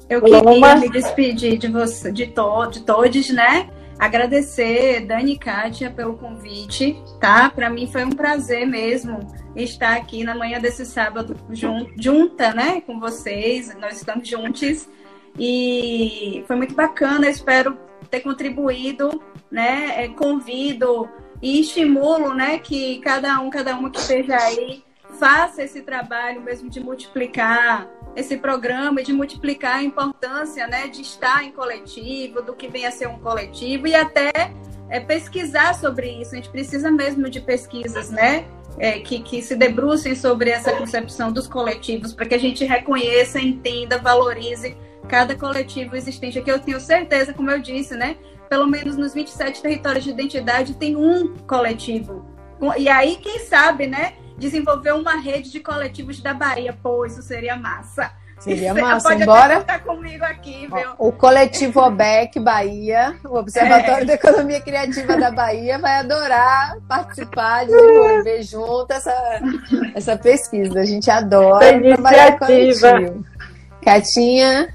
[0.10, 3.70] Eu, eu queria me despedir de você, de, to, de todos, né?
[4.00, 7.50] Agradecer Dani e Kátia pelo convite, tá?
[7.50, 9.20] Para mim foi um prazer mesmo
[9.56, 13.76] estar aqui na manhã desse sábado jun, junta, né, com vocês.
[13.76, 14.90] Nós estamos juntos
[15.38, 17.30] e foi muito bacana.
[17.30, 17.78] Espero
[18.10, 20.04] ter contribuído, né?
[20.04, 21.08] É, convido
[21.42, 24.84] e estimulo, né, que cada um, cada uma que esteja aí
[25.20, 31.44] faça esse trabalho mesmo de multiplicar esse programa de multiplicar a importância, né, de estar
[31.44, 34.32] em coletivo, do que vem a ser um coletivo e até
[34.90, 36.34] é, pesquisar sobre isso.
[36.34, 38.46] A gente precisa mesmo de pesquisas, né?
[38.80, 43.40] É, que, que se debrucem sobre essa concepção dos coletivos, para que a gente reconheça,
[43.40, 44.76] entenda, valorize
[45.08, 46.50] cada coletivo existente aqui.
[46.50, 48.18] Eu tenho certeza, como eu disse, né?
[48.50, 52.26] Pelo menos nos 27 territórios de identidade tem um coletivo.
[52.78, 54.14] E aí, quem sabe, né?
[54.38, 56.78] Desenvolver uma rede de coletivos da Bahia.
[56.82, 58.12] Pô, isso seria massa.
[58.44, 59.58] Seria massa, pode embora.
[59.58, 60.92] Até comigo aqui, viu?
[60.98, 64.06] O coletivo OBEC Bahia, o Observatório é.
[64.06, 69.14] da Economia Criativa da Bahia, vai adorar participar, desenvolver junto essa,
[69.96, 70.82] essa pesquisa.
[70.82, 73.24] A gente adora trabalhar coletivo.
[73.82, 74.74] Catinha.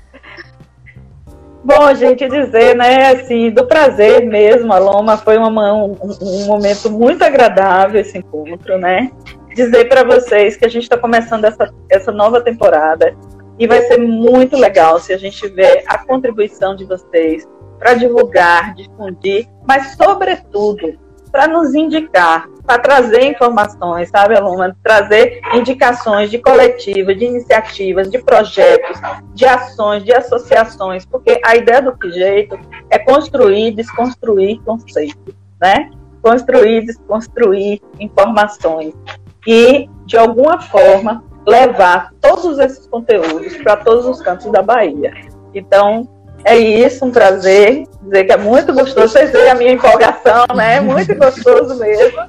[1.63, 6.91] Bom, gente, dizer, né, assim, do prazer mesmo, a Loma foi uma, um, um momento
[6.91, 9.11] muito agradável esse encontro, né?
[9.59, 13.13] Dizer para vocês que a gente está começando essa, essa nova temporada
[13.59, 17.45] e vai ser muito legal se a gente ver a contribuição de vocês
[17.77, 20.97] para divulgar, difundir, mas, sobretudo,
[21.33, 24.77] para nos indicar, para trazer informações, sabe, Aluna?
[24.81, 29.01] Trazer indicações de coletivas, de iniciativas, de projetos,
[29.35, 32.57] de ações, de associações, porque a ideia do que jeito
[32.91, 35.91] é construir, desconstruir conceitos, né?
[36.23, 38.95] Construir, desconstruir informações
[39.47, 45.13] e, de alguma forma, levar todos esses conteúdos para todos os cantos da Bahia.
[45.55, 46.09] Então,
[46.45, 47.85] é isso, um prazer.
[48.03, 49.09] Dizer que é muito gostoso.
[49.09, 50.77] Vocês veem a minha empolgação, né?
[50.77, 52.23] É muito gostoso mesmo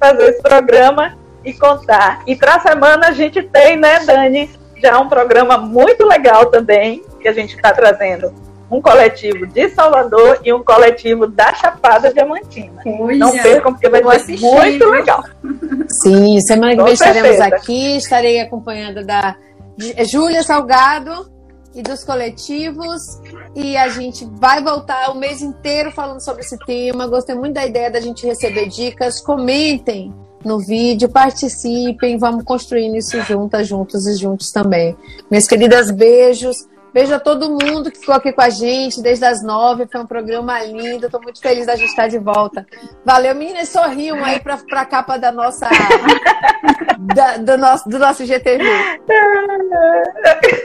[0.00, 2.22] fazer esse programa e contar.
[2.26, 7.04] E para a semana a gente tem, né, Dani, já um programa muito legal também,
[7.20, 8.32] que a gente está trazendo
[8.72, 12.82] um coletivo de Salvador e um coletivo da Chapada Diamantina.
[13.18, 15.22] Não percam, porque vai ser muito legal.
[15.88, 19.36] Sim, semana que vem estaremos aqui, estarei acompanhada da
[20.10, 21.30] Júlia Salgado
[21.74, 23.20] e dos coletivos.
[23.54, 27.06] E a gente vai voltar o mês inteiro falando sobre esse tema.
[27.06, 29.20] Gostei muito da ideia da gente receber dicas.
[29.20, 34.96] Comentem no vídeo, participem, vamos construindo isso juntas, juntos e juntos também.
[35.30, 36.66] Minhas queridas, beijos.
[36.92, 39.88] Beijo a todo mundo que ficou aqui com a gente desde as nove.
[39.90, 41.06] Foi um programa lindo.
[41.06, 42.66] Estou muito feliz da gente estar de volta.
[43.04, 43.70] Valeu, meninas.
[43.70, 45.68] Sorriam aí para a capa da nossa,
[47.14, 48.64] da, do, nosso, do nosso GTV.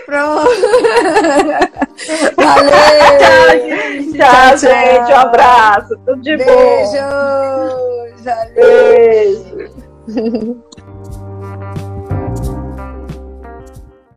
[0.05, 0.51] Pronto.
[2.35, 2.71] Valeu.
[3.19, 4.17] Tchau, gente.
[4.17, 5.11] Tchau, tchau, gente.
[5.11, 5.97] Um abraço.
[6.05, 6.51] Tudo de Beijo.
[6.51, 7.87] bom.
[8.53, 9.69] Beijo.
[10.05, 10.63] Beijo.